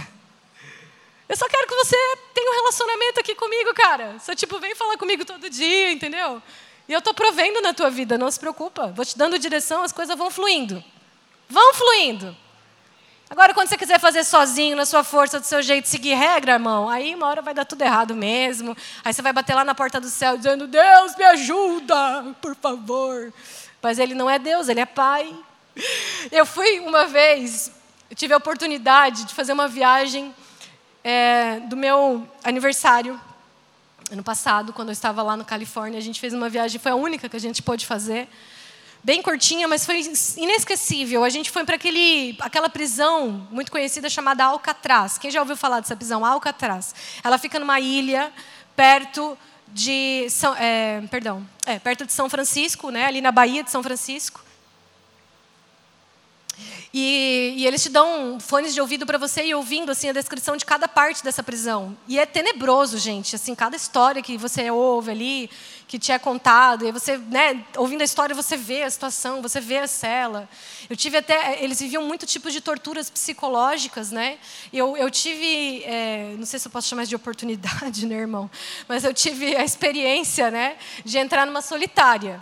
Eu 1.28 1.36
só 1.36 1.48
quero 1.48 1.66
que 1.66 1.74
você 1.74 1.96
tenha 2.32 2.52
um 2.52 2.54
relacionamento 2.54 3.18
aqui 3.18 3.34
comigo, 3.34 3.74
cara. 3.74 4.16
Só 4.20 4.32
tipo, 4.32 4.60
vem 4.60 4.76
falar 4.76 4.96
comigo 4.96 5.24
todo 5.24 5.50
dia, 5.50 5.90
entendeu? 5.90 6.40
E 6.88 6.92
eu 6.92 7.00
estou 7.00 7.14
provendo 7.14 7.60
na 7.60 7.74
tua 7.74 7.90
vida, 7.90 8.16
não 8.16 8.30
se 8.30 8.38
preocupa. 8.38 8.92
Vou 8.94 9.04
te 9.04 9.18
dando 9.18 9.40
direção, 9.40 9.82
as 9.82 9.90
coisas 9.90 10.16
vão 10.16 10.30
fluindo. 10.30 10.84
Vão 11.48 11.74
fluindo. 11.74 12.36
Agora, 13.30 13.54
quando 13.54 13.68
você 13.68 13.76
quiser 13.76 14.00
fazer 14.00 14.24
sozinho, 14.24 14.76
na 14.76 14.84
sua 14.84 15.04
força, 15.04 15.38
do 15.38 15.46
seu 15.46 15.62
jeito, 15.62 15.88
seguir 15.88 16.14
regra, 16.14 16.54
irmão, 16.54 16.90
aí 16.90 17.14
uma 17.14 17.28
hora 17.28 17.40
vai 17.40 17.54
dar 17.54 17.64
tudo 17.64 17.80
errado 17.82 18.12
mesmo. 18.12 18.76
Aí 19.04 19.14
você 19.14 19.22
vai 19.22 19.32
bater 19.32 19.54
lá 19.54 19.64
na 19.64 19.72
porta 19.72 20.00
do 20.00 20.08
céu 20.08 20.36
dizendo: 20.36 20.66
Deus, 20.66 21.14
me 21.16 21.22
ajuda, 21.22 22.34
por 22.42 22.56
favor. 22.56 23.32
Mas 23.80 24.00
ele 24.00 24.14
não 24.14 24.28
é 24.28 24.36
Deus, 24.36 24.68
ele 24.68 24.80
é 24.80 24.84
Pai. 24.84 25.32
Eu 26.32 26.44
fui 26.44 26.80
uma 26.80 27.06
vez, 27.06 27.70
tive 28.16 28.34
a 28.34 28.36
oportunidade 28.36 29.22
de 29.22 29.32
fazer 29.32 29.52
uma 29.52 29.68
viagem 29.68 30.34
é, 31.04 31.60
do 31.60 31.76
meu 31.76 32.28
aniversário, 32.42 33.18
ano 34.10 34.24
passado, 34.24 34.72
quando 34.72 34.88
eu 34.88 34.92
estava 34.92 35.22
lá 35.22 35.36
no 35.36 35.44
Califórnia. 35.44 36.00
A 36.00 36.02
gente 36.02 36.18
fez 36.18 36.34
uma 36.34 36.48
viagem, 36.48 36.80
foi 36.80 36.90
a 36.90 36.96
única 36.96 37.28
que 37.28 37.36
a 37.36 37.40
gente 37.40 37.62
pôde 37.62 37.86
fazer 37.86 38.28
bem 39.02 39.22
curtinha, 39.22 39.66
mas 39.66 39.84
foi 39.84 40.00
inesquecível. 40.36 41.24
A 41.24 41.28
gente 41.28 41.50
foi 41.50 41.64
para 41.64 41.76
aquela 42.40 42.68
prisão 42.68 43.46
muito 43.50 43.72
conhecida 43.72 44.08
chamada 44.08 44.44
Alcatraz. 44.44 45.18
Quem 45.18 45.30
já 45.30 45.40
ouviu 45.40 45.56
falar 45.56 45.80
dessa 45.80 45.96
prisão? 45.96 46.24
Alcatraz. 46.24 46.94
Ela 47.22 47.38
fica 47.38 47.58
numa 47.58 47.80
ilha 47.80 48.32
perto 48.76 49.36
de 49.68 50.28
São, 50.30 50.54
é, 50.56 51.02
perdão, 51.10 51.46
é, 51.64 51.78
perto 51.78 52.04
de 52.04 52.12
São 52.12 52.28
Francisco, 52.28 52.90
né, 52.90 53.06
ali 53.06 53.20
na 53.20 53.30
Baía 53.30 53.62
de 53.62 53.70
São 53.70 53.82
Francisco. 53.82 54.42
E, 56.92 57.54
e, 57.56 57.66
eles 57.66 57.82
te 57.84 57.88
dão 57.88 58.40
fones 58.40 58.74
de 58.74 58.80
ouvido 58.80 59.06
para 59.06 59.16
você 59.16 59.44
ir 59.44 59.54
ouvindo 59.54 59.92
assim 59.92 60.08
a 60.08 60.12
descrição 60.12 60.56
de 60.56 60.64
cada 60.64 60.88
parte 60.88 61.22
dessa 61.22 61.40
prisão. 61.40 61.96
E 62.08 62.18
é 62.18 62.26
tenebroso, 62.26 62.98
gente. 62.98 63.36
Assim, 63.36 63.54
cada 63.54 63.76
história 63.76 64.20
que 64.20 64.36
você 64.36 64.68
ouve 64.72 65.12
ali, 65.12 65.50
que 65.90 65.98
te 65.98 66.12
é 66.12 66.20
contado, 66.20 66.86
e 66.86 66.92
você, 66.92 67.18
né, 67.18 67.64
ouvindo 67.76 68.02
a 68.02 68.04
história, 68.04 68.32
você 68.32 68.56
vê 68.56 68.84
a 68.84 68.90
situação, 68.90 69.42
você 69.42 69.60
vê 69.60 69.78
a 69.78 69.88
cela. 69.88 70.48
Eu 70.88 70.96
tive 70.96 71.16
até, 71.16 71.60
eles 71.64 71.80
viviam 71.80 72.04
muito 72.04 72.24
tipos 72.24 72.52
de 72.52 72.60
torturas 72.60 73.10
psicológicas, 73.10 74.12
né? 74.12 74.38
Eu, 74.72 74.96
eu 74.96 75.10
tive, 75.10 75.82
é, 75.82 76.36
não 76.38 76.46
sei 76.46 76.60
se 76.60 76.68
eu 76.68 76.70
posso 76.70 76.86
chamar 76.86 77.06
de 77.06 77.16
oportunidade, 77.16 78.06
né, 78.06 78.14
irmão? 78.14 78.48
Mas 78.86 79.02
eu 79.02 79.12
tive 79.12 79.56
a 79.56 79.64
experiência, 79.64 80.48
né, 80.48 80.76
de 81.04 81.18
entrar 81.18 81.44
numa 81.44 81.60
solitária 81.60 82.40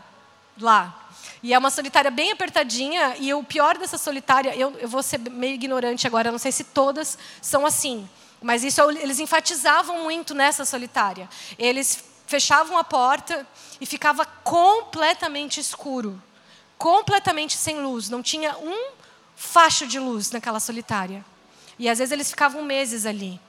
lá. 0.61 1.08
E 1.42 1.54
é 1.54 1.58
uma 1.58 1.70
solitária 1.70 2.11
bem 2.11 2.30
apertadinha, 2.30 3.16
e 3.18 3.32
o 3.32 3.42
pior 3.42 3.78
dessa 3.78 3.96
solitária, 3.96 4.54
eu, 4.54 4.76
eu 4.78 4.88
vou 4.90 5.02
ser 5.02 5.18
meio 5.20 5.54
ignorante 5.54 6.06
agora, 6.06 6.30
não 6.30 6.38
sei 6.38 6.52
se 6.52 6.64
todas 6.64 7.16
são 7.40 7.64
assim, 7.64 8.06
mas 8.42 8.62
isso 8.62 8.78
eles 8.90 9.18
enfatizavam 9.18 10.02
muito 10.02 10.34
nessa 10.34 10.66
solitária. 10.66 11.26
Eles 11.58 12.04
fechavam 12.28 12.76
a 12.76 12.84
porta 12.84 13.44
e 13.80 13.86
ficava 13.86 14.24
completamente 14.44 15.58
escuro, 15.58 16.22
completamente 16.76 17.56
sem 17.56 17.80
luz, 17.80 18.10
não 18.10 18.22
tinha 18.22 18.56
um 18.58 18.92
facho 19.34 19.86
de 19.86 19.98
luz 19.98 20.30
naquela 20.30 20.60
solitária. 20.60 21.24
E 21.78 21.88
às 21.88 21.98
vezes 21.98 22.12
eles 22.12 22.28
ficavam 22.28 22.62
meses 22.62 23.06
ali, 23.06 23.40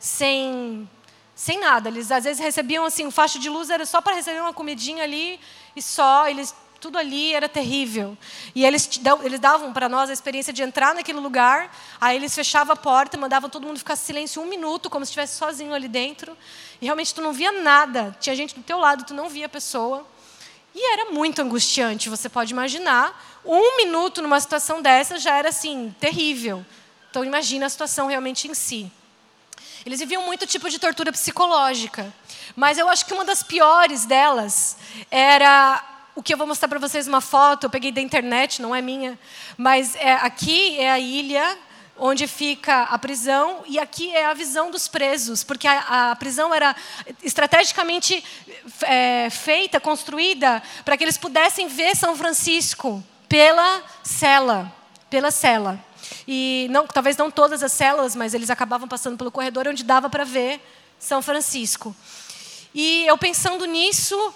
sem 0.00 0.88
sem 1.34 1.60
nada. 1.60 1.90
Eles 1.90 2.10
às 2.10 2.24
vezes 2.24 2.42
recebiam 2.42 2.86
assim, 2.86 3.06
um 3.06 3.10
facho 3.10 3.38
de 3.38 3.50
luz 3.50 3.68
era 3.68 3.84
só 3.84 4.00
para 4.00 4.14
receber 4.14 4.40
uma 4.40 4.54
comidinha 4.54 5.04
ali 5.04 5.38
e 5.76 5.82
só. 5.82 6.26
Eles 6.26 6.54
tudo 6.80 6.98
ali 6.98 7.34
era 7.34 7.48
terrível. 7.48 8.16
E 8.54 8.64
eles, 8.64 8.88
eles 9.22 9.40
davam 9.40 9.72
para 9.72 9.88
nós 9.88 10.10
a 10.10 10.12
experiência 10.12 10.52
de 10.52 10.62
entrar 10.62 10.94
naquele 10.94 11.18
lugar, 11.18 11.74
aí 12.00 12.16
eles 12.16 12.34
fechavam 12.34 12.72
a 12.72 12.76
porta, 12.76 13.16
mandavam 13.16 13.48
todo 13.48 13.66
mundo 13.66 13.78
ficar 13.78 13.94
em 13.94 13.96
silêncio 13.96 14.42
um 14.42 14.46
minuto, 14.46 14.90
como 14.90 15.04
se 15.04 15.10
estivesse 15.10 15.36
sozinho 15.36 15.74
ali 15.74 15.88
dentro. 15.88 16.36
E 16.80 16.84
realmente 16.84 17.14
tu 17.14 17.20
não 17.20 17.32
via 17.32 17.52
nada. 17.52 18.16
Tinha 18.20 18.36
gente 18.36 18.54
do 18.54 18.62
teu 18.62 18.78
lado, 18.78 19.04
tu 19.04 19.14
não 19.14 19.28
via 19.28 19.46
a 19.46 19.48
pessoa. 19.48 20.06
E 20.74 20.92
era 20.92 21.10
muito 21.10 21.40
angustiante, 21.40 22.10
você 22.10 22.28
pode 22.28 22.52
imaginar. 22.52 23.40
Um 23.44 23.78
minuto 23.78 24.20
numa 24.20 24.38
situação 24.38 24.82
dessa 24.82 25.18
já 25.18 25.34
era 25.36 25.48
assim, 25.48 25.94
terrível. 25.98 26.64
Então 27.10 27.24
imagina 27.24 27.64
a 27.64 27.68
situação 27.70 28.08
realmente 28.08 28.46
em 28.46 28.52
si. 28.52 28.92
Eles 29.86 30.00
viviam 30.00 30.22
muito 30.26 30.46
tipo 30.46 30.68
de 30.68 30.78
tortura 30.78 31.12
psicológica. 31.12 32.12
Mas 32.54 32.76
eu 32.76 32.88
acho 32.88 33.06
que 33.06 33.14
uma 33.14 33.24
das 33.24 33.42
piores 33.42 34.04
delas 34.04 34.76
era 35.10 35.95
o 36.16 36.22
que 36.22 36.32
eu 36.32 36.38
vou 36.38 36.46
mostrar 36.46 36.66
para 36.66 36.78
vocês 36.78 37.06
uma 37.06 37.20
foto, 37.20 37.64
eu 37.64 37.70
peguei 37.70 37.92
da 37.92 38.00
internet, 38.00 38.62
não 38.62 38.74
é 38.74 38.80
minha, 38.80 39.18
mas 39.56 39.94
é, 39.96 40.14
aqui 40.14 40.78
é 40.78 40.90
a 40.90 40.98
ilha 40.98 41.58
onde 41.98 42.26
fica 42.26 42.82
a 42.84 42.98
prisão, 42.98 43.62
e 43.66 43.78
aqui 43.78 44.14
é 44.14 44.26
a 44.26 44.34
visão 44.34 44.70
dos 44.70 44.88
presos, 44.88 45.44
porque 45.44 45.66
a, 45.66 46.10
a 46.10 46.16
prisão 46.16 46.54
era 46.54 46.74
estrategicamente 47.22 48.24
é, 48.82 49.28
feita, 49.30 49.78
construída, 49.78 50.62
para 50.84 50.96
que 50.96 51.04
eles 51.04 51.18
pudessem 51.18 51.68
ver 51.68 51.94
São 51.94 52.16
Francisco 52.16 53.04
pela 53.28 53.82
cela, 54.02 54.72
pela 55.08 55.30
cela. 55.30 55.78
E 56.26 56.66
não, 56.70 56.86
talvez 56.86 57.16
não 57.16 57.30
todas 57.30 57.62
as 57.62 57.72
celas, 57.72 58.14
mas 58.14 58.34
eles 58.34 58.50
acabavam 58.50 58.88
passando 58.88 59.16
pelo 59.16 59.30
corredor 59.30 59.68
onde 59.68 59.84
dava 59.84 60.08
para 60.08 60.24
ver 60.24 60.60
São 60.98 61.20
Francisco. 61.22 61.94
E 62.74 63.06
eu 63.06 63.16
pensando 63.16 63.64
nisso, 63.64 64.34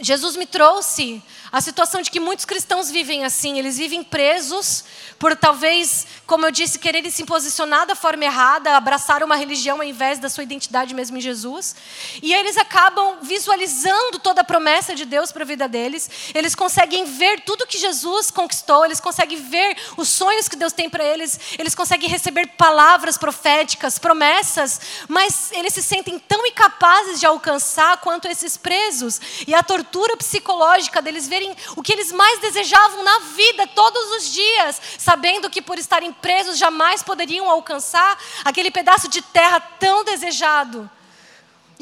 Jesus 0.00 0.36
me 0.36 0.46
trouxe 0.46 1.22
a 1.52 1.60
situação 1.60 2.00
de 2.00 2.10
que 2.10 2.18
muitos 2.18 2.46
cristãos 2.46 2.90
vivem 2.90 3.26
assim, 3.26 3.58
eles 3.58 3.76
vivem 3.76 4.02
presos 4.02 4.84
por 5.18 5.36
talvez, 5.36 6.06
como 6.26 6.46
eu 6.46 6.50
disse, 6.50 6.78
quererem 6.78 7.10
se 7.10 7.24
posicionar 7.24 7.86
da 7.86 7.94
forma 7.94 8.24
errada, 8.24 8.74
abraçar 8.74 9.22
uma 9.22 9.36
religião 9.36 9.76
ao 9.76 9.84
invés 9.84 10.18
da 10.18 10.30
sua 10.30 10.42
identidade 10.42 10.94
mesmo 10.94 11.18
em 11.18 11.20
Jesus. 11.20 11.76
E 12.22 12.32
eles 12.32 12.56
acabam 12.56 13.18
visualizando 13.20 14.18
toda 14.18 14.40
a 14.40 14.44
promessa 14.44 14.94
de 14.94 15.04
Deus 15.04 15.30
para 15.30 15.42
a 15.42 15.46
vida 15.46 15.68
deles. 15.68 16.10
Eles 16.34 16.54
conseguem 16.54 17.04
ver 17.04 17.42
tudo 17.42 17.66
que 17.66 17.78
Jesus 17.78 18.30
conquistou, 18.30 18.86
eles 18.86 18.98
conseguem 18.98 19.36
ver 19.36 19.76
os 19.98 20.08
sonhos 20.08 20.48
que 20.48 20.56
Deus 20.56 20.72
tem 20.72 20.88
para 20.88 21.04
eles, 21.04 21.38
eles 21.58 21.74
conseguem 21.74 22.08
receber 22.08 22.46
palavras 22.56 23.18
proféticas, 23.18 23.98
promessas, 23.98 24.80
mas 25.06 25.52
eles 25.52 25.74
se 25.74 25.82
sentem 25.82 26.18
tão 26.18 26.46
incapazes 26.46 27.20
de 27.20 27.26
alcançar 27.26 27.98
quanto 27.98 28.26
esses 28.26 28.56
presos. 28.56 29.20
E 29.46 29.54
a 29.54 29.62
tortura 29.62 29.81
psicológica 30.16 31.02
deles 31.02 31.28
verem 31.28 31.54
o 31.76 31.82
que 31.82 31.92
eles 31.92 32.12
mais 32.12 32.40
desejavam 32.40 33.02
na 33.02 33.18
vida 33.20 33.66
todos 33.68 34.16
os 34.16 34.32
dias, 34.32 34.80
sabendo 34.98 35.50
que 35.50 35.62
por 35.62 35.78
estarem 35.78 36.12
presos 36.12 36.58
jamais 36.58 37.02
poderiam 37.02 37.50
alcançar 37.50 38.18
aquele 38.44 38.70
pedaço 38.70 39.08
de 39.08 39.22
terra 39.22 39.60
tão 39.60 40.04
desejado. 40.04 40.90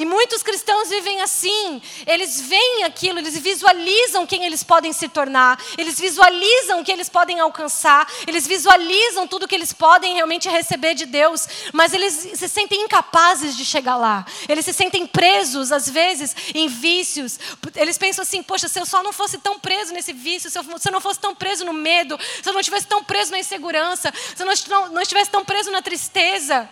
E 0.01 0.07
muitos 0.07 0.43
cristãos 0.43 0.89
vivem 0.89 1.21
assim. 1.21 1.83
Eles 2.07 2.41
veem 2.41 2.85
aquilo, 2.85 3.19
eles 3.19 3.37
visualizam 3.37 4.27
quem 4.27 4.47
eles 4.47 4.63
podem 4.63 4.95
se 4.95 5.11
tornar, 5.11 5.63
eles 5.77 6.01
visualizam 6.01 6.81
o 6.81 6.85
que 6.85 6.91
eles 6.91 7.11
podem 7.11 7.39
alcançar, 7.39 8.11
eles 8.27 8.47
visualizam 8.47 9.29
tudo 9.29 9.47
que 9.47 9.55
eles 9.55 9.75
podem 9.75 10.15
realmente 10.15 10.49
receber 10.49 10.95
de 10.95 11.05
Deus, 11.05 11.47
mas 11.75 11.93
eles 11.93 12.15
se 12.15 12.49
sentem 12.49 12.81
incapazes 12.81 13.55
de 13.55 13.63
chegar 13.63 13.99
lá. 13.99 14.25
Eles 14.49 14.65
se 14.65 14.73
sentem 14.73 15.07
presos, 15.07 15.71
às 15.71 15.87
vezes, 15.87 16.35
em 16.55 16.67
vícios. 16.67 17.39
Eles 17.77 17.99
pensam 17.99 18.23
assim: 18.23 18.43
poxa, 18.43 18.69
se 18.69 18.81
eu 18.81 18.87
só 18.87 19.03
não 19.03 19.13
fosse 19.13 19.37
tão 19.37 19.61
preso 19.61 19.93
nesse 19.93 20.15
vício, 20.15 20.51
se 20.51 20.59
eu, 20.59 20.65
se 20.79 20.89
eu 20.89 20.93
não 20.93 21.03
fosse 21.03 21.21
tão 21.21 21.35
preso 21.35 21.63
no 21.67 21.75
medo, 21.75 22.19
se 22.43 22.49
eu 22.49 22.55
não 22.55 22.61
estivesse 22.61 22.87
tão 22.87 23.05
preso 23.05 23.33
na 23.33 23.39
insegurança, 23.39 24.11
se 24.35 24.43
eu 24.43 24.47
não, 24.47 24.55
não, 24.67 24.93
não 24.95 25.03
estivesse 25.03 25.31
tão 25.31 25.45
preso 25.45 25.71
na 25.71 25.83
tristeza, 25.83 26.67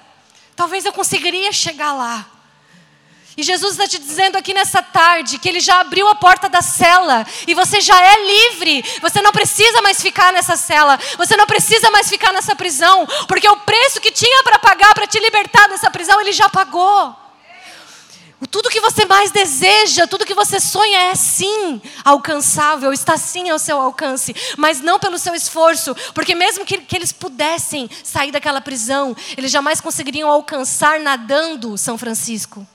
talvez 0.56 0.86
eu 0.86 0.94
conseguiria 0.94 1.52
chegar 1.52 1.92
lá. 1.92 2.37
E 3.38 3.42
Jesus 3.44 3.74
está 3.74 3.86
te 3.86 4.00
dizendo 4.00 4.34
aqui 4.34 4.52
nessa 4.52 4.82
tarde 4.82 5.38
que 5.38 5.48
Ele 5.48 5.60
já 5.60 5.78
abriu 5.78 6.08
a 6.08 6.14
porta 6.16 6.48
da 6.48 6.60
cela 6.60 7.24
e 7.46 7.54
você 7.54 7.80
já 7.80 7.96
é 7.96 8.26
livre. 8.26 8.84
Você 9.00 9.22
não 9.22 9.30
precisa 9.30 9.80
mais 9.80 10.02
ficar 10.02 10.32
nessa 10.32 10.56
cela, 10.56 10.98
você 11.16 11.36
não 11.36 11.46
precisa 11.46 11.88
mais 11.88 12.08
ficar 12.08 12.32
nessa 12.32 12.56
prisão, 12.56 13.06
porque 13.28 13.48
o 13.48 13.58
preço 13.58 14.00
que 14.00 14.10
tinha 14.10 14.42
para 14.42 14.58
pagar 14.58 14.92
para 14.92 15.06
te 15.06 15.20
libertar 15.20 15.68
dessa 15.68 15.88
prisão, 15.88 16.20
Ele 16.20 16.32
já 16.32 16.48
pagou. 16.48 17.14
Tudo 18.50 18.70
que 18.70 18.80
você 18.80 19.04
mais 19.04 19.30
deseja, 19.30 20.08
tudo 20.08 20.26
que 20.26 20.34
você 20.34 20.58
sonha 20.58 20.98
é 20.98 21.14
sim 21.14 21.80
alcançável, 22.04 22.92
está 22.92 23.16
sim 23.16 23.50
ao 23.50 23.58
seu 23.60 23.80
alcance, 23.80 24.34
mas 24.56 24.80
não 24.80 24.98
pelo 24.98 25.16
seu 25.16 25.36
esforço, 25.36 25.94
porque 26.12 26.34
mesmo 26.34 26.64
que, 26.64 26.78
que 26.78 26.96
eles 26.96 27.12
pudessem 27.12 27.88
sair 28.02 28.32
daquela 28.32 28.60
prisão, 28.60 29.16
eles 29.36 29.52
jamais 29.52 29.80
conseguiriam 29.80 30.28
alcançar 30.28 30.98
nadando 30.98 31.78
São 31.78 31.96
Francisco. 31.96 32.66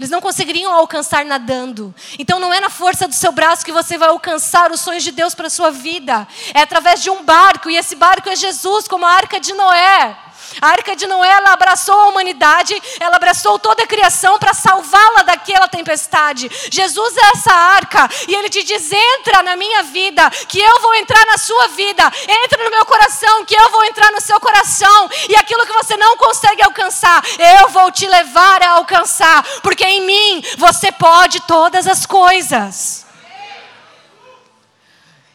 Eles 0.00 0.08
não 0.08 0.22
conseguiriam 0.22 0.72
alcançar 0.72 1.26
nadando. 1.26 1.94
Então 2.18 2.40
não 2.40 2.54
é 2.54 2.58
na 2.58 2.70
força 2.70 3.06
do 3.06 3.14
seu 3.14 3.32
braço 3.32 3.62
que 3.62 3.70
você 3.70 3.98
vai 3.98 4.08
alcançar 4.08 4.72
os 4.72 4.80
sonhos 4.80 5.02
de 5.02 5.12
Deus 5.12 5.34
para 5.34 5.48
a 5.48 5.50
sua 5.50 5.70
vida. 5.70 6.26
É 6.54 6.62
através 6.62 7.02
de 7.02 7.10
um 7.10 7.22
barco, 7.22 7.68
e 7.68 7.76
esse 7.76 7.94
barco 7.94 8.30
é 8.30 8.34
Jesus, 8.34 8.88
como 8.88 9.04
a 9.04 9.12
arca 9.12 9.38
de 9.38 9.52
Noé. 9.52 10.16
A 10.60 10.68
arca 10.68 10.96
de 10.96 11.06
Noé, 11.06 11.28
ela 11.28 11.52
abraçou 11.52 11.94
a 11.94 12.08
humanidade, 12.08 12.80
ela 12.98 13.16
abraçou 13.16 13.58
toda 13.58 13.82
a 13.82 13.86
criação 13.86 14.38
para 14.38 14.54
salvá-la 14.54 15.22
daquela 15.22 15.68
tempestade. 15.68 16.50
Jesus 16.70 17.16
é 17.16 17.30
essa 17.34 17.52
arca, 17.52 18.08
e 18.26 18.34
ele 18.34 18.48
te 18.48 18.62
diz: 18.62 18.90
entra 18.92 19.42
na 19.42 19.56
minha 19.56 19.82
vida, 19.84 20.28
que 20.48 20.58
eu 20.58 20.80
vou 20.80 20.94
entrar 20.94 21.24
na 21.26 21.38
sua 21.38 21.68
vida. 21.68 22.10
Entra 22.44 22.64
no 22.64 22.70
meu 22.70 22.84
coração, 22.86 23.44
que 23.44 23.54
eu 23.54 23.70
vou 23.70 23.84
entrar 23.84 24.10
no 24.12 24.20
seu 24.20 24.40
coração. 24.40 25.10
E 25.28 25.36
aquilo 25.36 25.66
que 25.66 25.72
você 25.72 25.96
não 25.96 26.16
consegue 26.16 26.62
alcançar, 26.62 27.22
eu 27.60 27.68
vou 27.68 27.90
te 27.90 28.06
levar 28.06 28.62
a 28.62 28.70
alcançar, 28.72 29.42
porque 29.62 29.84
em 29.84 30.00
mim 30.02 30.42
você 30.56 30.90
pode 30.90 31.40
todas 31.42 31.86
as 31.86 32.06
coisas. 32.06 33.06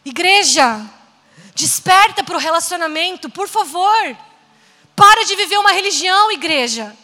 Igreja, 0.04 0.80
desperta 1.54 2.22
para 2.22 2.36
o 2.36 2.40
relacionamento, 2.40 3.28
por 3.28 3.48
favor. 3.48 4.16
Para 4.96 5.24
de 5.24 5.36
viver 5.36 5.58
uma 5.58 5.72
religião, 5.72 6.32
igreja. 6.32 6.96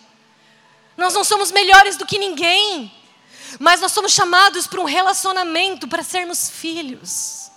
Nós 0.96 1.12
não 1.12 1.22
somos 1.22 1.52
melhores 1.52 1.96
do 1.96 2.06
que 2.06 2.18
ninguém, 2.18 2.90
mas 3.58 3.80
nós 3.80 3.92
somos 3.92 4.12
chamados 4.12 4.66
para 4.66 4.80
um 4.80 4.84
relacionamento, 4.84 5.86
para 5.86 6.02
sermos 6.02 6.48
filhos. 6.48 7.50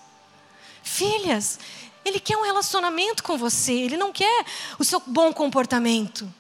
Filhas, 0.84 1.58
Ele 2.04 2.20
quer 2.20 2.38
um 2.38 2.44
relacionamento 2.44 3.24
com 3.24 3.38
você, 3.38 3.74
Ele 3.74 3.98
não 3.98 4.12
quer 4.12 4.46
o 4.78 4.84
seu 4.84 5.02
bom 5.06 5.32
comportamento. 5.32 6.32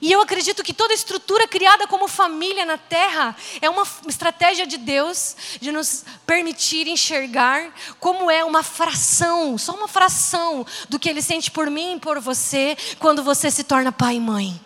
E 0.00 0.12
eu 0.12 0.20
acredito 0.20 0.62
que 0.62 0.72
toda 0.72 0.94
estrutura 0.94 1.48
criada 1.48 1.86
como 1.86 2.08
família 2.08 2.64
na 2.64 2.78
terra 2.78 3.36
é 3.60 3.68
uma 3.68 3.86
estratégia 4.06 4.66
de 4.66 4.76
Deus 4.76 5.36
de 5.60 5.72
nos 5.72 6.04
permitir 6.26 6.86
enxergar 6.86 7.72
como 7.98 8.30
é 8.30 8.44
uma 8.44 8.62
fração, 8.62 9.56
só 9.58 9.72
uma 9.72 9.88
fração 9.88 10.66
do 10.88 10.98
que 10.98 11.08
Ele 11.08 11.22
sente 11.22 11.50
por 11.50 11.70
mim 11.70 11.96
e 11.96 12.00
por 12.00 12.20
você 12.20 12.76
quando 12.98 13.22
você 13.22 13.50
se 13.50 13.64
torna 13.64 13.92
pai 13.92 14.16
e 14.16 14.20
mãe. 14.20 14.60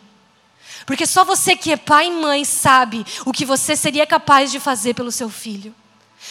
Porque 0.87 1.07
só 1.07 1.25
você 1.25 1.55
que 1.55 1.73
é 1.73 1.77
pai 1.77 2.07
e 2.07 2.11
mãe 2.11 2.44
sabe 2.44 3.05
o 3.27 3.33
que 3.33 3.44
você 3.44 3.77
seria 3.77 4.07
capaz 4.07 4.51
de 4.51 4.59
fazer 4.59 4.94
pelo 4.94 5.12
seu 5.12 5.29
filho. 5.29 5.75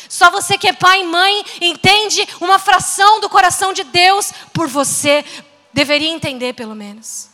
Só 0.10 0.32
você 0.32 0.58
que 0.58 0.68
é 0.68 0.74
pai 0.74 1.02
e 1.02 1.06
mãe 1.06 1.46
entende 1.62 2.28
uma 2.40 2.60
fração 2.60 3.20
do 3.20 3.30
coração 3.30 3.74
de 3.74 3.84
Deus 3.84 4.32
por 4.54 4.68
você, 4.68 5.24
deveria 5.74 6.10
entender 6.10 6.54
pelo 6.54 6.76
menos. 6.76 7.30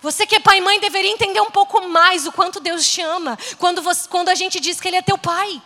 Você 0.00 0.26
que 0.26 0.36
é 0.36 0.40
pai 0.40 0.58
e 0.58 0.60
mãe 0.60 0.78
deveria 0.78 1.10
entender 1.10 1.40
um 1.40 1.50
pouco 1.50 1.80
mais 1.88 2.26
o 2.26 2.32
quanto 2.32 2.60
Deus 2.60 2.86
te 2.86 3.00
ama 3.02 3.36
quando, 3.58 3.82
você, 3.82 4.08
quando 4.08 4.28
a 4.28 4.34
gente 4.34 4.60
diz 4.60 4.80
que 4.80 4.86
Ele 4.86 4.96
é 4.96 5.02
teu 5.02 5.18
pai. 5.18 5.60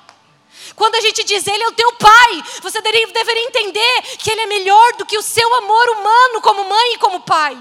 Quando 0.75 0.95
a 0.95 1.01
gente 1.01 1.23
diz 1.25 1.47
Ele 1.47 1.63
é 1.63 1.69
o 1.69 1.73
teu 1.73 1.93
pai, 1.93 2.43
você 2.63 2.81
deveria, 2.81 3.07
entender 3.47 4.03
que 4.19 4.31
Ele 4.31 4.41
é 4.41 4.47
melhor 4.47 4.95
do 4.95 5.05
que 5.05 5.19
o 5.19 5.23
seu 5.23 5.55
amor 5.57 5.89
humano 5.91 6.41
como 6.41 6.65
mãe 6.65 6.95
e 6.95 6.99
como 6.99 7.21
pai. 7.21 7.59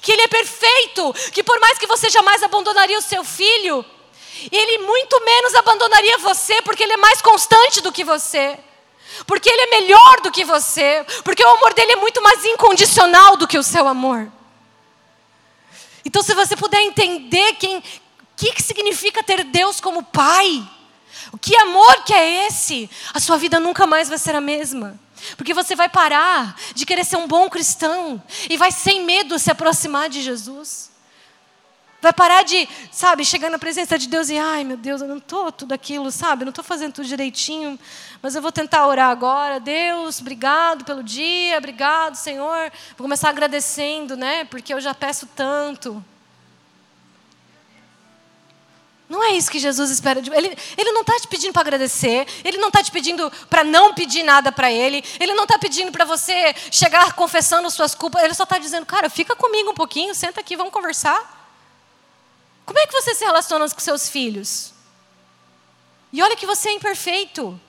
Que 0.00 0.12
Ele 0.12 0.22
é 0.22 0.28
perfeito, 0.28 1.12
que 1.32 1.42
por 1.42 1.58
mais 1.58 1.76
que 1.78 1.88
você 1.88 2.08
jamais 2.08 2.40
abandonaria 2.42 2.98
o 2.98 3.02
seu 3.02 3.24
filho, 3.24 3.84
Ele 4.50 4.78
muito 4.78 5.24
menos 5.24 5.54
abandonaria 5.56 6.18
você, 6.18 6.62
porque 6.62 6.84
Ele 6.84 6.92
é 6.92 6.98
mais 6.98 7.20
constante 7.20 7.80
do 7.80 7.90
que 7.90 8.04
você. 8.04 8.56
Porque 9.26 9.50
Ele 9.50 9.62
é 9.62 9.80
melhor 9.80 10.20
do 10.20 10.30
que 10.30 10.44
você, 10.44 11.04
porque 11.24 11.44
o 11.44 11.48
amor 11.48 11.74
dele 11.74 11.92
é 11.92 11.96
muito 11.96 12.22
mais 12.22 12.44
incondicional 12.44 13.36
do 13.36 13.48
que 13.48 13.58
o 13.58 13.62
seu 13.62 13.88
amor. 13.88 14.30
Então, 16.04 16.22
se 16.22 16.34
você 16.34 16.56
puder 16.56 16.80
entender 16.82 17.54
quem, 17.54 17.78
o 17.78 17.82
que, 18.36 18.52
que 18.52 18.62
significa 18.62 19.22
ter 19.22 19.44
Deus 19.44 19.80
como 19.80 20.02
Pai, 20.02 20.68
o 21.32 21.38
que 21.38 21.56
amor 21.56 22.04
que 22.04 22.12
é 22.12 22.46
esse, 22.46 22.90
a 23.14 23.20
sua 23.20 23.36
vida 23.36 23.58
nunca 23.58 23.86
mais 23.86 24.08
vai 24.08 24.18
ser 24.18 24.34
a 24.34 24.40
mesma. 24.40 24.98
Porque 25.36 25.54
você 25.54 25.74
vai 25.74 25.88
parar 25.88 26.56
de 26.74 26.84
querer 26.84 27.04
ser 27.04 27.16
um 27.16 27.26
bom 27.26 27.48
cristão 27.48 28.22
e 28.50 28.56
vai 28.56 28.70
sem 28.70 29.04
medo 29.04 29.38
se 29.38 29.50
aproximar 29.50 30.08
de 30.08 30.20
Jesus. 30.20 30.91
Vai 32.02 32.12
parar 32.12 32.42
de, 32.42 32.68
sabe, 32.90 33.24
chegar 33.24 33.48
na 33.48 33.60
presença 33.60 33.96
de 33.96 34.08
Deus 34.08 34.28
e, 34.28 34.36
ai 34.36 34.64
meu 34.64 34.76
Deus, 34.76 35.00
eu 35.00 35.06
não 35.06 35.18
estou 35.18 35.52
tudo 35.52 35.72
aquilo, 35.72 36.10
sabe, 36.10 36.44
não 36.44 36.50
estou 36.50 36.64
fazendo 36.64 36.92
tudo 36.94 37.06
direitinho, 37.06 37.78
mas 38.20 38.34
eu 38.34 38.42
vou 38.42 38.50
tentar 38.50 38.88
orar 38.88 39.08
agora. 39.08 39.60
Deus, 39.60 40.20
obrigado 40.20 40.84
pelo 40.84 41.00
dia, 41.00 41.56
obrigado, 41.56 42.16
Senhor. 42.16 42.72
Vou 42.98 43.04
começar 43.04 43.28
agradecendo, 43.28 44.16
né, 44.16 44.44
porque 44.46 44.74
eu 44.74 44.80
já 44.80 44.92
peço 44.92 45.28
tanto. 45.36 46.04
Não 49.08 49.22
é 49.22 49.34
isso 49.34 49.48
que 49.48 49.60
Jesus 49.60 49.88
espera 49.90 50.20
de 50.20 50.28
ele. 50.30 50.58
Ele 50.76 50.90
não 50.90 51.02
está 51.02 51.20
te 51.20 51.28
pedindo 51.28 51.52
para 51.52 51.62
agradecer. 51.62 52.26
Ele 52.42 52.56
não 52.56 52.68
está 52.68 52.82
te 52.82 52.90
pedindo 52.90 53.30
para 53.48 53.62
não 53.62 53.92
pedir 53.92 54.22
nada 54.22 54.50
para 54.50 54.72
ele. 54.72 55.04
Ele 55.20 55.34
não 55.34 55.44
está 55.44 55.58
pedindo 55.58 55.92
para 55.92 56.06
você 56.06 56.54
chegar 56.70 57.12
confessando 57.12 57.70
suas 57.70 57.94
culpas. 57.94 58.24
Ele 58.24 58.32
só 58.32 58.44
está 58.44 58.56
dizendo, 58.56 58.86
cara, 58.86 59.10
fica 59.10 59.36
comigo 59.36 59.70
um 59.70 59.74
pouquinho, 59.74 60.14
senta 60.14 60.40
aqui, 60.40 60.56
vamos 60.56 60.72
conversar. 60.72 61.41
Como 62.72 62.80
é 62.82 62.86
que 62.86 62.92
você 62.94 63.14
se 63.14 63.22
relaciona 63.22 63.68
com 63.68 63.80
seus 63.80 64.08
filhos? 64.08 64.72
E 66.10 66.22
olha 66.22 66.34
que 66.34 66.46
você 66.46 66.70
é 66.70 66.72
imperfeito. 66.72 67.60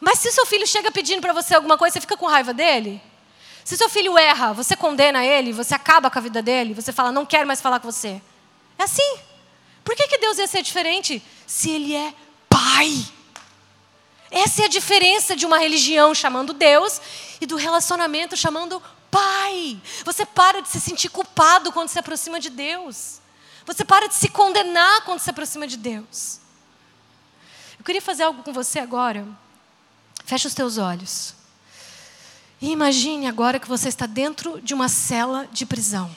Mas 0.00 0.18
se 0.18 0.32
seu 0.32 0.44
filho 0.44 0.66
chega 0.66 0.90
pedindo 0.90 1.20
para 1.20 1.32
você 1.32 1.54
alguma 1.54 1.78
coisa, 1.78 1.94
você 1.94 2.00
fica 2.00 2.16
com 2.16 2.26
raiva 2.26 2.52
dele? 2.52 3.00
Se 3.64 3.76
seu 3.76 3.88
filho 3.88 4.18
erra, 4.18 4.52
você 4.52 4.74
condena 4.74 5.24
ele, 5.24 5.52
você 5.52 5.72
acaba 5.72 6.10
com 6.10 6.18
a 6.18 6.22
vida 6.22 6.42
dele, 6.42 6.74
você 6.74 6.92
fala, 6.92 7.12
não 7.12 7.24
quero 7.24 7.46
mais 7.46 7.60
falar 7.60 7.78
com 7.78 7.92
você. 7.92 8.20
É 8.76 8.82
assim. 8.82 9.18
Por 9.84 9.94
que, 9.94 10.08
que 10.08 10.18
Deus 10.18 10.36
ia 10.36 10.48
ser 10.48 10.62
diferente 10.62 11.22
se 11.46 11.70
Ele 11.70 11.94
é 11.94 12.12
Pai? 12.48 13.06
Essa 14.32 14.62
é 14.62 14.64
a 14.64 14.68
diferença 14.68 15.36
de 15.36 15.46
uma 15.46 15.58
religião 15.58 16.12
chamando 16.12 16.52
Deus 16.52 17.00
e 17.40 17.46
do 17.46 17.54
relacionamento 17.54 18.36
chamando 18.36 18.82
Pai. 19.12 19.80
Você 20.04 20.26
para 20.26 20.60
de 20.60 20.68
se 20.68 20.80
sentir 20.80 21.08
culpado 21.08 21.70
quando 21.70 21.88
se 21.88 22.00
aproxima 22.00 22.40
de 22.40 22.50
Deus. 22.50 23.20
Você 23.68 23.84
para 23.84 24.08
de 24.08 24.14
se 24.14 24.30
condenar 24.30 25.02
quando 25.02 25.20
se 25.20 25.28
aproxima 25.28 25.66
de 25.66 25.76
Deus. 25.76 26.40
Eu 27.78 27.84
queria 27.84 28.00
fazer 28.00 28.22
algo 28.22 28.42
com 28.42 28.50
você 28.50 28.78
agora. 28.78 29.28
Feche 30.24 30.46
os 30.46 30.54
teus 30.54 30.78
olhos. 30.78 31.34
E 32.62 32.70
imagine 32.70 33.26
agora 33.26 33.60
que 33.60 33.68
você 33.68 33.90
está 33.90 34.06
dentro 34.06 34.58
de 34.62 34.72
uma 34.72 34.88
cela 34.88 35.46
de 35.52 35.66
prisão. 35.66 36.10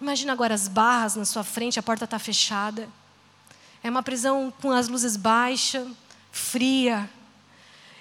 Imagine 0.00 0.30
agora 0.30 0.54
as 0.54 0.68
barras 0.68 1.16
na 1.16 1.24
sua 1.24 1.42
frente, 1.42 1.80
a 1.80 1.82
porta 1.82 2.04
está 2.04 2.16
fechada. 2.20 2.88
É 3.82 3.90
uma 3.90 4.02
prisão 4.04 4.54
com 4.62 4.70
as 4.70 4.86
luzes 4.86 5.16
baixas, 5.16 5.88
fria. 6.30 7.10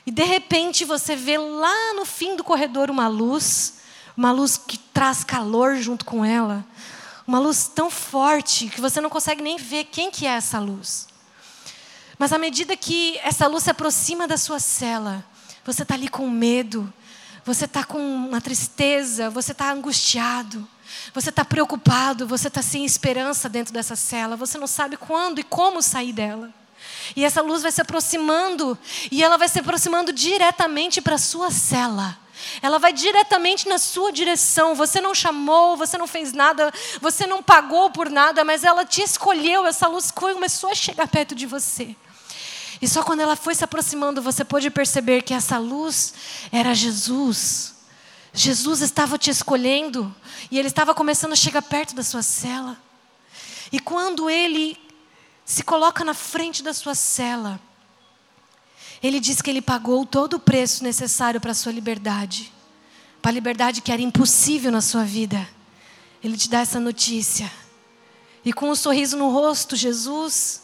E 0.06 0.12
de 0.12 0.24
repente 0.24 0.86
você 0.86 1.16
vê 1.16 1.36
lá 1.36 1.96
no 1.96 2.06
fim 2.06 2.36
do 2.36 2.44
corredor 2.44 2.92
uma 2.92 3.08
luz, 3.08 3.80
uma 4.16 4.32
luz 4.32 4.56
que 4.56 4.78
traz 4.78 5.24
calor 5.24 5.78
junto 5.78 6.06
com 6.06 6.24
ela, 6.24 6.64
uma 7.32 7.40
luz 7.40 7.72
tão 7.74 7.90
forte 7.90 8.68
que 8.68 8.82
você 8.82 9.00
não 9.00 9.10
consegue 9.10 9.42
nem 9.42 9.56
ver 9.56 9.86
quem 9.86 10.12
que 10.12 10.28
é 10.28 10.32
essa 10.32 10.60
luz. 10.60 11.08
Mas 12.20 12.34
à 12.34 12.38
medida 12.38 12.76
que 12.76 13.18
essa 13.24 13.48
luz 13.48 13.64
se 13.64 13.70
aproxima 13.70 14.28
da 14.28 14.36
sua 14.36 14.60
cela, 14.60 15.24
você 15.64 15.84
está 15.84 15.94
ali 15.94 16.10
com 16.10 16.30
medo, 16.30 16.94
você 17.46 17.64
está 17.64 17.86
com 17.86 18.00
uma 18.00 18.42
tristeza, 18.42 19.30
você 19.30 19.54
está 19.54 19.72
angustiado. 19.72 20.68
Você 21.14 21.30
está 21.30 21.46
preocupado, 21.46 22.28
você 22.28 22.50
está 22.50 22.62
sem 22.62 22.84
esperança 22.84 23.48
dentro 23.48 23.74
dessa 23.74 23.96
cela, 23.96 24.36
você 24.36 24.58
não 24.58 24.68
sabe 24.68 24.98
quando 24.98 25.40
e 25.40 25.44
como 25.44 25.82
sair 25.82 26.12
dela. 26.12 26.54
E 27.16 27.24
essa 27.24 27.42
luz 27.42 27.62
vai 27.62 27.72
se 27.72 27.82
aproximando, 27.82 28.78
e 29.10 29.24
ela 29.24 29.38
vai 29.38 29.48
se 29.48 29.58
aproximando 29.58 30.12
diretamente 30.12 31.02
para 31.02 31.16
a 31.16 31.18
sua 31.18 31.50
cela. 31.50 32.18
Ela 32.62 32.80
vai 32.80 32.94
diretamente 32.94 33.68
na 33.68 33.78
sua 33.78 34.12
direção. 34.12 34.76
Você 34.76 35.02
não 35.02 35.14
chamou, 35.14 35.76
você 35.78 35.98
não 35.98 36.08
fez 36.08 36.34
nada, 36.34 36.72
você 37.00 37.26
não 37.26 37.42
pagou 37.42 37.90
por 37.90 38.10
nada, 38.10 38.44
mas 38.44 38.64
ela 38.64 38.86
te 38.86 39.02
escolheu. 39.02 39.66
Essa 39.66 39.88
luz 39.88 40.12
começou 40.12 40.70
a 40.70 40.76
chegar 40.76 41.08
perto 41.08 41.36
de 41.36 41.46
você. 41.46 41.96
E 42.82 42.88
só 42.88 43.04
quando 43.04 43.20
ela 43.20 43.36
foi 43.36 43.54
se 43.54 43.64
aproximando, 43.64 44.22
você 44.22 44.44
pôde 44.44 44.70
perceber 44.72 45.22
que 45.22 45.34
essa 45.34 45.58
luz 45.58 46.14
era 46.52 46.74
Jesus. 46.74 47.76
Jesus 48.34 48.82
estava 48.82 49.18
te 49.18 49.30
escolhendo 49.30 50.14
e 50.50 50.58
ele 50.58 50.68
estava 50.68 50.96
começando 50.96 51.34
a 51.34 51.36
chegar 51.36 51.62
perto 51.62 51.94
da 51.94 52.04
sua 52.04 52.24
cela. 52.24 52.78
E 53.72 53.80
quando 53.80 54.30
ele 54.30 54.78
se 55.46 55.64
coloca 55.64 56.04
na 56.04 56.14
frente 56.14 56.64
da 56.64 56.74
sua 56.74 56.96
cela, 56.96 57.60
ele 59.02 59.20
diz 59.20 59.42
que 59.42 59.50
ele 59.50 59.62
pagou 59.62 60.06
todo 60.06 60.36
o 60.36 60.40
preço 60.40 60.84
necessário 60.84 61.40
para 61.40 61.52
a 61.52 61.56
sua 61.56 61.72
liberdade, 61.72 62.52
para 63.22 63.32
a 63.32 63.34
liberdade 63.34 63.82
que 63.82 63.92
era 63.92 64.02
impossível 64.02 64.72
na 64.72 64.82
sua 64.82 65.04
vida. 65.04 65.48
Ele 66.24 66.38
te 66.38 66.50
dá 66.50 66.60
essa 66.60 66.80
notícia. 66.80 67.52
E 68.44 68.52
com 68.54 68.70
um 68.70 68.76
sorriso 68.76 69.18
no 69.18 69.30
rosto, 69.30 69.76
Jesus 69.76 70.62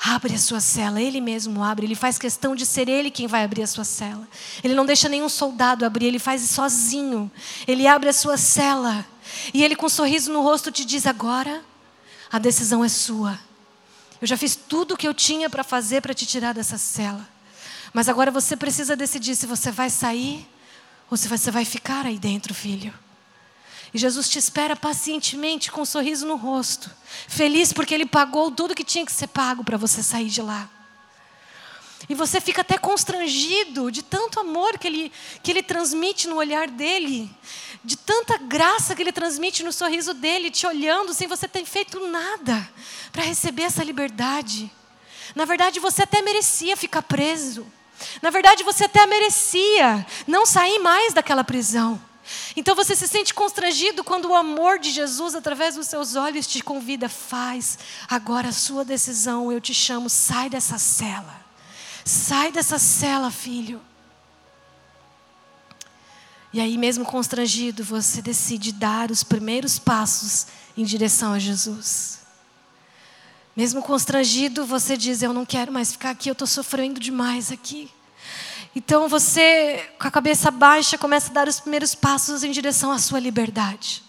Abre 0.00 0.34
a 0.36 0.38
sua 0.38 0.60
cela, 0.60 1.02
ele 1.02 1.20
mesmo 1.20 1.62
abre, 1.64 1.84
ele 1.84 1.96
faz 1.96 2.18
questão 2.18 2.54
de 2.54 2.64
ser 2.64 2.88
ele 2.88 3.10
quem 3.10 3.26
vai 3.26 3.42
abrir 3.42 3.64
a 3.64 3.66
sua 3.66 3.82
cela. 3.82 4.28
Ele 4.62 4.72
não 4.72 4.86
deixa 4.86 5.08
nenhum 5.08 5.28
soldado 5.28 5.84
abrir, 5.84 6.06
ele 6.06 6.20
faz 6.20 6.40
sozinho. 6.42 7.28
Ele 7.66 7.84
abre 7.84 8.08
a 8.08 8.12
sua 8.12 8.36
cela 8.36 9.04
e 9.52 9.64
ele 9.64 9.74
com 9.74 9.86
um 9.86 9.88
sorriso 9.88 10.32
no 10.32 10.40
rosto 10.40 10.70
te 10.70 10.84
diz: 10.84 11.04
"Agora 11.04 11.64
a 12.30 12.38
decisão 12.38 12.84
é 12.84 12.88
sua. 12.88 13.40
Eu 14.20 14.28
já 14.28 14.36
fiz 14.36 14.54
tudo 14.54 14.94
o 14.94 14.96
que 14.96 15.06
eu 15.06 15.12
tinha 15.12 15.50
para 15.50 15.64
fazer 15.64 16.00
para 16.00 16.14
te 16.14 16.24
tirar 16.24 16.54
dessa 16.54 16.78
cela. 16.78 17.28
Mas 17.98 18.08
agora 18.08 18.30
você 18.30 18.56
precisa 18.56 18.94
decidir 18.94 19.34
se 19.34 19.44
você 19.44 19.72
vai 19.72 19.90
sair 19.90 20.48
ou 21.10 21.16
se 21.16 21.26
você 21.26 21.50
vai 21.50 21.64
ficar 21.64 22.06
aí 22.06 22.16
dentro, 22.16 22.54
filho." 22.54 22.94
E 23.92 23.98
Jesus 23.98 24.28
te 24.28 24.38
espera 24.38 24.76
pacientemente 24.76 25.68
com 25.72 25.80
um 25.80 25.84
sorriso 25.84 26.24
no 26.24 26.36
rosto, 26.36 26.88
feliz 27.26 27.72
porque 27.72 27.92
Ele 27.92 28.06
pagou 28.06 28.52
tudo 28.52 28.72
que 28.72 28.84
tinha 28.84 29.04
que 29.04 29.10
ser 29.10 29.26
pago 29.26 29.64
para 29.64 29.76
você 29.76 30.00
sair 30.00 30.28
de 30.28 30.40
lá. 30.40 30.70
E 32.08 32.14
você 32.14 32.40
fica 32.40 32.60
até 32.60 32.78
constrangido 32.78 33.90
de 33.90 34.04
tanto 34.04 34.38
amor 34.38 34.78
que 34.78 34.86
ele, 34.86 35.12
que 35.42 35.50
ele 35.50 35.64
transmite 35.64 36.28
no 36.28 36.36
olhar 36.36 36.68
dele, 36.68 37.28
de 37.82 37.96
tanta 37.96 38.38
graça 38.38 38.94
que 38.94 39.02
ele 39.02 39.10
transmite 39.10 39.64
no 39.64 39.72
sorriso 39.72 40.14
dele, 40.14 40.52
te 40.52 40.68
olhando 40.68 41.12
sem 41.12 41.26
você 41.26 41.48
ter 41.48 41.64
feito 41.64 41.98
nada 42.06 42.70
para 43.10 43.24
receber 43.24 43.62
essa 43.62 43.82
liberdade. 43.82 44.70
Na 45.34 45.44
verdade, 45.44 45.80
você 45.80 46.04
até 46.04 46.22
merecia 46.22 46.76
ficar 46.76 47.02
preso. 47.02 47.66
Na 48.22 48.30
verdade, 48.30 48.64
você 48.64 48.84
até 48.84 49.06
merecia 49.06 50.06
não 50.26 50.46
sair 50.46 50.78
mais 50.78 51.12
daquela 51.12 51.44
prisão. 51.44 52.00
Então 52.56 52.74
você 52.74 52.94
se 52.94 53.08
sente 53.08 53.32
constrangido 53.32 54.04
quando 54.04 54.26
o 54.28 54.34
amor 54.34 54.78
de 54.78 54.90
Jesus, 54.90 55.34
através 55.34 55.74
dos 55.74 55.86
seus 55.86 56.14
olhos, 56.14 56.46
te 56.46 56.62
convida, 56.62 57.08
faz 57.08 57.78
agora 58.08 58.48
a 58.48 58.52
sua 58.52 58.84
decisão, 58.84 59.50
eu 59.50 59.60
te 59.60 59.72
chamo, 59.72 60.08
sai 60.08 60.50
dessa 60.50 60.78
cela. 60.78 61.40
Sai 62.04 62.52
dessa 62.52 62.78
cela, 62.78 63.30
filho. 63.30 63.80
E 66.52 66.60
aí, 66.60 66.78
mesmo 66.78 67.04
constrangido, 67.04 67.84
você 67.84 68.22
decide 68.22 68.72
dar 68.72 69.10
os 69.10 69.22
primeiros 69.22 69.78
passos 69.78 70.46
em 70.76 70.84
direção 70.84 71.34
a 71.34 71.38
Jesus. 71.38 72.17
Mesmo 73.58 73.82
constrangido, 73.82 74.64
você 74.64 74.96
diz: 74.96 75.20
Eu 75.20 75.32
não 75.32 75.44
quero 75.44 75.72
mais 75.72 75.90
ficar 75.90 76.10
aqui, 76.10 76.30
eu 76.30 76.32
estou 76.32 76.46
sofrendo 76.46 77.00
demais 77.00 77.50
aqui. 77.50 77.90
Então 78.72 79.08
você, 79.08 79.90
com 79.98 80.06
a 80.06 80.12
cabeça 80.12 80.48
baixa, 80.48 80.96
começa 80.96 81.28
a 81.28 81.34
dar 81.34 81.48
os 81.48 81.58
primeiros 81.58 81.92
passos 81.92 82.44
em 82.44 82.52
direção 82.52 82.92
à 82.92 83.00
sua 83.00 83.18
liberdade. 83.18 84.04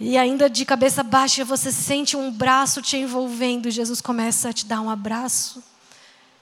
E 0.00 0.16
ainda 0.16 0.48
de 0.48 0.64
cabeça 0.64 1.02
baixa, 1.02 1.44
você 1.44 1.70
sente 1.70 2.16
um 2.16 2.32
braço 2.32 2.80
te 2.80 2.96
envolvendo. 2.96 3.68
E 3.68 3.70
Jesus 3.70 4.00
começa 4.00 4.48
a 4.48 4.52
te 4.54 4.64
dar 4.64 4.80
um 4.80 4.88
abraço, 4.88 5.62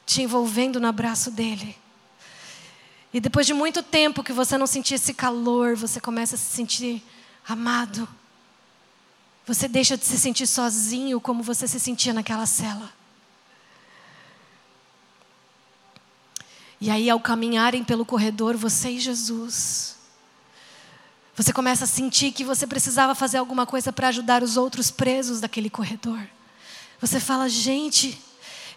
te 0.07 0.23
envolvendo 0.23 0.79
no 0.79 0.87
abraço 0.87 1.29
dele. 1.33 1.77
E 3.13 3.19
depois 3.19 3.49
de 3.49 3.53
muito 3.53 3.83
tempo 3.83 4.23
que 4.23 4.33
você 4.33 4.57
não 4.57 4.69
sentia 4.69 4.95
esse 4.95 5.13
calor, 5.13 5.75
você 5.75 6.01
começa 6.01 6.37
a 6.37 6.39
se 6.39 6.55
sentir 6.55 7.03
amado. 7.49 8.09
Você 9.51 9.67
deixa 9.67 9.97
de 9.97 10.07
se 10.07 10.17
sentir 10.17 10.47
sozinho 10.47 11.21
como 11.21 11.43
você 11.43 11.67
se 11.67 11.81
sentia 11.81 12.15
naquela 12.15 12.47
cela. 12.47 12.89
E 16.81 16.89
aí, 16.89 17.11
ao 17.11 17.19
caminharem 17.19 17.83
pelo 17.83 18.05
corredor, 18.05 18.57
você 18.57 18.91
e 18.91 19.01
Jesus, 19.01 19.97
você 21.35 21.53
começa 21.53 21.83
a 21.83 21.89
sentir 21.89 22.31
que 22.31 22.45
você 22.45 22.65
precisava 22.65 23.13
fazer 23.13 23.39
alguma 23.39 23.67
coisa 23.67 23.93
para 23.93 24.07
ajudar 24.07 24.45
os 24.45 24.57
outros 24.57 24.89
presos 24.89 25.41
daquele 25.41 25.69
corredor. 25.69 26.21
Você 27.01 27.19
fala, 27.19 27.49
gente, 27.49 28.23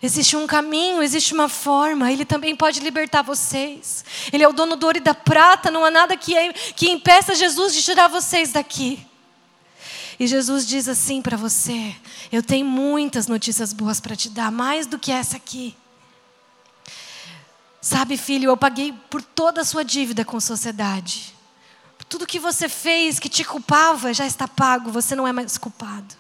existe 0.01 0.35
um 0.35 0.47
caminho, 0.47 1.03
existe 1.03 1.35
uma 1.35 1.49
forma, 1.49 2.11
Ele 2.11 2.25
também 2.25 2.55
pode 2.55 2.79
libertar 2.79 3.21
vocês. 3.21 4.03
Ele 4.33 4.43
é 4.43 4.47
o 4.47 4.53
dono 4.53 4.75
do 4.75 4.87
ouro 4.87 4.97
e 4.97 5.01
da 5.01 5.13
prata, 5.13 5.69
não 5.69 5.85
há 5.85 5.91
nada 5.91 6.17
que, 6.17 6.33
que 6.75 6.89
impeça 6.89 7.35
Jesus 7.35 7.75
de 7.75 7.83
tirar 7.83 8.07
vocês 8.07 8.51
daqui. 8.53 9.12
E 10.23 10.27
Jesus 10.27 10.65
diz 10.65 10.87
assim 10.87 11.21
para 11.21 11.35
você: 11.35 11.93
Eu 12.31 12.41
tenho 12.41 12.65
muitas 12.65 13.27
notícias 13.27 13.73
boas 13.73 13.99
para 13.99 14.15
te 14.15 14.29
dar, 14.29 14.49
mais 14.49 14.87
do 14.87 14.97
que 14.97 15.11
essa 15.11 15.35
aqui. 15.35 15.75
Sabe, 17.81 18.15
filho, 18.15 18.49
eu 18.49 18.55
paguei 18.55 18.93
por 19.09 19.21
toda 19.21 19.59
a 19.59 19.65
sua 19.65 19.83
dívida 19.83 20.23
com 20.23 20.37
a 20.37 20.39
sociedade. 20.39 21.35
Tudo 22.07 22.25
que 22.25 22.39
você 22.39 22.69
fez 22.69 23.19
que 23.19 23.27
te 23.27 23.43
culpava 23.43 24.13
já 24.13 24.25
está 24.25 24.47
pago, 24.47 24.89
você 24.93 25.13
não 25.13 25.27
é 25.27 25.33
mais 25.33 25.57
culpado. 25.57 26.15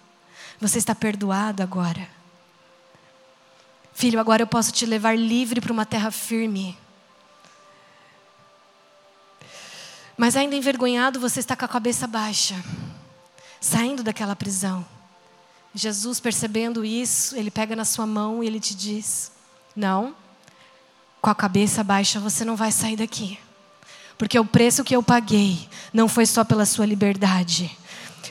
Você 0.59 0.79
está 0.79 0.93
perdoado 0.93 1.63
agora. 1.63 2.05
Filho, 3.93 4.19
agora 4.19 4.41
eu 4.41 4.47
posso 4.47 4.73
te 4.73 4.85
levar 4.85 5.17
livre 5.17 5.61
para 5.61 5.71
uma 5.71 5.85
terra 5.85 6.11
firme. 6.11 6.77
Mas 10.17 10.35
ainda 10.35 10.57
envergonhado, 10.57 11.21
você 11.21 11.39
está 11.39 11.55
com 11.55 11.63
a 11.63 11.69
cabeça 11.69 12.05
baixa, 12.05 12.61
saindo 13.63 14.03
daquela 14.03 14.35
prisão. 14.35 14.85
Jesus, 15.73 16.19
percebendo 16.19 16.83
isso, 16.83 17.35
ele 17.35 17.49
pega 17.49 17.77
na 17.77 17.85
sua 17.85 18.05
mão 18.05 18.43
e 18.43 18.47
ele 18.47 18.59
te 18.59 18.75
diz: 18.75 19.31
Não, 19.73 20.13
com 21.21 21.29
a 21.29 21.35
cabeça 21.35 21.81
baixa, 21.81 22.19
você 22.19 22.43
não 22.43 22.57
vai 22.57 22.71
sair 22.71 22.97
daqui. 22.97 23.39
Porque 24.17 24.37
o 24.37 24.45
preço 24.45 24.83
que 24.83 24.95
eu 24.95 25.01
paguei 25.01 25.67
não 25.93 26.09
foi 26.09 26.25
só 26.25 26.43
pela 26.43 26.65
sua 26.65 26.85
liberdade. 26.85 27.75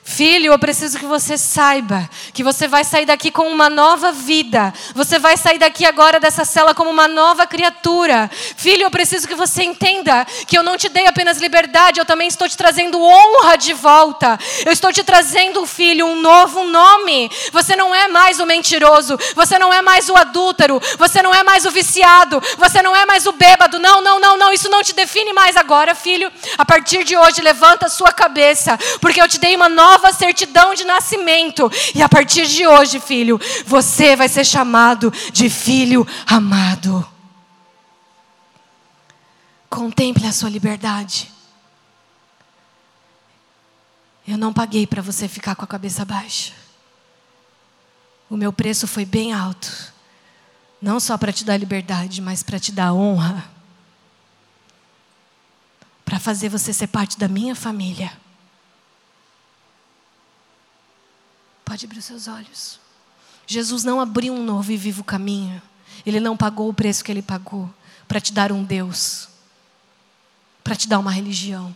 Filho, 0.05 0.53
eu 0.53 0.59
preciso 0.59 0.99
que 0.99 1.05
você 1.05 1.37
saiba 1.37 2.09
que 2.33 2.43
você 2.43 2.67
vai 2.67 2.83
sair 2.83 3.05
daqui 3.05 3.31
com 3.31 3.49
uma 3.49 3.69
nova 3.69 4.11
vida. 4.11 4.73
Você 4.95 5.19
vai 5.19 5.37
sair 5.37 5.59
daqui 5.59 5.85
agora 5.85 6.19
dessa 6.19 6.45
cela 6.45 6.75
como 6.75 6.91
uma 6.91 7.07
nova 7.07 7.47
criatura. 7.47 8.31
Filho, 8.57 8.83
eu 8.83 8.91
preciso 8.91 9.29
que 9.29 9.35
você 9.35 9.63
entenda 9.63 10.27
que 10.47 10.57
eu 10.57 10.63
não 10.63 10.77
te 10.77 10.89
dei 10.89 11.07
apenas 11.07 11.39
liberdade, 11.39 12.01
eu 12.01 12.05
também 12.05 12.27
estou 12.29 12.49
te 12.49 12.57
trazendo 12.57 13.01
honra 13.01 13.57
de 13.57 13.73
volta. 13.73 14.39
Eu 14.65 14.73
estou 14.73 14.93
te 14.93 15.05
trazendo, 15.05 15.65
filho, 15.67 16.07
um 16.07 16.21
novo 16.21 16.65
nome. 16.65 17.31
Você 17.53 17.77
não 17.77 17.95
é 17.95 18.09
mais 18.09 18.41
o 18.41 18.47
mentiroso, 18.47 19.19
você 19.35 19.59
não 19.59 19.73
é 19.73 19.83
mais 19.83 20.09
o 20.09 20.17
adúltero, 20.17 20.81
você 20.99 21.23
não 21.23 21.35
é 21.35 21.43
mais 21.43 21.65
o 21.65 21.71
viciado, 21.71 22.43
você 22.57 22.83
não 22.83 22.97
é 22.97 23.05
mais 23.05 23.27
o 23.27 23.33
bêbado. 23.33 23.79
Não, 23.79 24.01
não, 24.01 24.19
não, 24.19 24.37
não, 24.37 24.53
isso 24.53 24.71
não 24.71 24.83
te 24.83 24.95
define 24.95 25.33
mais 25.33 25.57
agora, 25.57 25.95
filho. 25.95 26.33
A 26.57 26.65
partir 26.65 27.05
de 27.05 27.17
hoje, 27.17 27.41
levanta 27.41 27.87
a 27.87 27.91
sua 27.91 28.13
cabeça, 28.13 28.79
porque 29.01 29.21
eu 29.21 29.29
te 29.29 29.39
dei 29.39 29.55
uma 29.55 29.69
nova 29.69 29.82
nova 29.83 30.13
certidão 30.13 30.75
de 30.75 30.85
nascimento. 30.85 31.69
E 31.93 32.01
a 32.01 32.09
partir 32.09 32.47
de 32.47 32.65
hoje, 32.67 33.01
filho, 33.01 33.41
você 33.67 34.15
vai 34.15 34.29
ser 34.29 34.45
chamado 34.45 35.13
de 35.33 35.51
filho 35.51 36.07
amado. 36.25 37.07
Contemple 39.69 40.27
a 40.27 40.33
sua 40.33 40.49
liberdade. 40.49 41.33
Eu 44.29 44.39
não 44.39 44.53
paguei 44.53 44.87
para 44.87 45.03
você 45.03 45.27
ficar 45.27 45.57
com 45.57 45.65
a 45.65 45.67
cabeça 45.67 46.05
baixa. 46.05 46.53
O 48.31 48.37
meu 48.37 48.53
preço 48.53 48.87
foi 48.87 49.05
bem 49.05 49.33
alto. 49.33 49.93
Não 50.81 51.01
só 51.01 51.19
para 51.19 51.33
te 51.33 51.45
dar 51.45 51.57
liberdade, 51.57 52.23
mas 52.23 52.43
para 52.43 52.61
te 52.61 52.71
dar 52.71 52.93
honra. 52.93 53.51
Para 56.05 56.21
fazer 56.21 56.49
você 56.49 56.73
ser 56.73 56.87
parte 56.87 57.19
da 57.19 57.27
minha 57.27 57.57
família. 57.57 58.22
Pode 61.65 61.85
abrir 61.85 61.99
os 61.99 62.05
seus 62.05 62.29
olhos. 62.29 62.81
Jesus 63.47 63.85
não 63.85 64.01
abriu 64.01 64.35
um 64.35 64.45
novo 64.45 64.73
e 64.73 64.77
vivo 64.77 65.05
caminho. 65.05 65.61
Ele 66.05 66.21
não 66.21 66.37
pagou 66.37 66.69
o 66.69 66.75
preço 66.75 67.05
que 67.05 67.13
ele 67.13 67.23
pagou 67.23 67.73
para 68.09 68.21
te 68.21 68.33
dar 68.33 68.53
um 68.53 68.63
Deus, 68.63 69.29
para 70.63 70.77
te 70.77 70.89
dar 70.89 70.99
uma 70.99 71.11
religião. 71.11 71.75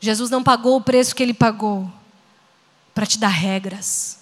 Jesus 0.00 0.30
não 0.30 0.42
pagou 0.42 0.76
o 0.76 0.80
preço 0.80 1.14
que 1.14 1.22
ele 1.22 1.34
pagou 1.34 1.90
para 2.94 3.06
te 3.06 3.18
dar 3.18 3.28
regras. 3.28 4.15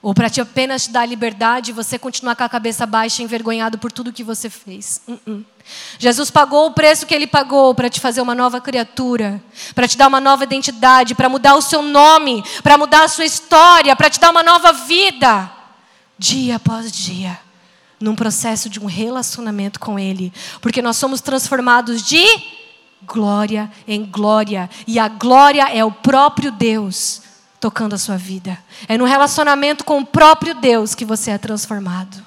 Ou 0.00 0.14
para 0.14 0.30
te 0.30 0.40
apenas 0.40 0.86
dar 0.86 1.04
liberdade 1.04 1.70
e 1.70 1.74
você 1.74 1.98
continuar 1.98 2.36
com 2.36 2.44
a 2.44 2.48
cabeça 2.48 2.86
baixa, 2.86 3.22
envergonhado 3.22 3.78
por 3.78 3.90
tudo 3.90 4.12
que 4.12 4.22
você 4.22 4.48
fez. 4.48 5.02
Uh 5.08 5.18
-uh. 5.26 5.44
Jesus 5.98 6.30
pagou 6.30 6.66
o 6.66 6.72
preço 6.72 7.04
que 7.04 7.14
ele 7.14 7.26
pagou 7.26 7.74
para 7.74 7.90
te 7.90 8.00
fazer 8.00 8.20
uma 8.20 8.34
nova 8.34 8.60
criatura, 8.60 9.42
para 9.74 9.88
te 9.88 9.98
dar 9.98 10.06
uma 10.06 10.20
nova 10.20 10.44
identidade, 10.44 11.14
para 11.14 11.28
mudar 11.28 11.56
o 11.56 11.62
seu 11.62 11.82
nome, 11.82 12.44
para 12.62 12.78
mudar 12.78 13.04
a 13.04 13.08
sua 13.08 13.24
história, 13.24 13.94
para 13.96 14.08
te 14.08 14.20
dar 14.20 14.30
uma 14.30 14.42
nova 14.42 14.72
vida, 14.72 15.50
dia 16.16 16.56
após 16.56 16.92
dia, 16.92 17.38
num 18.00 18.14
processo 18.14 18.70
de 18.70 18.78
um 18.78 18.86
relacionamento 18.86 19.80
com 19.80 19.98
Ele, 19.98 20.32
porque 20.60 20.80
nós 20.80 20.96
somos 20.96 21.20
transformados 21.20 22.02
de 22.02 22.24
glória 23.02 23.70
em 23.86 24.04
glória, 24.04 24.70
e 24.86 24.98
a 24.98 25.08
glória 25.08 25.68
é 25.72 25.84
o 25.84 25.90
próprio 25.90 26.50
Deus 26.52 27.27
tocando 27.60 27.94
a 27.94 27.98
sua 27.98 28.16
vida. 28.16 28.58
É 28.88 28.96
no 28.96 29.04
relacionamento 29.04 29.84
com 29.84 30.00
o 30.00 30.06
próprio 30.06 30.54
Deus 30.54 30.94
que 30.94 31.04
você 31.04 31.30
é 31.30 31.38
transformado. 31.38 32.24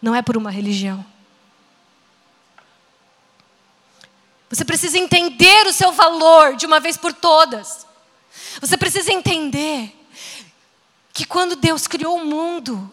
Não 0.00 0.14
é 0.14 0.22
por 0.22 0.36
uma 0.36 0.50
religião. 0.50 1.04
Você 4.50 4.64
precisa 4.64 4.98
entender 4.98 5.66
o 5.66 5.72
seu 5.72 5.90
valor 5.92 6.56
de 6.56 6.66
uma 6.66 6.78
vez 6.78 6.96
por 6.96 7.12
todas. 7.12 7.86
Você 8.60 8.76
precisa 8.76 9.12
entender 9.12 9.92
que 11.12 11.24
quando 11.24 11.56
Deus 11.56 11.86
criou 11.86 12.16
o 12.16 12.24
mundo, 12.24 12.90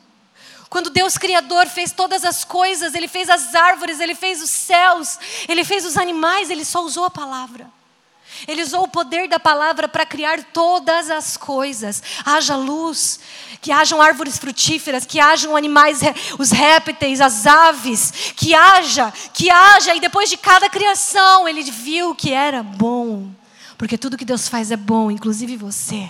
quando 0.70 0.90
Deus 0.90 1.18
Criador 1.18 1.68
fez 1.68 1.92
todas 1.92 2.24
as 2.24 2.44
coisas, 2.44 2.96
Ele 2.96 3.08
fez 3.08 3.30
as 3.30 3.54
árvores, 3.54 4.00
Ele 4.00 4.16
fez 4.16 4.42
os 4.42 4.50
céus, 4.50 5.20
Ele 5.48 5.64
fez 5.64 5.86
os 5.86 5.98
animais, 5.98 6.50
Ele 6.50 6.64
só 6.64 6.84
usou 6.84 7.06
a 7.06 7.12
palavra. 7.12 7.70
Ele 8.48 8.64
usou 8.64 8.84
o 8.84 8.88
poder 8.88 9.28
da 9.28 9.39
palavra 9.39 9.88
para 9.88 10.06
criar 10.06 10.44
todas 10.46 11.10
as 11.10 11.38
coisas. 11.38 12.02
Haja 12.26 12.56
luz, 12.56 13.20
que 13.62 13.72
hajam 13.72 14.02
árvores 14.02 14.38
frutíferas, 14.38 15.06
que 15.06 15.20
hajam 15.20 15.56
animais, 15.56 16.00
os 16.39 16.52
répteis, 16.52 17.22
as 17.22 17.46
aves, 17.46 18.34
que 18.36 18.56
haja, 18.56 19.14
que 19.34 19.50
haja. 19.50 19.96
E 19.96 20.00
depois 20.00 20.30
de 20.30 20.38
cada 20.38 20.70
criação, 20.70 21.48
ele 21.48 21.64
viu 21.64 22.16
que 22.16 22.32
era 22.32 22.64
bom. 22.64 23.30
Porque 23.78 23.98
tudo 23.98 24.18
que 24.18 24.26
Deus 24.26 24.48
faz 24.48 24.72
é 24.72 24.78
bom, 24.78 25.12
inclusive 25.12 25.58
você. 25.58 26.10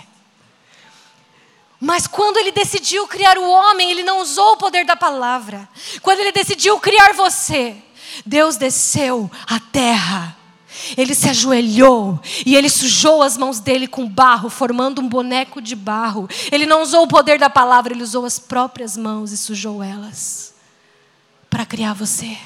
Mas 1.80 2.06
quando 2.06 2.36
ele 2.36 2.52
decidiu 2.52 3.08
criar 3.08 3.36
o 3.36 3.50
homem, 3.50 3.90
ele 3.90 4.04
não 4.04 4.20
usou 4.20 4.52
o 4.52 4.56
poder 4.56 4.84
da 4.84 4.94
palavra. 4.94 5.68
Quando 6.00 6.20
ele 6.20 6.30
decidiu 6.30 6.78
criar 6.78 7.12
você, 7.12 7.76
Deus 8.24 8.56
desceu 8.56 9.30
à 9.48 9.58
terra 9.58 10.36
ele 10.96 11.14
se 11.14 11.28
ajoelhou 11.28 12.20
e 12.44 12.54
ele 12.56 12.68
sujou 12.68 13.22
as 13.22 13.36
mãos 13.36 13.60
dele 13.60 13.86
com 13.86 14.08
barro, 14.08 14.48
formando 14.48 15.00
um 15.00 15.08
boneco 15.08 15.60
de 15.60 15.74
barro. 15.74 16.28
Ele 16.50 16.66
não 16.66 16.82
usou 16.82 17.04
o 17.04 17.08
poder 17.08 17.38
da 17.38 17.50
palavra, 17.50 17.92
ele 17.92 18.02
usou 18.02 18.24
as 18.24 18.38
próprias 18.38 18.96
mãos 18.96 19.32
e 19.32 19.36
sujou 19.36 19.82
elas 19.82 20.54
para 21.48 21.66
criar 21.66 21.92
você. 21.92 22.36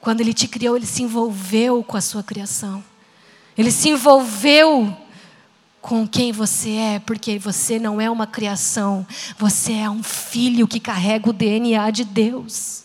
Quando 0.00 0.20
ele 0.20 0.34
te 0.34 0.48
criou, 0.48 0.76
ele 0.76 0.86
se 0.86 1.02
envolveu 1.02 1.84
com 1.84 1.96
a 1.96 2.00
sua 2.00 2.22
criação. 2.22 2.82
Ele 3.56 3.70
se 3.70 3.88
envolveu 3.88 4.96
com 5.80 6.06
quem 6.06 6.32
você 6.32 6.70
é, 6.70 6.98
porque 6.98 7.38
você 7.38 7.78
não 7.78 8.00
é 8.00 8.08
uma 8.08 8.26
criação, 8.26 9.06
você 9.36 9.72
é 9.72 9.90
um 9.90 10.02
filho 10.02 10.66
que 10.66 10.78
carrega 10.78 11.28
o 11.28 11.32
DNA 11.32 11.90
de 11.90 12.04
Deus. 12.04 12.84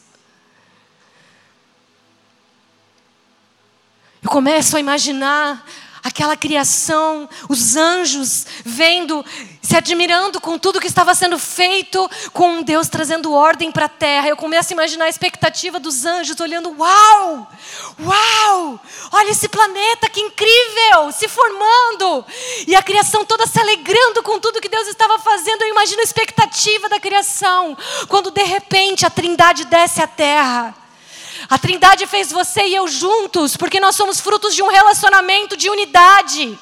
Eu 4.28 4.32
começo 4.32 4.76
a 4.76 4.80
imaginar 4.82 5.66
aquela 6.04 6.36
criação, 6.36 7.30
os 7.48 7.78
anjos 7.78 8.46
vendo, 8.66 9.26
se 9.62 9.74
admirando 9.74 10.42
com 10.42 10.60
tudo 10.60 10.82
que 10.82 10.88
estava 10.88 11.16
sendo 11.16 11.40
feito, 11.40 12.12
com 12.34 12.62
Deus 12.62 12.90
trazendo 12.90 13.32
ordem 13.32 13.72
para 13.72 13.86
a 13.86 13.90
terra. 13.90 14.28
Eu 14.28 14.36
começo 14.36 14.74
a 14.74 14.76
imaginar 14.76 15.06
a 15.06 15.10
expectativa 15.10 15.80
dos 15.80 16.06
anjos 16.06 16.38
olhando: 16.42 16.76
Uau! 16.78 17.50
Uau! 18.04 18.80
Olha 19.14 19.30
esse 19.30 19.48
planeta, 19.48 20.10
que 20.10 20.20
incrível! 20.20 21.10
Se 21.14 21.30
formando! 21.30 22.26
E 22.68 22.76
a 22.76 22.84
criação 22.84 23.24
toda 23.24 23.48
se 23.48 23.58
alegrando 23.58 24.22
com 24.24 24.42
tudo 24.42 24.60
que 24.60 24.68
Deus 24.68 24.90
estava 24.90 25.18
fazendo. 25.20 25.62
Eu 25.62 25.70
imagino 25.70 26.02
a 26.02 26.04
expectativa 26.04 26.90
da 26.90 27.00
criação, 27.00 27.78
quando 28.10 28.30
de 28.30 28.44
repente 28.44 29.06
a 29.06 29.10
Trindade 29.10 29.64
desce 29.64 30.02
à 30.02 30.08
terra. 30.08 30.76
A 31.50 31.58
Trindade 31.58 32.06
fez 32.08 32.30
você 32.32 32.64
e 32.68 32.76
eu 32.76 32.88
juntos, 32.88 33.56
porque 33.56 33.80
nós 33.80 33.96
somos 33.96 34.20
frutos 34.20 34.54
de 34.54 34.62
um 34.62 34.68
relacionamento 34.68 35.56
de 35.56 35.70
unidade. 35.70 36.60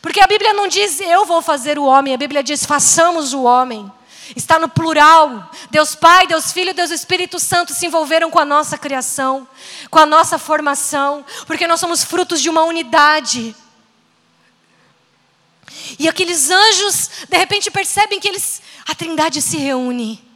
Porque 0.00 0.20
a 0.20 0.26
Bíblia 0.26 0.52
não 0.52 0.68
diz 0.68 1.00
eu 1.00 1.26
vou 1.26 1.42
fazer 1.42 1.78
o 1.78 1.84
homem, 1.84 2.14
a 2.14 2.18
Bíblia 2.18 2.42
diz 2.42 2.64
façamos 2.64 3.32
o 3.32 3.42
homem. 3.42 3.90
Está 4.36 4.60
no 4.60 4.68
plural. 4.68 5.50
Deus 5.70 5.96
Pai, 5.96 6.24
Deus 6.28 6.52
Filho, 6.52 6.72
Deus 6.72 6.92
Espírito 6.92 7.40
Santo 7.40 7.74
se 7.74 7.86
envolveram 7.86 8.30
com 8.30 8.38
a 8.38 8.44
nossa 8.44 8.78
criação, 8.78 9.46
com 9.90 9.98
a 9.98 10.06
nossa 10.06 10.38
formação, 10.38 11.24
porque 11.48 11.66
nós 11.66 11.80
somos 11.80 12.04
frutos 12.04 12.40
de 12.40 12.48
uma 12.48 12.62
unidade. 12.62 13.56
E 15.98 16.08
aqueles 16.08 16.48
anjos, 16.48 17.10
de 17.28 17.36
repente, 17.36 17.72
percebem 17.72 18.20
que 18.20 18.28
eles, 18.28 18.62
a 18.86 18.94
Trindade 18.94 19.42
se 19.42 19.56
reúne 19.56 20.29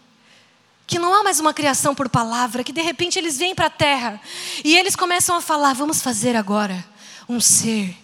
que 0.95 0.99
não 1.01 1.13
há 1.13 1.25
mais 1.25 1.41
uma 1.41 1.53
criação 1.53 1.93
por 1.93 2.09
palavra, 2.09 2.63
que 2.63 2.73
de 2.73 2.81
repente 2.81 3.19
eles 3.19 3.37
vêm 3.37 3.53
para 3.53 3.67
a 3.67 3.71
terra 3.71 4.21
e 4.63 4.79
eles 4.79 4.95
começam 4.95 5.35
a 5.35 5.41
falar: 5.41 5.73
vamos 5.73 6.01
fazer 6.01 6.37
agora 6.37 6.87
um 7.29 7.41
ser 7.41 7.97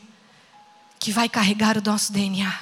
que 0.99 1.13
vai 1.13 1.29
carregar 1.29 1.79
o 1.79 1.81
nosso 1.81 2.13
DNA. 2.13 2.53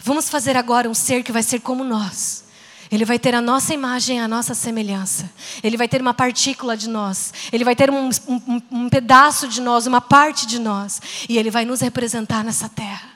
Vamos 0.00 0.28
fazer 0.28 0.56
agora 0.56 0.88
um 0.88 0.94
ser 0.94 1.24
que 1.24 1.32
vai 1.32 1.42
ser 1.42 1.58
como 1.58 1.82
nós. 1.82 2.44
Ele 2.88 3.04
vai 3.04 3.18
ter 3.18 3.34
a 3.34 3.40
nossa 3.40 3.74
imagem, 3.74 4.20
a 4.20 4.28
nossa 4.28 4.54
semelhança. 4.54 5.28
Ele 5.60 5.76
vai 5.76 5.88
ter 5.88 6.00
uma 6.00 6.14
partícula 6.14 6.76
de 6.76 6.88
nós. 6.88 7.34
Ele 7.52 7.64
vai 7.64 7.74
ter 7.74 7.90
um, 7.90 8.08
um, 8.28 8.62
um 8.70 8.88
pedaço 8.88 9.48
de 9.48 9.60
nós, 9.60 9.88
uma 9.88 10.00
parte 10.00 10.46
de 10.46 10.60
nós. 10.60 11.02
E 11.28 11.36
ele 11.36 11.50
vai 11.50 11.64
nos 11.64 11.80
representar 11.80 12.44
nessa 12.44 12.68
terra. 12.68 13.10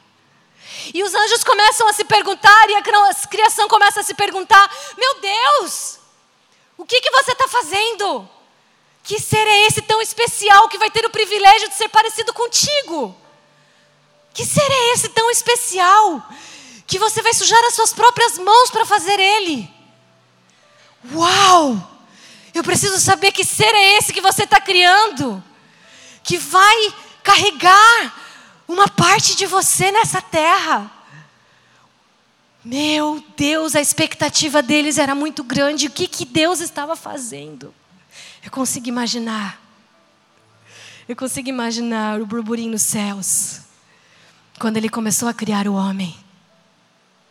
E 0.93 1.05
os 1.05 1.15
anjos 1.15 1.45
começam 1.45 1.87
a 1.89 1.93
se 1.93 2.03
perguntar, 2.03 2.69
e 2.69 2.75
a 2.75 2.83
criação 3.29 3.69
começa 3.69 4.01
a 4.01 4.03
se 4.03 4.13
perguntar: 4.15 4.69
Meu 4.99 5.21
Deus, 5.21 6.00
o 6.81 6.87
que, 6.87 6.99
que 6.99 7.11
você 7.11 7.33
está 7.33 7.47
fazendo? 7.47 8.29
Que 9.03 9.21
ser 9.21 9.47
é 9.47 9.67
esse 9.67 9.83
tão 9.83 10.01
especial 10.01 10.67
que 10.67 10.79
vai 10.79 10.91
ter 10.91 11.05
o 11.05 11.11
privilégio 11.11 11.69
de 11.69 11.75
ser 11.75 11.91
parecido 11.91 12.33
contigo? 12.33 13.15
Que 14.33 14.47
ser 14.47 14.71
é 14.71 14.93
esse 14.95 15.11
tão 15.11 15.31
especial 15.31 16.27
que 16.87 16.99
você 16.99 17.21
vai 17.21 17.35
sujar 17.35 17.63
as 17.65 17.75
suas 17.75 17.93
próprias 17.93 18.39
mãos 18.39 18.71
para 18.71 18.87
fazer 18.87 19.21
ele? 19.21 19.71
Uau! 21.13 21.87
Eu 22.55 22.65
preciso 22.65 22.99
saber 22.99 23.31
que 23.31 23.45
ser 23.45 23.75
é 23.75 23.99
esse 23.99 24.13
que 24.13 24.23
você 24.23 24.45
está 24.45 24.59
criando, 24.59 25.43
que 26.25 26.39
vai 26.39 26.95
carregar 27.23 28.15
uma 28.67 28.89
parte 28.89 29.37
de 29.37 29.45
você 29.45 29.93
nessa 29.93 30.23
terra. 30.23 30.91
Meu 32.65 33.25
Deus, 33.37 33.75
a 33.75 33.81
expectativa 33.81 34.63
deles 34.63 34.99
era 34.99 35.15
muito 35.15 35.43
grande. 35.43 35.87
O 35.87 35.91
que, 35.91 36.07
que 36.07 36.25
Deus 36.25 36.61
estava 36.61 36.95
fazendo? 36.95 37.75
Eu 38.45 38.51
consigo 38.51 38.89
imaginar. 38.89 39.61
Eu 41.09 41.17
consigo 41.17 41.49
imaginar 41.49 42.21
o 42.21 42.27
burburinho 42.27 42.73
nos 42.73 42.83
céus. 42.83 43.61
Quando 44.59 44.77
ele 44.77 44.89
começou 44.89 45.29
a 45.29 45.35
criar 45.35 45.67
o 45.67 45.75
homem. 45.75 46.15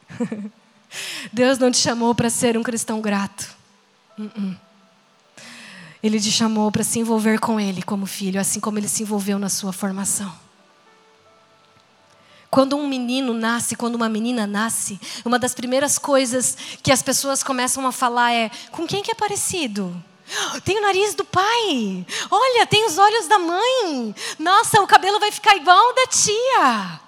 Deus 1.32 1.60
não 1.60 1.70
te 1.70 1.78
chamou 1.78 2.16
para 2.16 2.30
ser 2.30 2.58
um 2.58 2.64
cristão 2.64 3.00
grato. 3.00 3.56
Uh 4.18 4.24
-uh. 4.24 4.58
Ele 6.02 6.20
te 6.20 6.32
chamou 6.32 6.72
para 6.72 6.84
se 6.84 7.00
envolver 7.00 7.40
com 7.40 7.60
Ele 7.60 7.82
como 7.82 8.06
filho, 8.06 8.40
assim 8.40 8.60
como 8.60 8.80
Ele 8.80 8.88
se 8.88 9.04
envolveu 9.04 9.38
na 9.38 9.50
sua 9.50 9.74
formação. 9.74 10.34
Quando 12.50 12.76
um 12.76 12.88
menino 12.88 13.34
nasce, 13.34 13.76
quando 13.76 13.96
uma 13.96 14.10
menina 14.10 14.48
nasce, 14.48 15.00
uma 15.24 15.38
das 15.38 15.54
primeiras 15.54 16.00
coisas 16.00 16.58
que 16.82 16.92
as 16.92 17.04
pessoas 17.04 17.44
começam 17.44 17.86
a 17.86 17.92
falar 17.92 18.34
é: 18.34 18.50
com 18.72 18.88
quem 18.88 19.04
que 19.04 19.12
é 19.12 19.16
parecido? 19.16 19.96
Tem 20.64 20.78
o 20.78 20.82
nariz 20.82 21.16
do 21.16 21.26
pai. 21.26 22.06
Olha, 22.30 22.66
tem 22.66 22.86
os 22.86 22.98
olhos 22.98 23.28
da 23.28 23.40
mãe. 23.40 24.16
Nossa, 24.38 24.82
o 24.82 24.88
cabelo 24.88 25.20
vai 25.20 25.32
ficar 25.32 25.56
igual 25.56 25.78
ao 25.78 25.96
da 25.96 26.06
tia. 26.08 27.00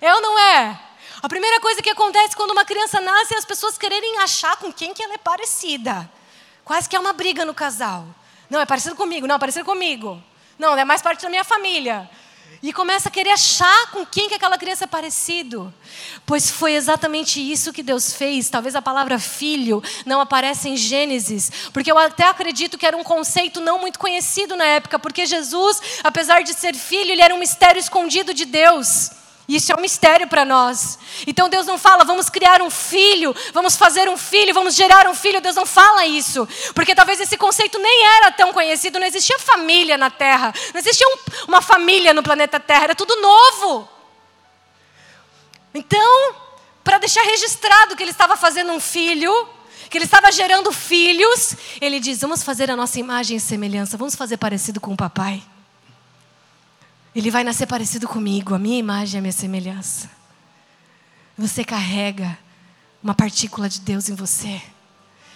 É 0.00 0.14
ou 0.14 0.20
não 0.20 0.38
é? 0.38 0.80
A 1.22 1.28
primeira 1.28 1.60
coisa 1.60 1.80
que 1.80 1.90
acontece 1.90 2.36
quando 2.36 2.50
uma 2.50 2.64
criança 2.64 3.00
nasce 3.00 3.34
é 3.34 3.38
as 3.38 3.44
pessoas 3.44 3.78
quererem 3.78 4.18
achar 4.18 4.56
com 4.56 4.72
quem 4.72 4.92
que 4.92 5.02
ela 5.02 5.14
é 5.14 5.18
parecida. 5.18 6.10
Quase 6.64 6.88
que 6.88 6.96
é 6.96 7.00
uma 7.00 7.12
briga 7.12 7.44
no 7.44 7.54
casal. 7.54 8.06
Não, 8.50 8.60
é 8.60 8.66
parecido 8.66 8.96
comigo. 8.96 9.26
Não, 9.26 9.36
é 9.36 9.38
parecido 9.38 9.64
comigo. 9.64 10.22
Não, 10.58 10.76
é 10.76 10.84
mais 10.84 11.00
parte 11.00 11.22
da 11.22 11.30
minha 11.30 11.44
família. 11.44 12.10
E 12.62 12.72
começa 12.72 13.08
a 13.08 13.12
querer 13.12 13.30
achar 13.30 13.90
com 13.90 14.04
quem 14.06 14.28
que 14.28 14.34
aquela 14.34 14.58
criança 14.58 14.84
é 14.84 14.86
parecido. 14.86 15.72
Pois 16.24 16.50
foi 16.50 16.74
exatamente 16.74 17.40
isso 17.40 17.72
que 17.72 17.82
Deus 17.82 18.12
fez. 18.12 18.48
Talvez 18.48 18.74
a 18.74 18.82
palavra 18.82 19.18
filho 19.18 19.82
não 20.06 20.20
apareça 20.20 20.68
em 20.68 20.76
Gênesis, 20.76 21.50
porque 21.72 21.90
eu 21.90 21.98
até 21.98 22.24
acredito 22.24 22.78
que 22.78 22.86
era 22.86 22.96
um 22.96 23.04
conceito 23.04 23.60
não 23.60 23.78
muito 23.78 23.98
conhecido 23.98 24.56
na 24.56 24.64
época, 24.64 24.98
porque 24.98 25.26
Jesus, 25.26 25.80
apesar 26.02 26.42
de 26.42 26.54
ser 26.54 26.74
filho, 26.74 27.10
ele 27.10 27.22
era 27.22 27.34
um 27.34 27.38
mistério 27.38 27.78
escondido 27.78 28.32
de 28.32 28.44
Deus. 28.44 29.10
Isso 29.46 29.70
é 29.70 29.76
um 29.76 29.80
mistério 29.80 30.26
para 30.26 30.44
nós. 30.44 30.98
Então 31.26 31.48
Deus 31.48 31.66
não 31.66 31.76
fala, 31.76 32.02
vamos 32.04 32.30
criar 32.30 32.62
um 32.62 32.70
filho, 32.70 33.34
vamos 33.52 33.76
fazer 33.76 34.08
um 34.08 34.16
filho, 34.16 34.54
vamos 34.54 34.74
gerar 34.74 35.06
um 35.06 35.14
filho. 35.14 35.40
Deus 35.40 35.54
não 35.54 35.66
fala 35.66 36.06
isso. 36.06 36.48
Porque 36.74 36.94
talvez 36.94 37.20
esse 37.20 37.36
conceito 37.36 37.78
nem 37.78 38.06
era 38.16 38.30
tão 38.32 38.52
conhecido, 38.52 38.98
não 38.98 39.06
existia 39.06 39.38
família 39.38 39.98
na 39.98 40.10
Terra, 40.10 40.52
não 40.72 40.80
existia 40.80 41.06
um, 41.08 41.16
uma 41.48 41.60
família 41.60 42.14
no 42.14 42.22
planeta 42.22 42.58
Terra, 42.58 42.84
era 42.84 42.94
tudo 42.94 43.14
novo. 43.20 43.88
Então, 45.74 46.34
para 46.82 46.98
deixar 46.98 47.22
registrado 47.22 47.96
que 47.96 48.02
ele 48.02 48.12
estava 48.12 48.36
fazendo 48.36 48.72
um 48.72 48.80
filho, 48.80 49.32
que 49.90 49.98
ele 49.98 50.06
estava 50.06 50.32
gerando 50.32 50.72
filhos, 50.72 51.54
ele 51.80 52.00
diz: 52.00 52.20
vamos 52.20 52.42
fazer 52.42 52.70
a 52.70 52.76
nossa 52.76 52.98
imagem 52.98 53.36
e 53.36 53.40
semelhança, 53.40 53.98
vamos 53.98 54.14
fazer 54.14 54.38
parecido 54.38 54.80
com 54.80 54.94
o 54.94 54.96
papai. 54.96 55.42
Ele 57.14 57.30
vai 57.30 57.44
nascer 57.44 57.66
parecido 57.66 58.08
comigo, 58.08 58.54
a 58.54 58.58
minha 58.58 58.78
imagem, 58.78 59.18
a 59.18 59.22
minha 59.22 59.32
semelhança. 59.32 60.10
Você 61.38 61.64
carrega 61.64 62.38
uma 63.02 63.14
partícula 63.14 63.68
de 63.68 63.80
Deus 63.80 64.08
em 64.08 64.14
você. 64.14 64.60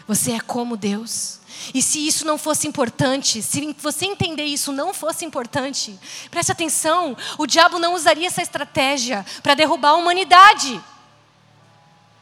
Você 0.06 0.32
é 0.32 0.40
como 0.40 0.76
Deus. 0.76 1.38
E 1.74 1.82
se 1.82 2.06
isso 2.06 2.24
não 2.24 2.38
fosse 2.38 2.66
importante, 2.66 3.42
se 3.42 3.76
você 3.78 4.06
entender 4.06 4.44
isso 4.44 4.72
não 4.72 4.94
fosse 4.94 5.24
importante, 5.24 5.98
preste 6.30 6.50
atenção: 6.50 7.16
o 7.36 7.46
diabo 7.46 7.78
não 7.78 7.94
usaria 7.94 8.26
essa 8.26 8.40
estratégia 8.40 9.24
para 9.42 9.54
derrubar 9.54 9.90
a 9.90 9.96
humanidade. 9.96 10.80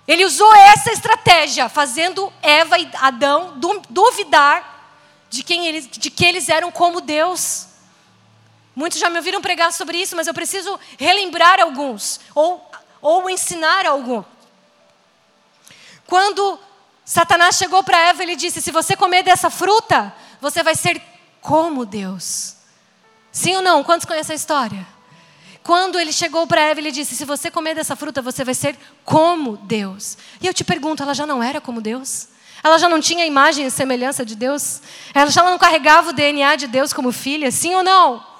Ele 0.06 0.24
usou 0.24 0.52
essa 0.54 0.90
estratégia, 0.90 1.68
fazendo 1.68 2.32
Eva 2.42 2.78
e 2.78 2.88
Adão 2.94 3.58
duvidar 3.88 4.76
de, 5.28 5.42
quem 5.42 5.66
eles, 5.66 5.88
de 5.88 6.10
que 6.10 6.24
eles 6.24 6.48
eram 6.48 6.70
como 6.70 7.00
Deus. 7.00 7.66
Muitos 8.76 8.98
já 8.98 9.08
me 9.08 9.16
ouviram 9.16 9.40
pregar 9.40 9.72
sobre 9.72 9.96
isso, 9.96 10.14
mas 10.14 10.26
eu 10.26 10.34
preciso 10.34 10.78
relembrar 10.98 11.58
alguns, 11.60 12.20
ou, 12.34 12.70
ou 13.00 13.30
ensinar 13.30 13.86
algum. 13.86 14.22
Quando 16.06 16.60
Satanás 17.02 17.56
chegou 17.56 17.82
para 17.82 17.98
Eva, 18.10 18.22
ele 18.22 18.36
disse: 18.36 18.60
Se 18.60 18.70
você 18.70 18.94
comer 18.94 19.22
dessa 19.22 19.48
fruta, 19.48 20.14
você 20.42 20.62
vai 20.62 20.74
ser 20.74 21.00
como 21.40 21.86
Deus. 21.86 22.54
Sim 23.32 23.56
ou 23.56 23.62
não? 23.62 23.82
Quantos 23.82 24.04
conhecem 24.04 24.34
a 24.34 24.36
história? 24.36 24.86
Quando 25.62 25.98
ele 25.98 26.12
chegou 26.12 26.46
para 26.46 26.60
Eva, 26.60 26.78
ele 26.78 26.92
disse: 26.92 27.16
Se 27.16 27.24
você 27.24 27.50
comer 27.50 27.74
dessa 27.74 27.96
fruta, 27.96 28.20
você 28.20 28.44
vai 28.44 28.54
ser 28.54 28.76
como 29.06 29.56
Deus. 29.56 30.18
E 30.38 30.46
eu 30.46 30.52
te 30.52 30.62
pergunto: 30.62 31.02
ela 31.02 31.14
já 31.14 31.24
não 31.24 31.42
era 31.42 31.62
como 31.62 31.80
Deus? 31.80 32.28
Ela 32.62 32.76
já 32.78 32.90
não 32.90 33.00
tinha 33.00 33.24
imagem 33.24 33.64
e 33.64 33.70
semelhança 33.70 34.22
de 34.22 34.36
Deus? 34.36 34.82
Ela 35.14 35.30
já 35.30 35.42
não 35.42 35.56
carregava 35.56 36.10
o 36.10 36.12
DNA 36.12 36.56
de 36.56 36.66
Deus 36.66 36.92
como 36.92 37.10
filha? 37.10 37.50
Sim 37.50 37.74
ou 37.74 37.82
não? 37.82 38.35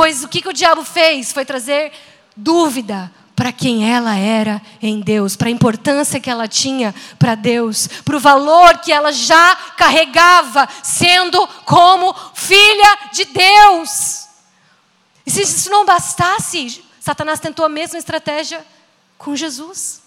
Pois 0.00 0.24
o 0.24 0.28
que, 0.28 0.40
que 0.40 0.48
o 0.48 0.52
diabo 0.54 0.82
fez? 0.82 1.30
Foi 1.30 1.44
trazer 1.44 1.92
dúvida 2.34 3.12
para 3.36 3.52
quem 3.52 3.92
ela 3.92 4.16
era 4.16 4.62
em 4.80 4.98
Deus, 4.98 5.36
para 5.36 5.48
a 5.48 5.50
importância 5.50 6.18
que 6.18 6.30
ela 6.30 6.48
tinha 6.48 6.94
para 7.18 7.34
Deus, 7.34 7.86
para 8.02 8.16
o 8.16 8.18
valor 8.18 8.78
que 8.78 8.90
ela 8.90 9.12
já 9.12 9.54
carregava, 9.76 10.66
sendo 10.82 11.46
como 11.66 12.14
filha 12.32 12.98
de 13.12 13.26
Deus. 13.26 14.26
E 15.26 15.30
se 15.30 15.42
isso 15.42 15.68
não 15.68 15.84
bastasse, 15.84 16.82
Satanás 16.98 17.38
tentou 17.38 17.66
a 17.66 17.68
mesma 17.68 17.98
estratégia 17.98 18.64
com 19.18 19.36
Jesus. 19.36 20.00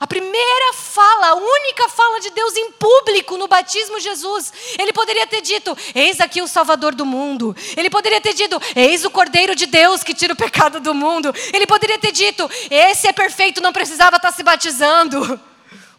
A 0.00 0.06
primeira 0.06 0.72
fala, 0.72 1.28
a 1.28 1.34
única 1.34 1.86
fala 1.90 2.20
de 2.20 2.30
Deus 2.30 2.56
em 2.56 2.72
público 2.72 3.36
no 3.36 3.46
batismo 3.46 3.98
de 3.98 4.04
Jesus. 4.04 4.50
Ele 4.78 4.94
poderia 4.94 5.26
ter 5.26 5.42
dito: 5.42 5.76
Eis 5.94 6.18
aqui 6.20 6.40
o 6.40 6.48
Salvador 6.48 6.94
do 6.94 7.04
mundo. 7.04 7.54
Ele 7.76 7.90
poderia 7.90 8.18
ter 8.18 8.32
dito: 8.32 8.58
Eis 8.74 9.04
o 9.04 9.10
Cordeiro 9.10 9.54
de 9.54 9.66
Deus 9.66 10.02
que 10.02 10.14
tira 10.14 10.32
o 10.32 10.36
pecado 10.36 10.80
do 10.80 10.94
mundo. 10.94 11.34
Ele 11.52 11.66
poderia 11.66 11.98
ter 11.98 12.12
dito: 12.12 12.50
Esse 12.70 13.08
é 13.08 13.12
perfeito, 13.12 13.60
não 13.60 13.74
precisava 13.74 14.16
estar 14.16 14.32
se 14.32 14.42
batizando. 14.42 15.38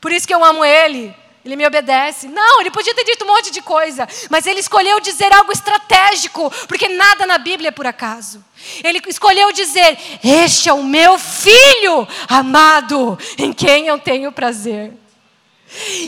Por 0.02 0.12
isso 0.12 0.28
que 0.28 0.34
eu 0.34 0.44
amo 0.44 0.66
ele. 0.66 1.21
Ele 1.44 1.56
me 1.56 1.66
obedece. 1.66 2.28
Não, 2.28 2.62
ele 2.62 2.70
podia 2.70 2.94
ter 2.94 3.04
dito 3.04 3.26
um 3.26 3.28
monte 3.28 3.50
de 3.50 3.62
coisa, 3.62 4.08
mas 4.30 4.46
ele 4.46 4.60
escolheu 4.60 5.00
dizer 5.00 5.34
algo 5.34 5.52
estratégico, 5.52 6.52
porque 6.68 6.88
nada 6.88 7.26
na 7.26 7.38
Bíblia 7.38 7.70
é 7.70 7.72
por 7.72 7.88
acaso. 7.88 8.44
Ele 8.84 9.02
escolheu 9.08 9.52
dizer: 9.52 9.98
Este 10.24 10.70
é 10.70 10.74
o 10.74 10.84
meu 10.84 11.18
filho 11.18 12.08
amado, 12.28 13.18
em 13.38 13.52
quem 13.52 13.88
eu 13.88 13.98
tenho 13.98 14.32
prazer. 14.32 14.94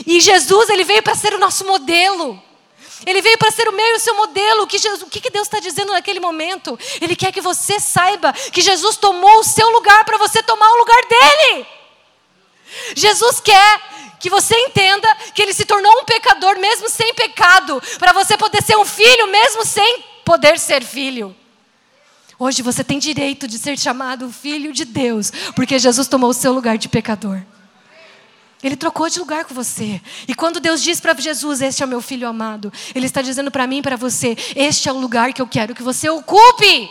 E 0.06 0.20
Jesus, 0.20 0.68
ele 0.68 0.84
veio 0.84 1.02
para 1.02 1.14
ser 1.14 1.34
o 1.34 1.38
nosso 1.38 1.64
modelo. 1.66 2.40
Ele 3.06 3.20
veio 3.20 3.36
para 3.36 3.50
ser 3.50 3.68
o 3.68 3.72
meu 3.72 3.86
e 3.86 3.96
o 3.96 4.00
seu 4.00 4.14
modelo. 4.14 4.62
O 4.62 4.66
que, 4.66 4.76
o 4.76 5.10
que 5.10 5.30
Deus 5.30 5.46
está 5.46 5.58
dizendo 5.58 5.92
naquele 5.92 6.20
momento? 6.20 6.78
Ele 7.00 7.16
quer 7.16 7.32
que 7.32 7.40
você 7.40 7.80
saiba 7.80 8.32
que 8.32 8.60
Jesus 8.60 8.96
tomou 8.96 9.40
o 9.40 9.44
seu 9.44 9.68
lugar 9.70 10.04
para 10.04 10.16
você 10.16 10.42
tomar 10.42 10.70
o 10.70 10.78
lugar 10.78 11.02
dele. 11.06 11.66
Jesus 12.94 13.40
quer 13.40 13.93
que 14.24 14.30
você 14.30 14.56
entenda 14.56 15.06
que 15.34 15.42
ele 15.42 15.52
se 15.52 15.66
tornou 15.66 15.92
um 16.00 16.04
pecador 16.06 16.58
mesmo 16.58 16.88
sem 16.88 17.12
pecado, 17.12 17.78
para 17.98 18.10
você 18.14 18.38
poder 18.38 18.62
ser 18.62 18.74
um 18.74 18.84
filho 18.86 19.30
mesmo 19.30 19.66
sem 19.66 20.02
poder 20.24 20.58
ser 20.58 20.82
filho. 20.82 21.36
Hoje 22.38 22.62
você 22.62 22.82
tem 22.82 22.98
direito 22.98 23.46
de 23.46 23.58
ser 23.58 23.78
chamado 23.78 24.32
filho 24.32 24.72
de 24.72 24.86
Deus, 24.86 25.30
porque 25.54 25.78
Jesus 25.78 26.08
tomou 26.08 26.30
o 26.30 26.32
seu 26.32 26.54
lugar 26.54 26.78
de 26.78 26.88
pecador. 26.88 27.42
Ele 28.62 28.76
trocou 28.76 29.10
de 29.10 29.18
lugar 29.18 29.44
com 29.44 29.54
você. 29.54 30.00
E 30.26 30.34
quando 30.34 30.58
Deus 30.58 30.82
diz 30.82 31.00
para 31.00 31.12
Jesus: 31.12 31.60
Este 31.60 31.82
é 31.82 31.86
o 31.86 31.88
meu 31.88 32.00
filho 32.00 32.26
amado, 32.26 32.72
Ele 32.94 33.04
está 33.04 33.20
dizendo 33.20 33.50
para 33.50 33.66
mim 33.66 33.80
e 33.80 33.82
para 33.82 33.96
você: 33.96 34.34
Este 34.56 34.88
é 34.88 34.92
o 34.92 34.96
lugar 34.96 35.34
que 35.34 35.42
eu 35.42 35.46
quero 35.46 35.74
que 35.74 35.82
você 35.82 36.08
ocupe. 36.08 36.88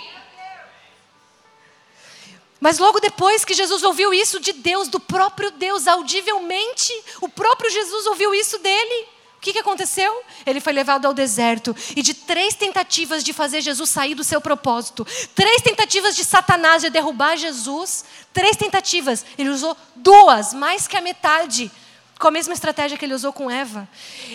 Mas 2.64 2.80
logo 2.80 3.02
depois 3.02 3.44
que 3.44 3.54
Jesus 3.54 3.84
ouviu 3.84 4.14
isso 4.14 4.40
de 4.40 4.54
Deus, 4.54 4.88
do 4.88 4.98
próprio 4.98 5.52
Deus, 5.52 5.86
audivelmente, 5.86 6.94
o 7.20 7.28
próprio 7.28 7.70
Jesus 7.70 8.06
ouviu 8.06 8.34
isso 8.34 8.58
dele. 8.60 9.06
O 9.36 9.42
que, 9.42 9.52
que 9.52 9.60
aconteceu? 9.60 10.24
Ele 10.46 10.62
foi 10.62 10.72
levado 10.72 11.06
ao 11.06 11.14
deserto 11.14 11.76
e 11.94 12.02
de 12.02 12.14
três 12.14 12.56
tentativas 12.56 13.22
de 13.22 13.34
fazer 13.34 13.60
Jesus 13.60 13.90
sair 13.90 14.16
do 14.16 14.24
seu 14.24 14.40
propósito, 14.40 15.06
três 15.36 15.62
tentativas 15.62 16.16
de 16.16 16.24
Satanás 16.24 16.82
de 16.82 16.90
derrubar 16.90 17.36
Jesus, 17.36 18.06
três 18.32 18.56
tentativas, 18.56 19.26
ele 19.38 19.50
usou 19.50 19.76
duas, 19.98 20.54
mais 20.54 20.88
que 20.88 20.96
a 20.96 21.02
metade, 21.02 21.70
com 22.18 22.30
a 22.30 22.32
mesma 22.32 22.54
estratégia 22.54 22.98
que 22.98 23.04
ele 23.04 23.14
usou 23.14 23.34
com 23.34 23.52
Eva. 23.52 23.90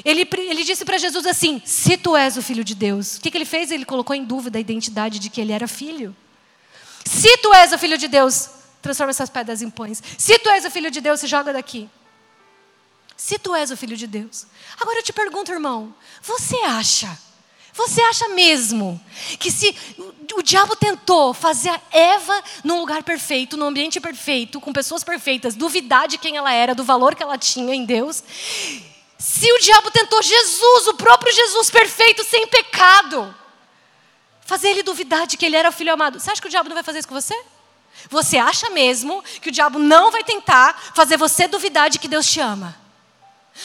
Ele, 0.05 0.29
ele 0.37 0.65
disse 0.65 0.85
para 0.85 0.99
Jesus 0.99 1.25
assim: 1.25 1.63
Se 1.65 1.97
tu 1.97 2.15
és 2.15 2.37
o 2.37 2.43
filho 2.43 2.63
de 2.63 2.75
Deus, 2.75 3.17
o 3.17 3.23
que, 3.23 3.31
que 3.31 3.39
ele 3.39 3.47
fez? 3.47 3.71
Ele 3.71 3.87
colocou 3.87 4.15
em 4.15 4.23
dúvida 4.23 4.59
a 4.59 4.61
identidade 4.61 5.19
de 5.19 5.31
que 5.31 5.41
ele 5.41 5.53
era 5.53 5.67
filho. 5.67 6.15
Se 7.09 7.39
tu 7.39 7.55
és 7.55 7.73
o 7.73 7.79
filho 7.79 7.97
de 7.97 8.07
Deus, 8.07 8.51
transforma 8.83 9.11
essas 9.11 9.31
pedras 9.31 9.63
em 9.63 9.71
pães. 9.71 10.03
Se 10.19 10.39
tu 10.39 10.51
és 10.51 10.67
o 10.67 10.71
filho 10.71 10.91
de 10.91 11.01
Deus, 11.01 11.21
se 11.21 11.27
joga 11.27 11.55
daqui. 11.55 11.89
Se 13.17 13.39
tu 13.39 13.55
és 13.55 13.71
o 13.71 13.77
filho 13.79 13.97
de 13.97 14.07
Deus. 14.07 14.47
Agora 14.79 14.99
eu 14.99 15.03
te 15.03 15.13
pergunto, 15.13 15.51
irmão, 15.51 15.95
você 16.23 16.57
acha? 16.65 17.19
Você 17.73 18.03
acha 18.03 18.29
mesmo 18.29 19.01
que 19.41 19.51
se 19.51 19.75
o 20.35 20.43
diabo 20.43 20.77
tentou 20.77 21.33
fazer 21.33 21.71
a 21.71 21.81
Eva 21.91 22.45
num 22.63 22.79
lugar 22.79 23.03
perfeito, 23.03 23.57
num 23.57 23.69
ambiente 23.69 23.99
perfeito, 24.01 24.61
com 24.61 24.71
pessoas 24.73 25.03
perfeitas, 25.03 25.55
duvidar 25.55 26.09
de 26.09 26.19
quem 26.19 26.37
ela 26.37 26.53
era, 26.53 26.75
do 26.75 26.85
valor 26.85 27.15
que 27.15 27.23
ela 27.23 27.39
tinha 27.39 27.75
em 27.75 27.87
Deus, 27.87 28.23
se 29.19 29.51
o 29.51 29.61
diabo 29.61 29.91
tentou 29.91 30.23
Jesus, 30.23 30.89
o 30.89 30.95
próprio 30.95 31.33
Jesus 31.33 31.71
perfeito, 31.71 32.23
sem 32.25 32.47
pecado, 32.49 33.35
fazer 34.49 34.71
ele 34.71 34.83
duvidar 34.83 35.27
de 35.27 35.37
que 35.37 35.45
ele 35.45 35.57
era 35.57 35.69
o 35.69 35.73
filho 35.73 35.93
amado, 35.93 36.19
você 36.19 36.31
acha 36.31 36.41
que 36.41 36.47
o 36.47 36.51
diabo 36.51 36.71
não 36.71 36.75
vai 36.75 36.83
fazer 36.83 37.01
isso 37.01 37.09
com 37.09 37.15
você? 37.15 37.39
Você 38.09 38.39
acha 38.39 38.71
mesmo 38.71 39.23
que 39.43 39.51
o 39.51 39.53
diabo 39.53 39.79
não 39.79 40.11
vai 40.11 40.25
tentar 40.25 40.75
fazer 40.95 41.19
você 41.19 41.47
duvidar 41.47 41.91
de 41.91 41.99
que 41.99 42.09
Deus 42.09 42.27
te 42.27 42.41
ama? 42.41 42.75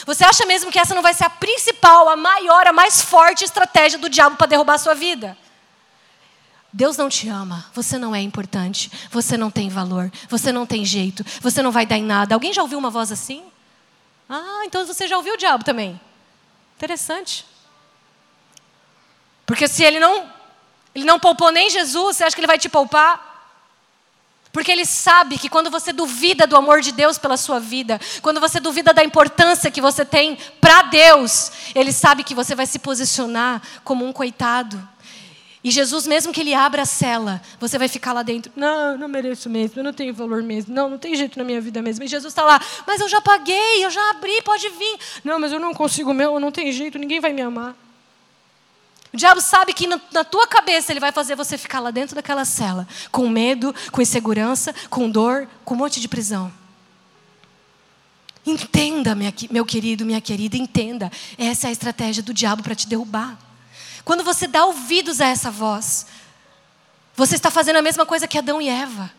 Você 0.06 0.26
acha 0.26 0.46
mesmo 0.46 0.70
que 0.70 0.78
essa 0.78 0.94
não 0.94 1.02
vai 1.02 1.14
ser 1.14 1.24
a 1.24 1.30
principal, 1.30 2.10
a 2.10 2.18
maior, 2.18 2.68
a 2.68 2.74
mais 2.74 3.02
forte 3.02 3.46
estratégia 3.46 3.98
do 3.98 4.10
diabo 4.10 4.36
para 4.36 4.48
derrubar 4.48 4.74
a 4.74 4.78
sua 4.78 4.94
vida? 4.94 5.38
Deus 6.74 6.98
não 6.98 7.08
te 7.08 7.30
ama, 7.30 7.66
você 7.74 7.98
não 7.98 8.14
é 8.14 8.20
importante, 8.20 8.92
você 9.10 9.38
não 9.38 9.50
tem 9.50 9.70
valor, 9.70 10.12
você 10.28 10.52
não 10.52 10.66
tem 10.66 10.84
jeito, 10.84 11.24
você 11.40 11.62
não 11.62 11.72
vai 11.72 11.86
dar 11.86 11.98
em 11.98 12.04
nada. 12.04 12.36
Alguém 12.36 12.52
já 12.52 12.62
ouviu 12.62 12.78
uma 12.78 12.90
voz 12.90 13.10
assim? 13.10 13.42
Ah, 14.28 14.64
então 14.66 14.86
você 14.86 15.08
já 15.08 15.16
ouviu 15.16 15.36
o 15.36 15.38
diabo 15.38 15.64
também. 15.64 15.98
Interessante. 16.76 17.46
Porque 19.46 19.66
se 19.70 19.82
ele 19.82 20.00
não, 20.00 20.43
ele 20.94 21.06
não 21.06 21.20
poupou 21.20 21.52
nem 21.52 21.70
Jesus, 21.70 22.18
você 22.18 22.24
acha 22.24 22.36
que 22.36 22.40
ele 22.40 22.48
vai 22.48 22.60
te 22.60 22.70
poupar? 22.70 23.32
Porque 24.54 24.72
ele 24.72 24.86
sabe 24.86 25.40
que 25.40 25.50
quando 25.50 25.72
você 25.72 25.92
duvida 25.92 26.46
do 26.46 26.56
amor 26.56 26.80
de 26.80 26.92
Deus 26.92 27.18
pela 27.18 27.38
sua 27.38 27.60
vida, 27.60 28.00
quando 28.22 28.40
você 28.40 28.60
duvida 28.60 28.94
da 28.94 29.04
importância 29.04 29.72
que 29.72 29.82
você 29.82 30.06
tem 30.06 30.38
para 30.62 30.84
Deus, 30.84 31.52
ele 31.74 31.92
sabe 31.92 32.24
que 32.24 32.36
você 32.36 32.54
vai 32.54 32.68
se 32.68 32.78
posicionar 32.78 33.60
como 33.84 34.06
um 34.06 34.14
coitado. 34.14 34.94
E 35.64 35.72
Jesus, 35.72 36.06
mesmo 36.06 36.32
que 36.32 36.42
ele 36.42 36.54
abra 36.54 36.84
a 36.84 36.86
cela, 36.86 37.42
você 37.60 37.80
vai 37.80 37.88
ficar 37.88 38.14
lá 38.14 38.22
dentro. 38.22 38.52
Não, 38.56 38.96
não 38.96 39.08
mereço 39.08 39.50
mesmo, 39.50 39.80
eu 39.80 39.84
não 39.84 39.94
tenho 39.94 40.14
valor 40.14 40.44
mesmo. 40.44 40.76
Não, 40.76 40.88
não 40.88 40.98
tem 41.00 41.16
jeito 41.16 41.40
na 41.40 41.46
minha 41.46 41.60
vida 41.60 41.82
mesmo. 41.82 42.04
E 42.04 42.08
Jesus 42.08 42.32
está 42.32 42.44
lá, 42.44 42.62
mas 42.86 43.02
eu 43.02 43.10
já 43.10 43.22
paguei, 43.22 43.84
eu 43.84 43.90
já 43.90 44.12
abri, 44.12 44.40
pode 44.44 44.70
vir. 44.70 45.00
Não, 45.24 45.40
mas 45.40 45.52
eu 45.52 45.60
não 45.60 45.74
consigo 45.74 46.14
mesmo, 46.14 46.40
não 46.40 46.52
tem 46.52 46.72
jeito, 46.72 47.00
ninguém 47.00 47.20
vai 47.20 47.34
me 47.34 47.42
amar. 47.42 47.76
O 49.14 49.18
diabo 49.18 49.40
sabe 49.40 49.76
que 49.76 49.86
na 49.86 50.24
tua 50.24 50.48
cabeça 50.48 50.92
ele 50.92 51.00
vai 51.00 51.12
fazer 51.12 51.36
você 51.36 51.56
ficar 51.56 51.80
lá 51.80 51.92
dentro 51.92 52.16
daquela 52.16 52.44
cela, 52.46 52.88
com 53.12 53.30
medo, 53.30 53.74
com 53.92 54.02
insegurança, 54.02 54.74
com 54.90 55.08
dor, 55.08 55.48
com 55.64 55.76
um 55.76 55.78
monte 55.78 56.02
de 56.02 56.08
prisão. 56.08 56.52
Entenda, 58.44 59.16
meu 59.52 59.66
querido, 59.66 60.04
minha 60.04 60.20
querida, 60.20 60.58
entenda. 60.58 61.12
Essa 61.38 61.68
é 61.68 61.70
a 61.70 61.72
estratégia 61.72 62.24
do 62.24 62.34
diabo 62.34 62.64
para 62.64 62.74
te 62.74 62.88
derrubar. 62.88 63.38
Quando 64.04 64.24
você 64.24 64.48
dá 64.48 64.66
ouvidos 64.66 65.22
a 65.22 65.28
essa 65.28 65.52
voz, 65.52 66.08
você 67.16 67.36
está 67.36 67.52
fazendo 67.52 67.78
a 67.78 67.84
mesma 67.84 68.08
coisa 68.08 68.28
que 68.28 68.40
Adão 68.40 68.60
e 68.60 68.68
Eva. 68.68 69.12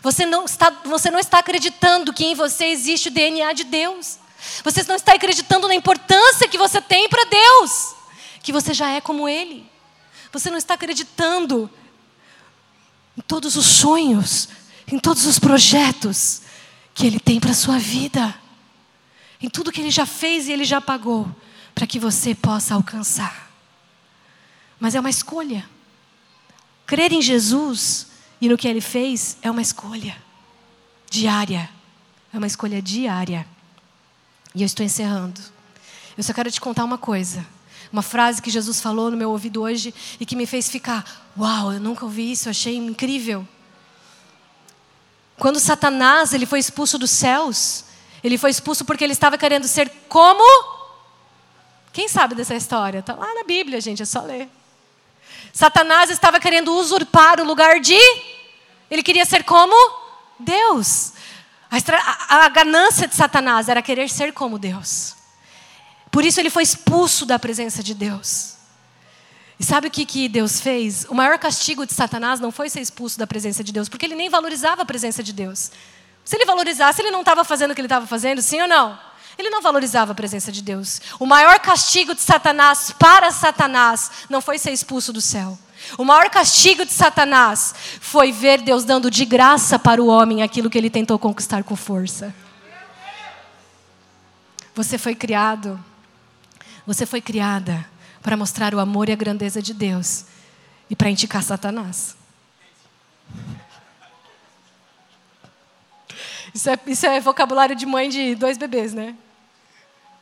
Você 0.00 0.24
não 0.24 0.44
está, 0.44 0.70
você 0.84 1.10
não 1.10 1.18
está 1.18 1.40
acreditando 1.40 2.12
que 2.12 2.24
em 2.24 2.36
você 2.36 2.66
existe 2.66 3.08
o 3.08 3.12
DNA 3.12 3.52
de 3.52 3.64
Deus. 3.64 4.16
Você 4.62 4.84
não 4.84 4.94
está 4.94 5.14
acreditando 5.14 5.66
na 5.66 5.74
importância 5.74 6.48
que 6.48 6.56
você 6.56 6.80
tem 6.80 7.08
para 7.08 7.24
Deus 7.24 7.99
que 8.42 8.52
você 8.52 8.72
já 8.72 8.90
é 8.90 9.00
como 9.00 9.28
Ele. 9.28 9.66
Você 10.32 10.50
não 10.50 10.58
está 10.58 10.74
acreditando 10.74 11.70
em 13.16 13.20
todos 13.20 13.56
os 13.56 13.66
sonhos, 13.66 14.48
em 14.90 14.98
todos 14.98 15.26
os 15.26 15.38
projetos 15.38 16.42
que 16.94 17.06
Ele 17.06 17.20
tem 17.20 17.40
para 17.40 17.50
a 17.50 17.54
sua 17.54 17.78
vida, 17.78 18.34
em 19.40 19.48
tudo 19.48 19.72
que 19.72 19.80
Ele 19.80 19.90
já 19.90 20.06
fez 20.06 20.48
e 20.48 20.52
Ele 20.52 20.64
já 20.64 20.80
pagou, 20.80 21.28
para 21.74 21.86
que 21.86 21.98
você 21.98 22.34
possa 22.34 22.74
alcançar. 22.74 23.50
Mas 24.78 24.94
é 24.94 25.00
uma 25.00 25.10
escolha. 25.10 25.68
Crer 26.86 27.12
em 27.12 27.22
Jesus 27.22 28.06
e 28.40 28.48
no 28.48 28.56
que 28.56 28.66
Ele 28.66 28.80
fez 28.80 29.36
é 29.42 29.50
uma 29.50 29.62
escolha 29.62 30.16
diária. 31.10 31.68
É 32.32 32.38
uma 32.38 32.46
escolha 32.46 32.80
diária. 32.80 33.46
E 34.54 34.62
eu 34.62 34.66
estou 34.66 34.84
encerrando. 34.84 35.40
Eu 36.16 36.22
só 36.22 36.32
quero 36.32 36.50
te 36.50 36.60
contar 36.60 36.84
uma 36.84 36.98
coisa. 36.98 37.46
Uma 37.92 38.02
frase 38.02 38.40
que 38.40 38.50
Jesus 38.50 38.80
falou 38.80 39.10
no 39.10 39.16
meu 39.16 39.30
ouvido 39.30 39.62
hoje 39.62 39.92
e 40.20 40.26
que 40.26 40.36
me 40.36 40.46
fez 40.46 40.68
ficar: 40.68 41.04
Uau, 41.36 41.72
eu 41.72 41.80
nunca 41.80 42.04
ouvi 42.04 42.30
isso, 42.30 42.48
achei 42.48 42.76
incrível. 42.76 43.46
Quando 45.36 45.58
Satanás 45.58 46.32
ele 46.32 46.46
foi 46.46 46.58
expulso 46.58 46.98
dos 46.98 47.10
céus, 47.10 47.84
ele 48.22 48.38
foi 48.38 48.50
expulso 48.50 48.84
porque 48.84 49.02
ele 49.02 49.12
estava 49.12 49.38
querendo 49.38 49.66
ser 49.66 49.90
como? 50.08 50.44
Quem 51.92 52.06
sabe 52.08 52.34
dessa 52.34 52.54
história? 52.54 53.00
Está 53.00 53.14
lá 53.14 53.34
na 53.34 53.42
Bíblia, 53.42 53.80
gente, 53.80 54.02
é 54.02 54.04
só 54.04 54.20
ler. 54.20 54.48
Satanás 55.52 56.10
estava 56.10 56.38
querendo 56.38 56.72
usurpar 56.76 57.40
o 57.40 57.44
lugar 57.44 57.80
de. 57.80 57.98
Ele 58.90 59.02
queria 59.02 59.24
ser 59.24 59.42
como 59.44 59.74
Deus. 60.38 61.12
A, 61.70 62.36
a, 62.36 62.44
a 62.44 62.48
ganância 62.48 63.08
de 63.08 63.14
Satanás 63.14 63.68
era 63.68 63.82
querer 63.82 64.08
ser 64.08 64.32
como 64.32 64.58
Deus. 64.58 65.16
Por 66.10 66.24
isso 66.24 66.40
ele 66.40 66.50
foi 66.50 66.62
expulso 66.62 67.24
da 67.24 67.38
presença 67.38 67.82
de 67.82 67.94
Deus. 67.94 68.54
E 69.58 69.64
sabe 69.64 69.88
o 69.88 69.90
que, 69.90 70.06
que 70.06 70.28
Deus 70.28 70.60
fez? 70.60 71.04
O 71.08 71.14
maior 71.14 71.38
castigo 71.38 71.84
de 71.84 71.92
Satanás 71.92 72.40
não 72.40 72.50
foi 72.50 72.70
ser 72.70 72.80
expulso 72.80 73.18
da 73.18 73.26
presença 73.26 73.62
de 73.62 73.72
Deus, 73.72 73.88
porque 73.88 74.06
ele 74.06 74.14
nem 74.14 74.30
valorizava 74.30 74.82
a 74.82 74.86
presença 74.86 75.22
de 75.22 75.32
Deus. 75.34 75.70
Se 76.24 76.36
ele 76.36 76.46
valorizasse, 76.46 77.02
ele 77.02 77.10
não 77.10 77.20
estava 77.20 77.44
fazendo 77.44 77.72
o 77.72 77.74
que 77.74 77.80
ele 77.80 77.86
estava 77.86 78.06
fazendo, 78.06 78.40
sim 78.40 78.60
ou 78.62 78.66
não? 78.66 78.98
Ele 79.38 79.50
não 79.50 79.60
valorizava 79.60 80.12
a 80.12 80.14
presença 80.14 80.50
de 80.50 80.62
Deus. 80.62 81.00
O 81.18 81.26
maior 81.26 81.58
castigo 81.60 82.14
de 82.14 82.22
Satanás 82.22 82.94
para 82.98 83.30
Satanás 83.30 84.10
não 84.28 84.40
foi 84.40 84.58
ser 84.58 84.70
expulso 84.70 85.12
do 85.12 85.20
céu. 85.20 85.58
O 85.96 86.04
maior 86.04 86.28
castigo 86.30 86.84
de 86.84 86.92
Satanás 86.92 87.74
foi 88.00 88.32
ver 88.32 88.62
Deus 88.62 88.84
dando 88.84 89.10
de 89.10 89.24
graça 89.24 89.78
para 89.78 90.02
o 90.02 90.06
homem 90.06 90.42
aquilo 90.42 90.70
que 90.70 90.76
ele 90.76 90.90
tentou 90.90 91.18
conquistar 91.18 91.64
com 91.64 91.76
força. 91.76 92.34
Você 94.74 94.98
foi 94.98 95.14
criado 95.14 95.82
você 96.86 97.06
foi 97.06 97.20
criada 97.20 97.86
para 98.22 98.36
mostrar 98.36 98.74
o 98.74 98.80
amor 98.80 99.08
e 99.08 99.12
a 99.12 99.16
grandeza 99.16 99.62
de 99.62 99.72
Deus 99.72 100.24
e 100.88 100.96
para 100.96 101.10
indicar 101.10 101.42
Satanás. 101.42 102.16
Isso 106.52 106.68
é, 106.68 106.78
isso 106.86 107.06
é 107.06 107.20
vocabulário 107.20 107.76
de 107.76 107.86
mãe 107.86 108.08
de 108.08 108.34
dois 108.34 108.58
bebês, 108.58 108.92
né? 108.92 109.14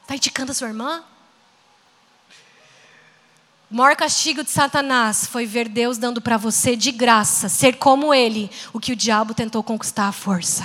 Está 0.02 0.14
indicando 0.14 0.52
a 0.52 0.54
sua 0.54 0.68
irmã? 0.68 1.02
O 3.70 3.74
maior 3.74 3.96
castigo 3.96 4.42
de 4.42 4.50
Satanás 4.50 5.26
foi 5.26 5.44
ver 5.44 5.68
Deus 5.68 5.98
dando 5.98 6.22
para 6.22 6.38
você 6.38 6.74
de 6.74 6.90
graça, 6.90 7.48
ser 7.48 7.76
como 7.76 8.14
Ele, 8.14 8.50
o 8.72 8.80
que 8.80 8.92
o 8.92 8.96
diabo 8.96 9.34
tentou 9.34 9.62
conquistar 9.62 10.08
à 10.08 10.12
força. 10.12 10.64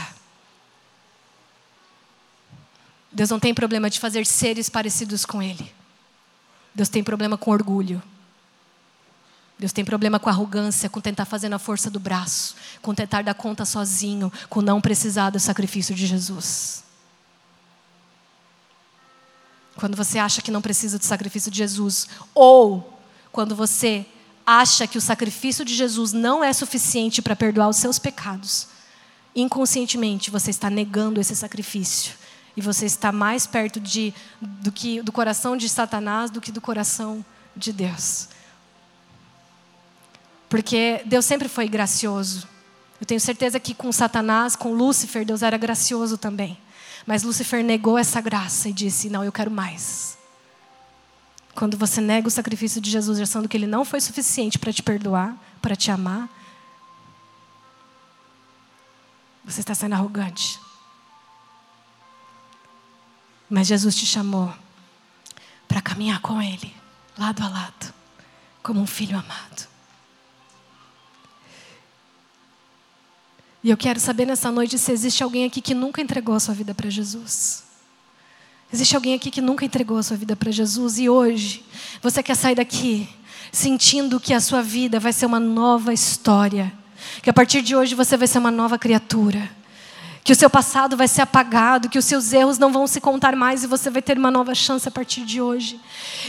Deus 3.12 3.30
não 3.30 3.40
tem 3.40 3.54
problema 3.54 3.90
de 3.90 4.00
fazer 4.00 4.26
seres 4.26 4.70
parecidos 4.70 5.26
com 5.26 5.42
Ele. 5.42 5.83
Deus 6.74 6.90
tem 6.90 7.04
problema 7.04 7.38
com 7.38 7.52
orgulho. 7.52 8.02
Deus 9.58 9.72
tem 9.72 9.86
problema 9.86 10.20
com 10.20 10.30
arrogância, 10.30 10.90
com 10.90 11.00
tentar 11.00 11.26
fazer 11.26 11.48
na 11.48 11.60
força 11.60 11.90
do 11.90 12.00
braço, 12.00 12.56
com 12.82 12.94
tentar 12.94 13.24
dar 13.24 13.36
conta 13.36 13.64
sozinho, 13.64 14.32
com 14.50 14.62
não 14.62 14.82
precisar 14.82 15.30
do 15.30 15.40
sacrifício 15.40 15.94
de 15.94 16.06
Jesus. 16.06 16.84
Quando 19.76 19.96
você 19.96 20.20
acha 20.20 20.42
que 20.42 20.52
não 20.52 20.62
precisa 20.62 20.98
do 20.98 21.06
sacrifício 21.06 21.52
de 21.52 21.58
Jesus, 21.58 22.08
ou 22.34 23.00
quando 23.32 23.56
você 23.56 24.06
acha 24.46 24.88
que 24.88 24.98
o 24.98 25.02
sacrifício 25.02 25.64
de 25.64 25.74
Jesus 25.74 26.12
não 26.12 26.44
é 26.44 26.52
suficiente 26.52 27.22
para 27.22 27.36
perdoar 27.36 27.70
os 27.70 27.78
seus 27.78 27.98
pecados, 27.98 28.68
inconscientemente 29.36 30.30
você 30.30 30.50
está 30.50 30.70
negando 30.70 31.22
esse 31.22 31.36
sacrifício 31.36 32.23
e 32.56 32.62
você 32.62 32.86
está 32.86 33.12
mais 33.12 33.48
perto 33.48 33.80
de, 33.80 34.14
do, 34.40 34.72
que, 34.72 35.02
do 35.02 35.12
coração 35.12 35.58
de 35.58 35.68
Satanás 35.68 36.30
do 36.30 36.40
que 36.40 36.52
do 36.52 36.62
coração 36.62 37.26
de 37.56 37.74
Deus. 37.74 38.30
Porque 40.50 41.02
Deus 41.06 41.26
sempre 41.26 41.50
foi 41.50 41.68
gracioso. 41.68 42.48
Eu 43.02 43.08
tenho 43.08 43.20
certeza 43.20 43.60
que 43.60 43.74
com 43.74 43.92
Satanás, 43.92 44.56
com 44.56 44.74
Lúcifer, 44.74 45.26
Deus 45.26 45.42
era 45.42 45.58
gracioso 45.58 46.18
também. 46.18 46.58
Mas 47.06 47.24
Lúcifer 47.24 47.64
negou 47.64 47.98
essa 47.98 48.22
graça 48.22 48.70
e 48.70 48.74
disse: 48.74 49.10
Não, 49.10 49.24
eu 49.24 49.32
quero 49.32 49.52
mais. 49.52 50.18
Quando 51.56 51.78
você 51.78 52.00
nega 52.00 52.28
o 52.28 52.32
sacrifício 52.32 52.80
de 52.80 52.90
Jesus, 52.90 53.20
achando 53.20 53.50
que 53.50 53.58
ele 53.58 53.68
não 53.68 53.84
foi 53.84 54.00
suficiente 54.00 54.58
para 54.58 54.72
te 54.72 54.82
perdoar, 54.82 55.36
para 55.62 55.76
te 55.76 55.92
amar, 55.92 56.30
você 59.44 59.60
está 59.60 59.76
sendo 59.76 59.94
arrogante. 59.94 60.60
Mas 63.54 63.68
Jesus 63.68 63.96
te 63.96 64.04
chamou 64.04 64.52
para 65.68 65.80
caminhar 65.80 66.20
com 66.22 66.42
Ele, 66.42 66.74
lado 67.16 67.44
a 67.44 67.48
lado, 67.48 67.94
como 68.64 68.82
um 68.82 68.88
filho 68.88 69.16
amado. 69.16 69.68
E 73.64 73.70
eu 73.70 73.78
quero 73.78 74.00
saber 74.00 74.26
nessa 74.26 74.52
noite 74.52 74.80
se 74.80 74.92
existe 74.92 75.22
alguém 75.22 75.46
aqui 75.46 75.62
que 75.62 75.76
nunca 75.76 76.02
entregou 76.02 76.34
a 76.34 76.40
sua 76.40 76.56
vida 76.56 76.74
para 76.74 76.90
Jesus. 76.90 77.64
Existe 78.74 78.96
alguém 78.96 79.14
aqui 79.14 79.30
que 79.30 79.40
nunca 79.40 79.64
entregou 79.64 80.00
a 80.00 80.04
sua 80.04 80.18
vida 80.18 80.36
para 80.36 80.50
Jesus 80.50 80.98
e 80.98 81.08
hoje 81.08 81.64
você 82.02 82.24
quer 82.24 82.36
sair 82.36 82.56
daqui 82.56 83.08
sentindo 83.52 84.20
que 84.20 84.34
a 84.34 84.42
sua 84.42 84.64
vida 84.64 85.00
vai 85.00 85.14
ser 85.14 85.28
uma 85.28 85.40
nova 85.40 85.94
história, 85.94 86.74
que 87.22 87.30
a 87.30 87.34
partir 87.34 87.62
de 87.62 87.76
hoje 87.76 87.94
você 87.94 88.18
vai 88.18 88.28
ser 88.28 88.40
uma 88.40 88.50
nova 88.50 88.80
criatura, 88.80 89.48
que 90.24 90.32
o 90.32 90.36
seu 90.36 90.50
passado 90.50 90.96
vai 90.96 91.08
ser 91.08 91.22
apagado, 91.22 91.90
que 91.90 91.98
os 91.98 92.06
seus 92.06 92.32
erros 92.32 92.58
não 92.58 92.72
vão 92.72 92.88
se 92.88 93.02
contar 93.02 93.36
mais 93.36 93.64
e 93.64 93.68
você 93.68 93.90
vai 93.90 94.02
ter 94.02 94.18
uma 94.18 94.32
nova 94.32 94.56
chance 94.56 94.88
a 94.88 94.92
partir 94.92 95.26
de 95.26 95.42
hoje. 95.42 95.80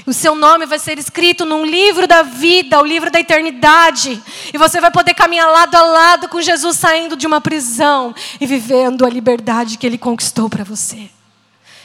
O 0.05 0.12
seu 0.12 0.34
nome 0.34 0.66
vai 0.66 0.80
ser 0.80 0.99
escrito 0.99 1.45
num 1.45 1.64
livro 1.64 2.07
da 2.09 2.22
vida, 2.22 2.80
o 2.80 2.84
livro 2.84 3.11
da 3.11 3.20
eternidade, 3.20 4.20
e 4.53 4.59
você 4.59 4.80
vai 4.80 4.90
poder 4.90 5.14
caminhar 5.14 5.49
lado 5.49 5.76
a 5.76 5.82
lado 5.82 6.28
com 6.28 6.42
Jesus 6.42 6.76
saindo 6.76 7.16
de 7.16 7.26
uma 7.26 7.40
prisão 7.40 8.12
e 8.40 8.47
vivendo 8.47 9.07
a 9.07 9.09
liberdade 9.09 9.78
que 9.78 9.86
ele 9.86 9.99
conquistou 9.99 10.51
para 10.51 10.64
você. 10.64 11.09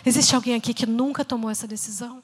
Existe 0.03 0.33
alguém 0.33 0.55
aqui 0.55 0.73
que 0.73 0.87
nunca 0.87 1.23
tomou 1.23 1.51
essa 1.51 1.67
decisão? 1.67 2.23